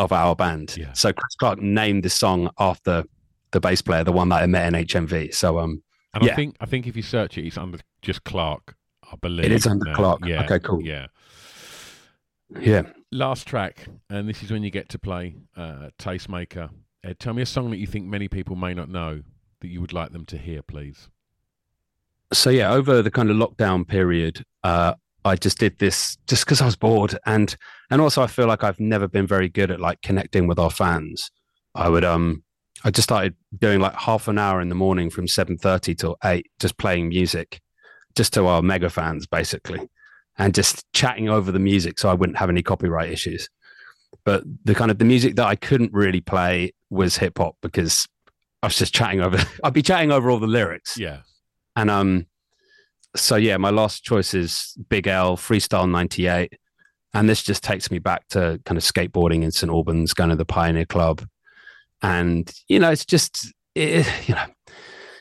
of 0.00 0.12
our 0.12 0.34
band. 0.34 0.76
Yeah. 0.76 0.92
So 0.94 1.12
Chris 1.12 1.34
Clark 1.36 1.60
named 1.60 2.02
this 2.02 2.14
song 2.14 2.50
after 2.58 3.04
the 3.52 3.60
bass 3.60 3.82
player, 3.82 4.02
the 4.04 4.12
one 4.12 4.28
that 4.30 4.42
I 4.42 4.46
met 4.46 4.72
in 4.72 4.86
HMV. 4.86 5.34
So 5.34 5.58
um, 5.58 5.82
And 6.14 6.28
I 6.28 6.34
think 6.34 6.56
I 6.60 6.66
think 6.66 6.86
if 6.86 6.96
you 6.96 7.02
search 7.02 7.36
it, 7.38 7.46
it's 7.46 7.58
under 7.58 7.78
just 8.02 8.24
Clark. 8.24 8.74
I 9.12 9.16
believe 9.16 9.46
it 9.46 9.52
is 9.52 9.66
under 9.66 9.84
now. 9.86 9.94
Clark. 9.94 10.24
Yeah. 10.24 10.44
Okay, 10.44 10.58
cool. 10.60 10.82
Yeah. 10.82 11.06
yeah, 12.60 12.82
Last 13.12 13.46
track, 13.46 13.86
and 14.08 14.28
this 14.28 14.42
is 14.42 14.50
when 14.50 14.62
you 14.62 14.70
get 14.70 14.88
to 14.90 14.98
play 14.98 15.34
uh, 15.56 15.90
Tastemaker. 15.98 16.70
Ed, 17.02 17.18
tell 17.18 17.34
me 17.34 17.42
a 17.42 17.46
song 17.46 17.70
that 17.70 17.78
you 17.78 17.86
think 17.86 18.06
many 18.06 18.28
people 18.28 18.56
may 18.56 18.74
not 18.74 18.88
know 18.88 19.22
that 19.60 19.68
you 19.68 19.80
would 19.80 19.92
like 19.92 20.12
them 20.12 20.24
to 20.26 20.38
hear, 20.38 20.62
please. 20.62 21.08
so 22.32 22.50
yeah, 22.50 22.72
over 22.72 23.02
the 23.02 23.10
kind 23.10 23.30
of 23.30 23.36
lockdown 23.36 23.86
period, 23.86 24.44
uh, 24.64 24.94
I 25.24 25.36
just 25.36 25.58
did 25.58 25.78
this 25.78 26.16
just 26.26 26.44
because 26.44 26.60
I 26.60 26.66
was 26.66 26.76
bored, 26.76 27.18
and 27.26 27.54
and 27.90 28.00
also 28.00 28.22
I 28.22 28.26
feel 28.26 28.46
like 28.46 28.64
I've 28.64 28.80
never 28.80 29.08
been 29.08 29.26
very 29.26 29.48
good 29.48 29.70
at 29.70 29.80
like 29.80 30.02
connecting 30.02 30.46
with 30.46 30.58
our 30.58 30.70
fans. 30.70 31.30
I 31.74 31.88
would 31.88 32.04
um, 32.04 32.42
I 32.84 32.90
just 32.90 33.08
started 33.08 33.34
doing 33.58 33.80
like 33.80 33.94
half 33.94 34.28
an 34.28 34.38
hour 34.38 34.60
in 34.60 34.68
the 34.68 34.74
morning 34.74 35.10
from 35.10 35.28
seven 35.28 35.58
thirty 35.58 35.94
till 35.94 36.16
eight, 36.24 36.46
just 36.58 36.78
playing 36.78 37.08
music, 37.08 37.60
just 38.16 38.32
to 38.34 38.46
our 38.46 38.62
mega 38.62 38.88
fans 38.88 39.26
basically, 39.26 39.88
and 40.38 40.54
just 40.54 40.84
chatting 40.92 41.28
over 41.28 41.52
the 41.52 41.58
music 41.58 41.98
so 41.98 42.08
I 42.08 42.14
wouldn't 42.14 42.38
have 42.38 42.50
any 42.50 42.62
copyright 42.62 43.10
issues. 43.10 43.48
But 44.24 44.42
the 44.64 44.74
kind 44.74 44.90
of 44.90 44.98
the 44.98 45.04
music 45.04 45.36
that 45.36 45.46
I 45.46 45.56
couldn't 45.56 45.92
really 45.92 46.20
play 46.20 46.72
was 46.88 47.16
hip 47.16 47.38
hop 47.38 47.56
because 47.62 48.06
I 48.62 48.66
was 48.66 48.76
just 48.76 48.94
chatting 48.94 49.20
over. 49.20 49.38
I'd 49.64 49.72
be 49.72 49.82
chatting 49.82 50.10
over 50.12 50.30
all 50.30 50.38
the 50.38 50.46
lyrics. 50.46 50.96
Yeah. 50.96 51.20
And 51.76 51.90
um, 51.90 52.26
so 53.16 53.36
yeah, 53.36 53.56
my 53.56 53.70
last 53.70 54.04
choice 54.04 54.34
is 54.34 54.76
Big 54.88 55.06
L 55.06 55.36
Freestyle 55.36 55.90
'98, 55.90 56.52
and 57.14 57.28
this 57.28 57.42
just 57.42 57.62
takes 57.62 57.90
me 57.90 57.98
back 57.98 58.26
to 58.28 58.60
kind 58.64 58.78
of 58.78 58.84
skateboarding 58.84 59.42
in 59.42 59.50
St 59.50 59.70
Albans, 59.70 60.14
going 60.14 60.30
to 60.30 60.36
the 60.36 60.44
Pioneer 60.44 60.86
Club, 60.86 61.26
and 62.02 62.52
you 62.68 62.78
know, 62.78 62.90
it's 62.90 63.04
just 63.04 63.52
it, 63.74 64.06
you 64.28 64.34
know, 64.34 64.44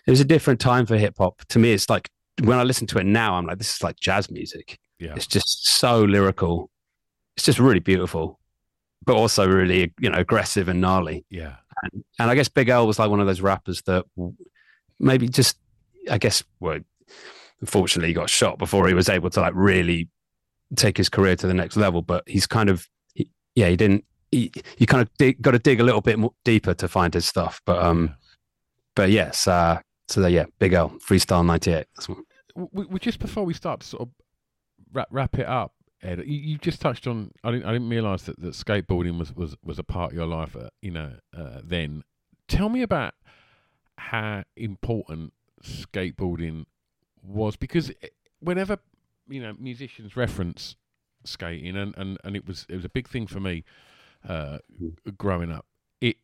it 0.05 0.11
was 0.11 0.19
a 0.19 0.25
different 0.25 0.59
time 0.59 0.85
for 0.85 0.97
hip 0.97 1.15
hop. 1.17 1.41
To 1.49 1.59
me, 1.59 1.71
it's 1.73 1.89
like 1.89 2.09
when 2.43 2.57
I 2.59 2.63
listen 2.63 2.87
to 2.87 2.99
it 2.99 3.05
now, 3.05 3.35
I'm 3.35 3.45
like, 3.45 3.57
this 3.57 3.75
is 3.75 3.83
like 3.83 3.99
jazz 3.99 4.29
music. 4.31 4.77
Yeah. 4.99 5.13
It's 5.15 5.27
just 5.27 5.65
so 5.67 6.01
lyrical. 6.03 6.69
It's 7.37 7.45
just 7.45 7.59
really 7.59 7.79
beautiful, 7.79 8.39
but 9.05 9.15
also 9.15 9.47
really 9.47 9.93
you 9.99 10.09
know 10.09 10.17
aggressive 10.17 10.67
and 10.67 10.81
gnarly 10.81 11.25
Yeah. 11.29 11.55
and, 11.83 12.03
and 12.19 12.29
I 12.29 12.35
guess 12.35 12.49
Big 12.49 12.69
L 12.69 12.85
was 12.85 12.99
like 12.99 13.09
one 13.09 13.19
of 13.21 13.27
those 13.27 13.41
rappers 13.41 13.81
that 13.83 14.05
maybe 14.99 15.29
just, 15.29 15.57
I 16.11 16.17
guess, 16.17 16.43
well, 16.59 16.79
unfortunately, 17.61 18.09
he 18.09 18.13
got 18.13 18.29
shot 18.29 18.57
before 18.57 18.87
he 18.87 18.93
was 18.93 19.09
able 19.09 19.29
to 19.31 19.41
like 19.41 19.53
really 19.55 20.09
take 20.75 20.97
his 20.97 21.09
career 21.09 21.35
to 21.35 21.47
the 21.47 21.53
next 21.53 21.75
level. 21.77 22.01
But 22.01 22.23
he's 22.27 22.47
kind 22.47 22.69
of, 22.69 22.87
he, 23.13 23.29
yeah, 23.55 23.69
he 23.69 23.75
didn't. 23.75 24.05
He, 24.31 24.51
you 24.77 24.85
kind 24.85 25.01
of 25.01 25.09
dig, 25.17 25.41
got 25.41 25.51
to 25.51 25.59
dig 25.59 25.79
a 25.79 25.83
little 25.83 26.01
bit 26.01 26.19
more 26.19 26.33
deeper 26.45 26.73
to 26.75 26.87
find 26.87 27.13
his 27.13 27.25
stuff. 27.25 27.61
But 27.65 27.83
um, 27.83 28.15
but 28.95 29.09
yes, 29.09 29.47
uh, 29.47 29.79
so 30.07 30.25
yeah, 30.27 30.45
Big 30.59 30.73
L, 30.73 30.89
Freestyle 31.07 31.45
'98. 31.45 31.87
That's 31.95 32.09
one. 32.09 32.23
W- 32.55 32.69
w- 32.87 32.99
just 32.99 33.19
before 33.19 33.43
we 33.43 33.53
start 33.53 33.79
to 33.79 33.87
sort 33.87 34.01
of 34.03 34.09
wrap, 34.93 35.07
wrap 35.09 35.39
it 35.39 35.47
up, 35.47 35.73
Ed, 36.01 36.19
you, 36.25 36.37
you 36.37 36.57
just 36.57 36.79
touched 36.79 37.07
on. 37.07 37.31
I 37.43 37.51
didn't. 37.51 37.65
I 37.65 37.73
didn't 37.73 37.89
realise 37.89 38.23
that, 38.23 38.39
that 38.41 38.53
skateboarding 38.53 39.17
was, 39.17 39.33
was, 39.35 39.55
was 39.63 39.79
a 39.79 39.83
part 39.83 40.11
of 40.11 40.17
your 40.17 40.27
life. 40.27 40.55
Uh, 40.55 40.69
you 40.81 40.91
know, 40.91 41.13
uh, 41.35 41.61
then 41.63 42.03
tell 42.47 42.69
me 42.69 42.81
about 42.81 43.13
how 43.97 44.43
important 44.55 45.33
skateboarding 45.63 46.65
was 47.23 47.55
because 47.55 47.89
it- 47.89 48.13
whenever 48.39 48.79
you 49.27 49.41
know 49.41 49.55
musicians 49.59 50.15
reference 50.15 50.75
skating, 51.25 51.75
and, 51.75 51.95
and, 51.97 52.17
and 52.23 52.35
it 52.35 52.47
was 52.47 52.65
it 52.69 52.75
was 52.75 52.85
a 52.85 52.89
big 52.89 53.07
thing 53.07 53.27
for 53.27 53.39
me 53.39 53.63
uh, 54.27 54.59
growing 55.17 55.51
up. 55.51 55.65
It 56.01 56.17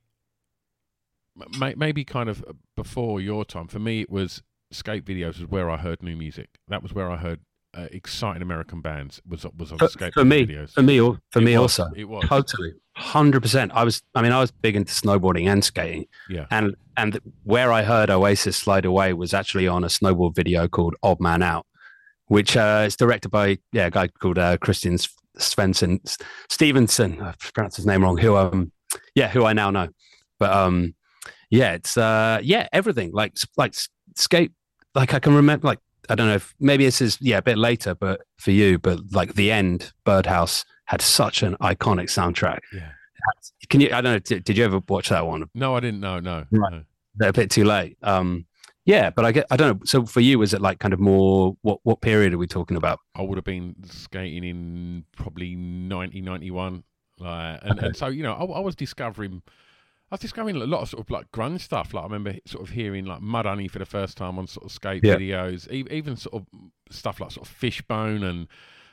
may, 1.59 1.73
maybe 1.75 2.03
kind 2.03 2.29
of 2.29 2.43
before 2.75 3.19
your 3.21 3.45
time. 3.45 3.67
For 3.67 3.79
me, 3.79 4.01
it 4.01 4.09
was 4.09 4.41
skate 4.71 5.05
videos 5.05 5.39
was 5.39 5.49
where 5.49 5.69
I 5.69 5.77
heard 5.77 6.01
new 6.01 6.15
music. 6.15 6.57
That 6.67 6.81
was 6.81 6.93
where 6.93 7.09
I 7.09 7.17
heard 7.17 7.41
uh, 7.75 7.87
exciting 7.91 8.41
American 8.41 8.81
bands. 8.81 9.21
Was 9.27 9.45
was 9.57 9.71
on 9.71 9.77
For, 9.77 9.87
skate 9.87 10.13
for 10.13 10.25
me, 10.25 10.45
videos. 10.45 10.71
for 10.71 10.81
me, 10.81 10.97
for 10.99 11.39
It 11.39 11.43
me 11.43 11.57
was, 11.57 11.79
also, 11.79 11.91
it 11.95 12.05
was. 12.05 12.23
totally, 12.25 12.73
hundred 12.95 13.41
percent. 13.41 13.71
I 13.73 13.83
was, 13.83 14.01
I 14.15 14.21
mean, 14.21 14.31
I 14.31 14.39
was 14.39 14.51
big 14.51 14.75
into 14.75 14.93
snowboarding 14.93 15.47
and 15.47 15.63
skating. 15.63 16.05
Yeah. 16.29 16.45
and 16.51 16.75
and 16.97 17.19
where 17.43 17.71
I 17.73 17.83
heard 17.83 18.09
Oasis 18.09 18.55
slide 18.57 18.85
away 18.85 19.13
was 19.13 19.33
actually 19.33 19.67
on 19.67 19.83
a 19.83 19.87
snowboard 19.87 20.35
video 20.35 20.67
called 20.67 20.95
Odd 21.03 21.19
Man 21.19 21.43
Out, 21.43 21.65
which 22.27 22.55
uh, 22.55 22.83
is 22.87 22.95
directed 22.95 23.29
by 23.29 23.57
yeah 23.73 23.87
a 23.87 23.91
guy 23.91 24.07
called 24.07 24.37
uh, 24.39 24.57
Christian 24.57 24.97
Svensson 25.37 25.99
Stevenson. 26.49 27.21
I 27.21 27.33
pronounced 27.53 27.77
his 27.77 27.85
name 27.85 28.03
wrong. 28.03 28.17
Who 28.17 28.35
um 28.37 28.71
yeah 29.15 29.27
who 29.27 29.43
I 29.45 29.53
now 29.53 29.71
know, 29.71 29.89
but 30.39 30.51
um 30.53 30.95
yeah 31.49 31.73
it's 31.73 31.97
uh 31.97 32.39
yeah 32.41 32.67
everything 32.71 33.11
like 33.11 33.35
like 33.57 33.75
skate 34.15 34.51
like 34.93 35.13
I 35.13 35.19
can 35.19 35.35
remember 35.35 35.67
like 35.67 35.79
I 36.09 36.15
don't 36.15 36.27
know 36.27 36.35
if 36.35 36.53
maybe 36.59 36.85
this 36.85 37.01
is 37.01 37.17
yeah 37.21 37.37
a 37.37 37.41
bit 37.41 37.57
later 37.57 37.95
but 37.95 38.21
for 38.37 38.51
you 38.51 38.77
but 38.77 38.99
like 39.11 39.33
the 39.35 39.51
end 39.51 39.91
Birdhouse 40.03 40.65
had 40.85 41.01
such 41.01 41.43
an 41.43 41.55
iconic 41.61 42.05
soundtrack. 42.05 42.59
Yeah. 42.73 42.91
Can 43.69 43.81
you? 43.81 43.87
I 43.87 44.01
don't 44.01 44.13
know. 44.13 44.19
Did, 44.19 44.43
did 44.43 44.57
you 44.57 44.65
ever 44.65 44.79
watch 44.87 45.09
that 45.09 45.25
one? 45.25 45.45
No, 45.55 45.75
I 45.75 45.79
didn't 45.79 45.99
know. 45.99 46.19
No. 46.19 46.45
Right. 46.51 46.71
no. 46.71 46.83
They're 47.15 47.29
a 47.29 47.33
bit 47.33 47.49
too 47.49 47.63
late. 47.63 47.97
Um, 48.03 48.45
yeah, 48.85 49.09
but 49.09 49.25
I 49.25 49.31
get. 49.31 49.47
I 49.49 49.57
don't 49.57 49.79
know. 49.79 49.85
So 49.85 50.05
for 50.05 50.19
you, 50.19 50.37
was 50.37 50.53
it 50.53 50.61
like 50.61 50.79
kind 50.79 50.93
of 50.93 50.99
more? 50.99 51.57
What 51.61 51.79
what 51.83 52.01
period 52.01 52.33
are 52.33 52.37
we 52.37 52.45
talking 52.45 52.77
about? 52.77 52.99
I 53.15 53.23
would 53.23 53.37
have 53.37 53.45
been 53.45 53.75
skating 53.85 54.43
in 54.43 55.05
probably 55.17 55.55
1991. 55.55 56.83
Like, 57.17 57.59
and, 57.63 57.79
and 57.79 57.95
so, 57.95 58.07
you 58.07 58.23
know, 58.23 58.33
I, 58.33 58.43
I 58.43 58.59
was 58.59 58.75
discovering, 58.75 59.41
I 60.11 60.15
was 60.15 60.19
discovering 60.21 60.55
a 60.55 60.59
lot 60.65 60.81
of 60.81 60.89
sort 60.89 61.01
of 61.03 61.09
like 61.09 61.31
grunge 61.31 61.61
stuff. 61.61 61.93
Like 61.93 62.03
I 62.03 62.05
remember 62.07 62.35
sort 62.45 62.63
of 62.67 62.73
hearing 62.75 63.05
like 63.05 63.21
Mudhoney 63.21 63.69
for 63.69 63.79
the 63.79 63.85
first 63.85 64.17
time 64.17 64.37
on 64.37 64.47
sort 64.47 64.65
of 64.65 64.71
skate 64.71 65.03
Yeah. 65.03 65.15
videos, 65.15 65.71
e- 65.71 65.87
even 65.89 66.15
sort 66.15 66.35
of 66.35 66.45
stuff 66.91 67.19
like 67.19 67.31
sort 67.31 67.47
of 67.47 67.53
Fishbone 67.53 68.23
and, 68.23 68.47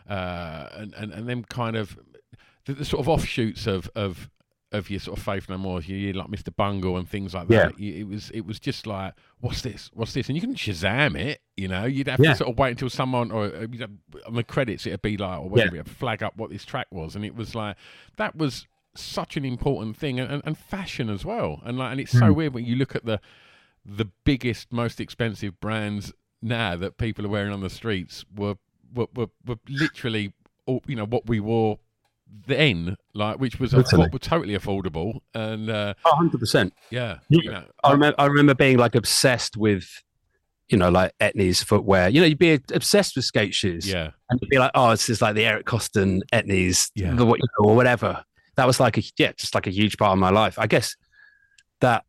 uh, 0.08 0.68
and, 0.72 0.94
and, 0.94 1.12
and 1.12 1.28
them 1.28 1.44
kind 1.44 1.76
of, 1.76 1.98
the, 2.64 2.74
the 2.74 2.84
sort 2.84 3.00
of 3.00 3.08
offshoots 3.08 3.66
of, 3.66 3.90
of, 3.94 4.30
of 4.72 4.88
your 4.88 5.00
sort 5.00 5.18
of 5.18 5.22
Faith 5.24 5.50
No 5.50 5.58
More, 5.58 5.82
you 5.82 5.98
hear 5.98 6.14
like 6.14 6.28
Mr. 6.28 6.54
Bungle 6.54 6.96
and 6.96 7.06
things 7.06 7.34
like 7.34 7.48
that. 7.48 7.78
You- 7.78 7.94
It 7.94 8.08
was 8.08 8.30
it 8.30 8.46
was 8.46 8.58
just 8.58 8.86
like, 8.86 9.12
what's 9.40 9.60
this? 9.60 9.90
What's 9.92 10.14
this? 10.14 10.28
And 10.28 10.34
you 10.36 10.40
couldn't 10.40 10.56
Shazam 10.56 11.14
it, 11.18 11.42
you 11.58 11.68
know. 11.68 11.84
You'd 11.84 12.08
have 12.08 12.20
Yeah. 12.20 12.30
to 12.30 12.36
sort 12.38 12.50
of 12.50 12.58
wait 12.58 12.70
until 12.70 12.88
someone 12.88 13.30
or 13.30 13.44
uh, 13.54 13.60
you'd 13.70 13.80
have, 13.82 13.90
on 14.26 14.34
the 14.34 14.42
credits 14.44 14.86
it'd 14.86 15.02
be 15.02 15.18
like 15.18 15.40
or 15.40 15.50
whatever, 15.50 15.76
it'd 15.76 15.90
flag 15.90 16.22
up 16.22 16.38
what 16.38 16.48
this 16.48 16.64
track 16.64 16.86
was, 16.90 17.14
and 17.16 17.22
it 17.24 17.34
was 17.34 17.54
like 17.54 17.76
that 18.16 18.34
was 18.34 18.66
such 18.94 19.36
an 19.36 19.44
important 19.44 19.96
thing, 19.96 20.20
and, 20.20 20.30
and, 20.30 20.42
and 20.44 20.58
fashion 20.58 21.08
as 21.10 21.24
well. 21.24 21.60
And 21.64 21.78
like, 21.78 21.92
and 21.92 22.00
it's 22.00 22.12
so 22.12 22.26
Hmm. 22.26 22.34
weird 22.34 22.54
when 22.54 22.64
you 22.64 22.76
look 22.76 22.94
at 22.96 23.04
the 23.04 23.20
the 23.84 24.06
biggest, 24.24 24.72
most 24.72 25.00
expensive 25.00 25.58
brands 25.60 26.12
now 26.40 26.76
that 26.76 26.98
people 26.98 27.24
are 27.26 27.28
wearing 27.28 27.52
on 27.52 27.60
the 27.60 27.70
streets 27.70 28.24
were 28.34 28.56
were 28.94 29.06
were, 29.14 29.26
were 29.46 29.56
literally, 29.68 30.32
all, 30.66 30.82
you 30.86 30.94
know, 30.96 31.06
what 31.06 31.26
we 31.26 31.40
wore 31.40 31.78
then, 32.46 32.96
like 33.14 33.38
which 33.40 33.58
was 33.60 33.72
Totally. 33.72 34.08
affo- 34.08 34.20
totally 34.20 34.56
affordable, 34.56 35.20
and 35.34 35.68
uh, 35.68 35.94
Oh, 36.04 36.12
100%. 36.20 36.70
yeah, 36.90 37.18
Yeah. 37.28 37.40
you 37.42 37.50
know, 37.50 37.64
I 37.84 37.92
remember, 37.92 38.14
I 38.20 38.26
remember 38.26 38.54
being 38.54 38.78
like 38.78 38.94
obsessed 38.94 39.56
with, 39.56 39.86
you 40.68 40.78
know, 40.78 40.88
like 40.90 41.12
Etnies 41.20 41.62
footwear. 41.64 42.08
You 42.08 42.20
know, 42.20 42.26
you'd 42.26 42.38
be 42.38 42.52
obsessed 42.72 43.16
with 43.16 43.24
skate 43.26 43.54
shoes. 43.54 43.86
yeah, 43.86 44.10
And 44.30 44.40
you'd 44.40 44.48
be 44.48 44.58
like, 44.58 44.70
oh, 44.74 44.90
it's 44.90 45.06
just 45.06 45.20
like 45.20 45.34
the 45.34 45.44
Eric 45.44 45.66
Koston 45.66 46.20
Etnies, 46.32 46.90
Yeah. 46.94 47.14
the, 47.14 47.26
you 47.26 47.32
know, 47.32 47.64
or 47.68 47.74
whatever. 47.76 48.24
That 48.56 48.66
was 48.66 48.78
like 48.80 48.98
a, 48.98 49.02
yeah, 49.16 49.32
just 49.36 49.54
like 49.54 49.66
a 49.66 49.70
huge 49.70 49.96
part 49.96 50.12
of 50.12 50.18
my 50.18 50.30
life. 50.30 50.58
I 50.58 50.66
guess 50.66 50.96
that 51.80 52.04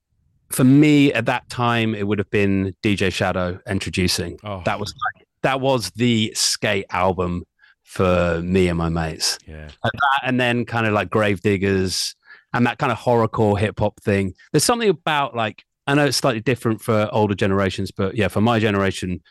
for 0.50 0.64
me 0.64 1.14
at 1.14 1.26
that 1.26 1.50
time, 1.50 1.96
it 1.96 2.08
would 2.08 2.20
have 2.20 2.30
been 2.30 2.76
DJ 2.84 3.12
Shadow 3.12 3.60
Endtroducing. 3.68 4.38
oh, 4.44 4.62
That 4.66 4.80
was 4.80 4.94
like, 5.16 5.28
that 5.41 5.62
was 5.62 5.89
the 5.91 6.32
skate 6.36 6.86
album 6.89 7.44
for 7.84 8.41
me 8.44 8.68
and 8.68 8.78
my 8.78 8.89
mates. 8.89 9.38
yeah, 9.48 9.64
And 9.84 9.91
that, 9.94 10.20
and 10.24 10.39
then 10.39 10.66
kind 10.66 10.86
of 10.88 10.94
like 10.94 11.10
Gravediggaz 11.10 12.16
and 12.54 12.66
that 12.68 12.78
kind 12.78 12.91
of 12.91 12.98
horrorcore 13.00 13.58
hip 13.60 13.80
hop 13.80 14.00
thing. 14.02 14.34
There's 14.52 14.64
something 14.64 14.89
about 14.89 15.36
like 15.36 15.64
I 15.86 15.96
know 15.96 16.06
it's 16.06 16.18
slightly 16.18 16.39
different 16.41 16.82
for 16.82 17.10
older 17.12 17.36
generations, 17.36 17.91
but 17.91 18.16
yeah, 18.16 18.30
for 18.30 18.39
my 18.41 18.58
generation, 18.60 19.22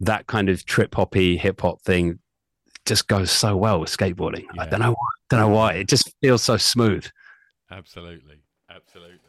that 0.00 0.26
kind 0.26 0.48
of 0.48 0.64
trip 0.64 0.94
hoppy 0.94 1.36
hip 1.36 1.60
hop 1.60 1.82
thing 1.82 2.18
just 2.86 3.08
goes 3.08 3.30
so 3.30 3.56
well 3.56 3.80
with 3.80 3.90
skateboarding. 3.90 4.44
I 4.58 4.66
don't 4.66 4.80
know 4.80 4.92
why. 4.92 5.08
Don't 5.28 5.40
know 5.40 5.48
why. 5.48 5.74
It 5.74 5.88
just 5.88 6.12
feels 6.20 6.42
so 6.42 6.56
smooth. 6.56 7.06
absolutely, 7.70 8.42
absolutely. 8.70 9.20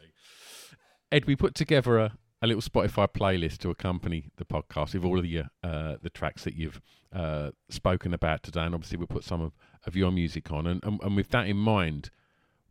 Ed, 1.10 1.24
we 1.24 1.36
put 1.36 1.54
together 1.54 1.98
a, 1.98 2.12
a 2.42 2.46
little 2.46 2.62
Spotify 2.62 3.08
playlist 3.08 3.58
to 3.58 3.70
accompany 3.70 4.30
the 4.36 4.44
podcast 4.44 4.94
with 4.94 5.04
all 5.04 5.18
of 5.18 5.24
the 5.24 5.44
uh, 5.62 5.96
the 6.02 6.10
tracks 6.10 6.44
that 6.44 6.54
you've 6.54 6.80
uh, 7.12 7.50
spoken 7.68 8.14
about 8.14 8.42
today, 8.42 8.62
and 8.62 8.74
obviously 8.74 8.98
we'll 8.98 9.06
put 9.06 9.24
some 9.24 9.40
of, 9.40 9.52
of 9.86 9.96
your 9.96 10.12
music 10.12 10.52
on. 10.52 10.66
And, 10.66 10.82
and 10.84 11.00
and 11.02 11.16
with 11.16 11.30
that 11.30 11.46
in 11.46 11.56
mind, 11.56 12.10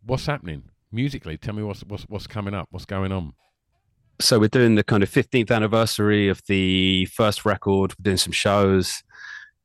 what's 0.04 0.26
happening 0.26 0.64
musically? 0.92 1.36
Tell 1.36 1.54
me 1.54 1.62
what's 1.62 1.82
what's 1.84 2.04
what's 2.04 2.26
coming 2.26 2.54
up. 2.54 2.68
What's 2.70 2.86
going 2.86 3.12
on? 3.12 3.34
So 4.20 4.40
we're 4.40 4.48
doing 4.48 4.74
the 4.74 4.82
kind 4.82 5.04
of 5.04 5.10
15th 5.10 5.52
anniversary 5.52 6.28
of 6.28 6.42
the 6.46 7.06
first 7.06 7.44
record. 7.44 7.94
We're 7.98 8.02
doing 8.02 8.16
some 8.16 8.32
shows. 8.32 9.04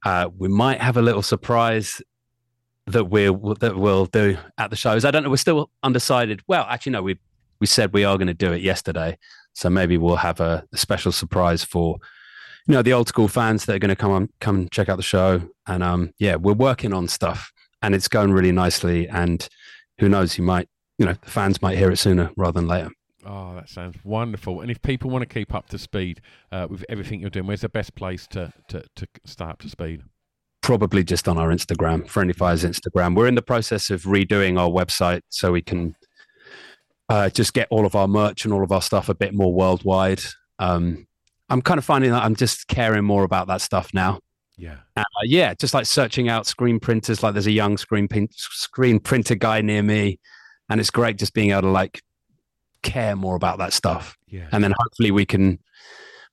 Uh, 0.04 0.30
we 0.38 0.48
might 0.48 0.82
have 0.82 0.98
a 0.98 1.02
little 1.02 1.22
surprise 1.22 2.02
that 2.88 3.06
we'll 3.06 3.56
that 3.56 3.78
we'll 3.78 4.06
do 4.08 4.38
at 4.58 4.70
the 4.70 4.76
shows. 4.76 5.06
I 5.06 5.12
don't 5.12 5.24
know. 5.24 5.30
We're 5.30 5.38
still 5.38 5.70
undecided. 5.84 6.42
Well, 6.48 6.66
actually, 6.70 6.94
no. 6.94 7.02
We 7.02 7.20
we 7.60 7.68
said 7.68 7.94
we 7.94 8.04
are 8.04 8.18
going 8.18 8.28
to 8.28 8.34
do 8.34 8.52
it 8.52 8.62
yesterday, 8.62 9.18
so 9.54 9.70
maybe 9.70 9.98
we'll 9.98 10.18
have 10.18 10.40
a, 10.40 10.66
a 10.74 10.78
special 10.78 11.12
surprise 11.12 11.64
for 11.64 11.98
you 12.68 12.74
know 12.74 12.82
the 12.82 12.94
old 12.94 13.08
school 13.08 13.28
fans 13.28 13.66
that 13.66 13.76
are 13.76 13.80
going 13.80 13.90
to 13.90 13.96
come 13.96 14.12
on 14.12 14.30
come 14.42 14.56
and 14.56 14.72
check 14.72 14.90
out 14.90 14.98
the 14.98 15.04
show. 15.04 15.42
And 15.68 15.84
um, 15.84 16.12
yeah, 16.20 16.36
we're 16.36 16.54
working 16.54 16.94
on 16.94 17.08
stuff, 17.08 17.52
and 17.82 17.96
it's 17.96 18.08
going 18.08 18.32
really 18.32 18.52
nicely. 18.52 19.08
And 19.08 19.48
who 20.00 20.10
knows? 20.10 20.38
You 20.38 20.44
might 20.44 20.68
you 20.98 21.06
know 21.06 21.14
the 21.14 21.32
fans 21.32 21.62
might 21.62 21.78
hear 21.78 21.92
it 21.92 21.98
sooner 21.98 22.32
rather 22.36 22.60
than 22.60 22.68
later. 22.68 22.92
Oh, 23.26 23.56
that 23.56 23.70
sounds 23.70 23.98
wonderful. 24.04 24.62
And 24.62 24.70
if 24.70 24.82
people 24.82 25.10
want 25.10 25.22
to 25.22 25.34
keep 25.34 25.54
up 25.54 25.70
to 25.70 25.78
speed 25.78 26.22
uh, 26.52 26.68
with 26.70 26.84
everything 26.90 27.22
you're 27.22 27.30
doing, 27.30 27.48
where's 27.48 27.62
the 27.62 27.70
best 27.70 27.96
place 27.96 28.28
to, 28.28 28.52
to, 28.68 28.84
to 28.96 29.08
stay 29.26 29.46
up 29.46 29.62
to 29.62 29.70
speed? 29.70 30.04
probably 30.64 31.04
just 31.04 31.28
on 31.28 31.38
our 31.38 31.50
Instagram, 31.50 32.08
Friendly 32.08 32.34
Fire's 32.34 32.64
Instagram. 32.64 33.16
We're 33.16 33.28
in 33.28 33.36
the 33.36 33.44
process 33.44 33.92
of 33.92 34.04
redoing 34.04 34.58
our 34.58 34.70
website 34.70 35.22
so 35.30 35.52
we 35.52 35.62
can 35.62 35.96
uh, 37.10 37.30
just 37.30 37.54
get 37.54 37.68
all 37.70 37.86
of 37.86 37.96
our 37.96 38.08
merch 38.08 38.46
and 38.46 38.54
all 38.54 38.64
of 38.64 38.72
our 38.72 38.82
stuff 38.82 39.10
a 39.10 39.14
bit 39.14 39.34
more 39.36 39.54
worldwide. 39.54 40.22
Um, 40.58 41.06
I'm 41.50 41.62
kind 41.62 41.78
of 41.78 41.86
finding 41.86 42.12
that 42.12 42.24
I'm 42.24 42.36
just 42.36 42.68
caring 42.68 43.04
more 43.04 43.24
about 43.24 43.48
that 43.48 43.62
stuff 43.62 43.94
now. 43.94 44.20
Yeah. 44.58 44.78
Uh, 44.96 45.04
yeah, 45.24 45.54
just 45.54 45.74
like 45.74 45.86
searching 45.86 46.30
out 46.30 46.48
screen 46.48 46.80
printers. 46.80 47.22
Like 47.22 47.34
there's 47.34 47.48
a 47.48 47.52
young 47.52 47.78
screen 47.78 48.08
pin- 48.08 48.30
screen 48.32 49.00
printer 49.00 49.36
guy 49.36 49.62
near 49.62 49.84
me, 49.84 50.20
and 50.70 50.80
it's 50.80 50.90
great 50.92 51.18
just 51.18 51.34
being 51.34 51.52
able 51.52 51.64
to 51.64 51.70
like 51.70 52.02
care 52.84 53.16
more 53.16 53.36
about 53.36 53.58
that 53.58 53.74
stuff. 53.74 54.16
Yeah. 54.28 54.48
And 54.52 54.64
then 54.64 54.74
hopefully 54.78 55.12
we 55.12 55.26
can 55.26 55.60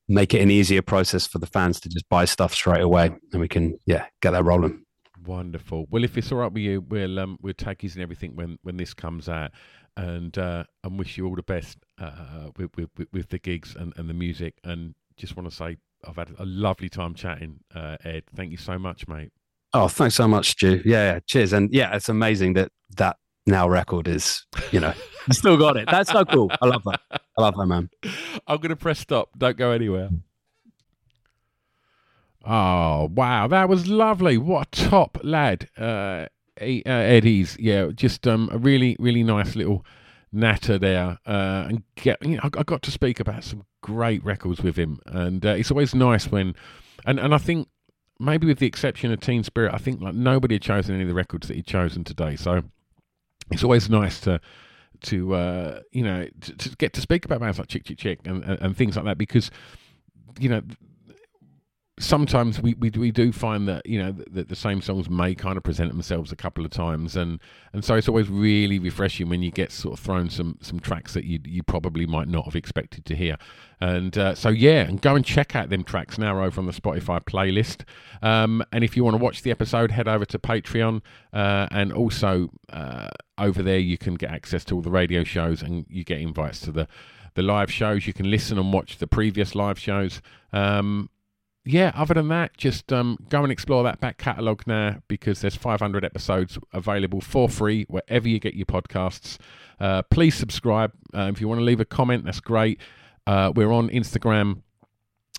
make 0.09 0.35
it 0.35 0.41
an 0.43 0.51
easier 0.51 0.83
process 0.83 1.27
for 1.27 1.39
the 1.39 1.47
fans 1.47 1.81
to 1.81 1.89
just 1.89 2.09
buy 2.09 2.25
stuff 2.25 2.53
straight 2.53 2.83
away, 2.83 3.11
and 3.33 3.41
we 3.41 3.49
can 3.49 3.79
yeah 3.87 4.07
get 4.21 4.33
that 4.33 4.45
rolling. 4.45 4.85
Wonderful. 5.25 5.87
Well, 5.91 6.03
if 6.05 6.17
it's 6.17 6.33
all 6.33 6.39
right 6.39 6.53
with 6.53 6.63
you, 6.63 6.81
we'll 6.81 7.19
um, 7.19 7.39
we'll 7.41 7.55
tag 7.55 7.83
yous 7.83 7.95
and 7.95 8.03
everything 8.03 8.35
when, 8.37 8.59
when 8.63 8.77
this 8.77 8.95
comes 8.95 9.29
out, 9.29 9.51
and 9.97 10.37
uh, 10.39 10.65
and 10.83 10.99
wish 10.99 11.17
you 11.17 11.27
all 11.27 11.35
the 11.37 11.43
best 11.43 11.79
uh, 11.99 12.49
with, 12.57 12.71
with 12.77 12.89
with- 13.13 13.29
the 13.29 13.39
gigs 13.39 13.77
and, 13.77 13.93
and 13.97 14.09
the 14.09 14.15
music. 14.15 14.55
And 14.65 14.95
just 15.17 15.37
want 15.37 15.49
to 15.49 15.55
say 15.55 15.77
I've 16.07 16.17
had 16.17 16.31
a 16.39 16.45
lovely 16.47 16.89
time 16.89 17.15
chatting, 17.15 17.61
uh, 17.75 17.97
Ed. 18.05 18.25
Thank 18.35 18.51
you 18.51 18.57
so 18.57 18.79
much, 18.79 19.07
mate. 19.07 19.31
Oh, 19.73 19.87
thanks 19.89 20.17
so 20.17 20.27
much, 20.27 20.51
Stu. 20.51 20.83
Yeah, 20.85 21.13
yeah, 21.13 21.21
cheers. 21.27 21.53
And 21.53 21.73
yeah, 21.73 21.95
it's 21.95 22.09
amazing 22.09 22.55
that 22.55 22.73
that 22.97 23.17
now 23.47 23.69
record 23.69 24.09
is, 24.09 24.45
you 24.73 24.81
know, 24.81 24.95
still 25.35 25.57
got 25.57 25.77
it. 25.77 25.89
That's 25.91 26.11
so 26.11 26.25
cool. 26.25 26.51
I 26.61 26.67
love 26.67 26.83
that. 26.85 27.01
I 27.11 27.43
love 27.43 27.57
that, 27.57 27.67
man. 27.67 27.91
I'm 28.47 28.59
going 28.59 28.71
to 28.71 28.77
press 28.77 28.99
stop. 28.99 29.31
Don't 29.39 29.57
go 29.57 29.71
anywhere. 29.71 30.11
Oh, 32.45 33.11
wow. 33.15 33.47
That 33.47 33.69
was 33.69 33.89
lovely. 33.89 34.39
What 34.39 34.69
a 34.69 34.89
top 34.89 35.19
lad. 35.23 35.69
Uh, 35.79 36.27
uh, 36.61 36.65
Eddie's. 36.87 37.57
Yeah, 37.59 37.89
just 37.95 38.27
um, 38.27 38.49
a 38.53 38.59
really, 38.59 38.97
really 38.99 39.23
nice 39.23 39.57
little 39.57 39.85
natter 40.33 40.79
there. 40.79 41.19
Uh, 41.27 41.67
and 41.69 41.83
get, 41.97 42.25
you 42.25 42.37
know, 42.37 42.41
I, 42.43 42.61
I 42.61 42.63
got 42.63 42.83
to 42.83 42.91
speak 42.91 43.21
about 43.21 43.45
some 43.45 43.65
great 43.83 44.25
records 44.25 44.63
with 44.63 44.77
him. 44.77 45.01
And 45.07 45.45
uh, 45.45 45.51
it's 45.51 45.71
always 45.71 45.95
nice 45.95 46.31
when, 46.31 46.55
and, 47.05 47.19
and 47.21 47.35
I 47.35 47.39
think 47.39 47.69
maybe 48.19 48.47
with 48.47 48.59
the 48.59 48.67
exception 48.67 49.13
of 49.13 49.21
Teen 49.21 49.43
Spirit, 49.45 49.73
I 49.75 49.79
think 49.79 50.01
like 50.01 50.15
nobody 50.15 50.57
had 50.57 50.63
chosen 50.63 50.95
any 50.95 51.03
of 51.03 51.09
the 51.09 51.15
records 51.15 51.49
that 51.49 51.55
he'd 51.55 51.67
chosen 51.67 52.05
today. 52.05 52.37
So 52.37 52.63
it's 53.51 53.65
always 53.65 53.89
nice 53.89 54.21
to 54.21 54.41
to 55.03 55.35
uh, 55.35 55.81
you 55.93 56.03
know 56.03 56.27
to, 56.41 56.57
to 56.57 56.77
get 56.77 56.93
to 56.95 57.01
speak 57.01 57.25
about 57.25 57.41
bands 57.41 57.59
like 57.59 57.69
Chick 57.69 57.85
Chick 57.85 57.99
Chick 57.99 58.21
and, 58.25 58.43
and, 58.45 58.61
and 58.61 58.77
things 58.77 58.97
like 58.97 59.05
that 59.05 59.19
because 59.19 59.51
you 60.39 60.49
know 60.49 60.63
sometimes 62.01 62.61
we, 62.61 62.75
we 62.75 62.91
we 62.91 63.11
do 63.11 63.31
find 63.31 63.69
that 63.69 63.85
you 63.87 64.03
know 64.03 64.13
that 64.31 64.49
the 64.49 64.57
same 64.57 64.81
songs 64.81 65.09
may 65.09 65.35
kind 65.35 65.57
of 65.57 65.63
present 65.63 65.91
themselves 65.91 66.33
a 66.33 66.37
couple 66.37 66.65
of 66.65 66.71
times. 66.71 67.15
And 67.15 67.39
and 67.73 67.85
so 67.85 67.95
it's 67.95 68.09
always 68.09 68.29
really 68.29 68.79
refreshing 68.79 69.29
when 69.29 69.43
you 69.43 69.51
get 69.51 69.71
sort 69.71 69.99
of 69.99 70.05
thrown 70.05 70.31
some 70.31 70.59
some 70.61 70.81
tracks 70.81 71.15
that 71.15 71.25
you 71.25 71.39
you 71.45 71.63
probably 71.63 72.07
might 72.07 72.29
not 72.29 72.47
have 72.47 72.57
expected 72.57 73.05
to 73.05 73.15
hear. 73.15 73.37
And 73.81 74.17
uh, 74.19 74.35
so 74.35 74.49
yeah 74.49 74.83
and 74.83 75.01
go 75.01 75.15
and 75.15 75.25
check 75.25 75.55
out 75.55 75.71
them 75.71 75.85
tracks 75.85 76.19
now 76.19 76.43
over 76.43 76.61
on 76.61 76.67
the 76.67 76.73
Spotify 76.73 77.23
playlist. 77.23 77.85
Um, 78.23 78.65
and 78.73 78.83
if 78.83 78.97
you 78.97 79.05
want 79.05 79.15
to 79.15 79.23
watch 79.23 79.43
the 79.43 79.51
episode 79.51 79.91
head 79.91 80.09
over 80.09 80.25
to 80.25 80.39
Patreon. 80.39 81.03
Uh, 81.33 81.69
and 81.71 81.93
also 81.93 82.51
uh, 82.73 83.09
over 83.39 83.63
there 83.63 83.79
you 83.79 83.99
can 83.99 84.15
get 84.15 84.31
access 84.31 84.65
to 84.65 84.75
all 84.75 84.83
the 84.83 84.91
radio 84.91 85.23
shows 85.23 85.63
and 85.63 85.87
you 85.89 86.03
get 86.03 86.21
invites 86.21 86.61
to 86.61 86.73
the 86.73 86.89
the 87.35 87.43
live 87.43 87.71
shows. 87.71 88.09
You 88.09 88.13
can 88.13 88.29
listen 88.29 88.59
and 88.59 88.73
watch 88.73 88.99
the 88.99 89.07
previous 89.07 89.55
live 89.55 89.79
shows. 89.79 90.21
Um, 90.53 91.09
yeah, 91.71 91.93
other 91.95 92.15
than 92.15 92.29
that, 92.29 92.57
just 92.57 92.93
um, 92.93 93.17
go 93.29 93.43
and 93.43 93.53
explore 93.53 93.85
that 93.85 94.01
back 94.01 94.19
catalogue 94.19 94.65
now 94.67 95.01
because 95.07 95.41
there's 95.41 95.55
500 95.55 96.05
episodes 96.05 96.59
available 96.73 97.21
for 97.21 97.49
free 97.49 97.85
wherever 97.89 98.29
you 98.29 98.41
get 98.41 98.55
your 98.55 98.67
podcasts. 98.67 99.39
Uh, 99.79 100.03
please 100.03 100.35
subscribe. 100.35 100.93
Uh, 101.15 101.31
if 101.33 101.41
you 101.41 101.47
want 101.47 101.61
to 101.61 101.65
leave 101.65 101.81
a 101.81 101.85
comment, 101.85 102.25
that's 102.25 102.41
great. 102.41 102.81
Uh, 103.27 103.53
we're 103.55 103.71
on 103.71 103.89
Instagram 103.91 104.63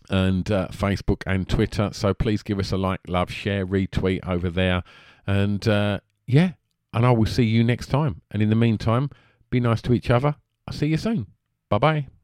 and 0.09 0.49
uh, 0.51 0.69
Facebook 0.71 1.23
and 1.27 1.49
Twitter, 1.49 1.89
so 1.91 2.13
please 2.13 2.43
give 2.43 2.59
us 2.59 2.71
a 2.71 2.77
like, 2.77 3.01
love, 3.07 3.29
share, 3.29 3.67
retweet 3.67 4.25
over 4.27 4.49
there. 4.49 4.83
And 5.27 5.67
uh, 5.67 5.99
yeah, 6.27 6.53
and 6.93 7.05
I 7.05 7.11
will 7.11 7.25
see 7.25 7.43
you 7.43 7.63
next 7.63 7.87
time. 7.87 8.21
And 8.31 8.41
in 8.41 8.49
the 8.49 8.55
meantime, 8.55 9.09
be 9.49 9.59
nice 9.59 9.81
to 9.83 9.93
each 9.93 10.09
other. 10.09 10.35
I'll 10.65 10.73
see 10.73 10.87
you 10.87 10.97
soon. 10.97 11.27
Bye 11.69 11.77
bye. 11.79 12.20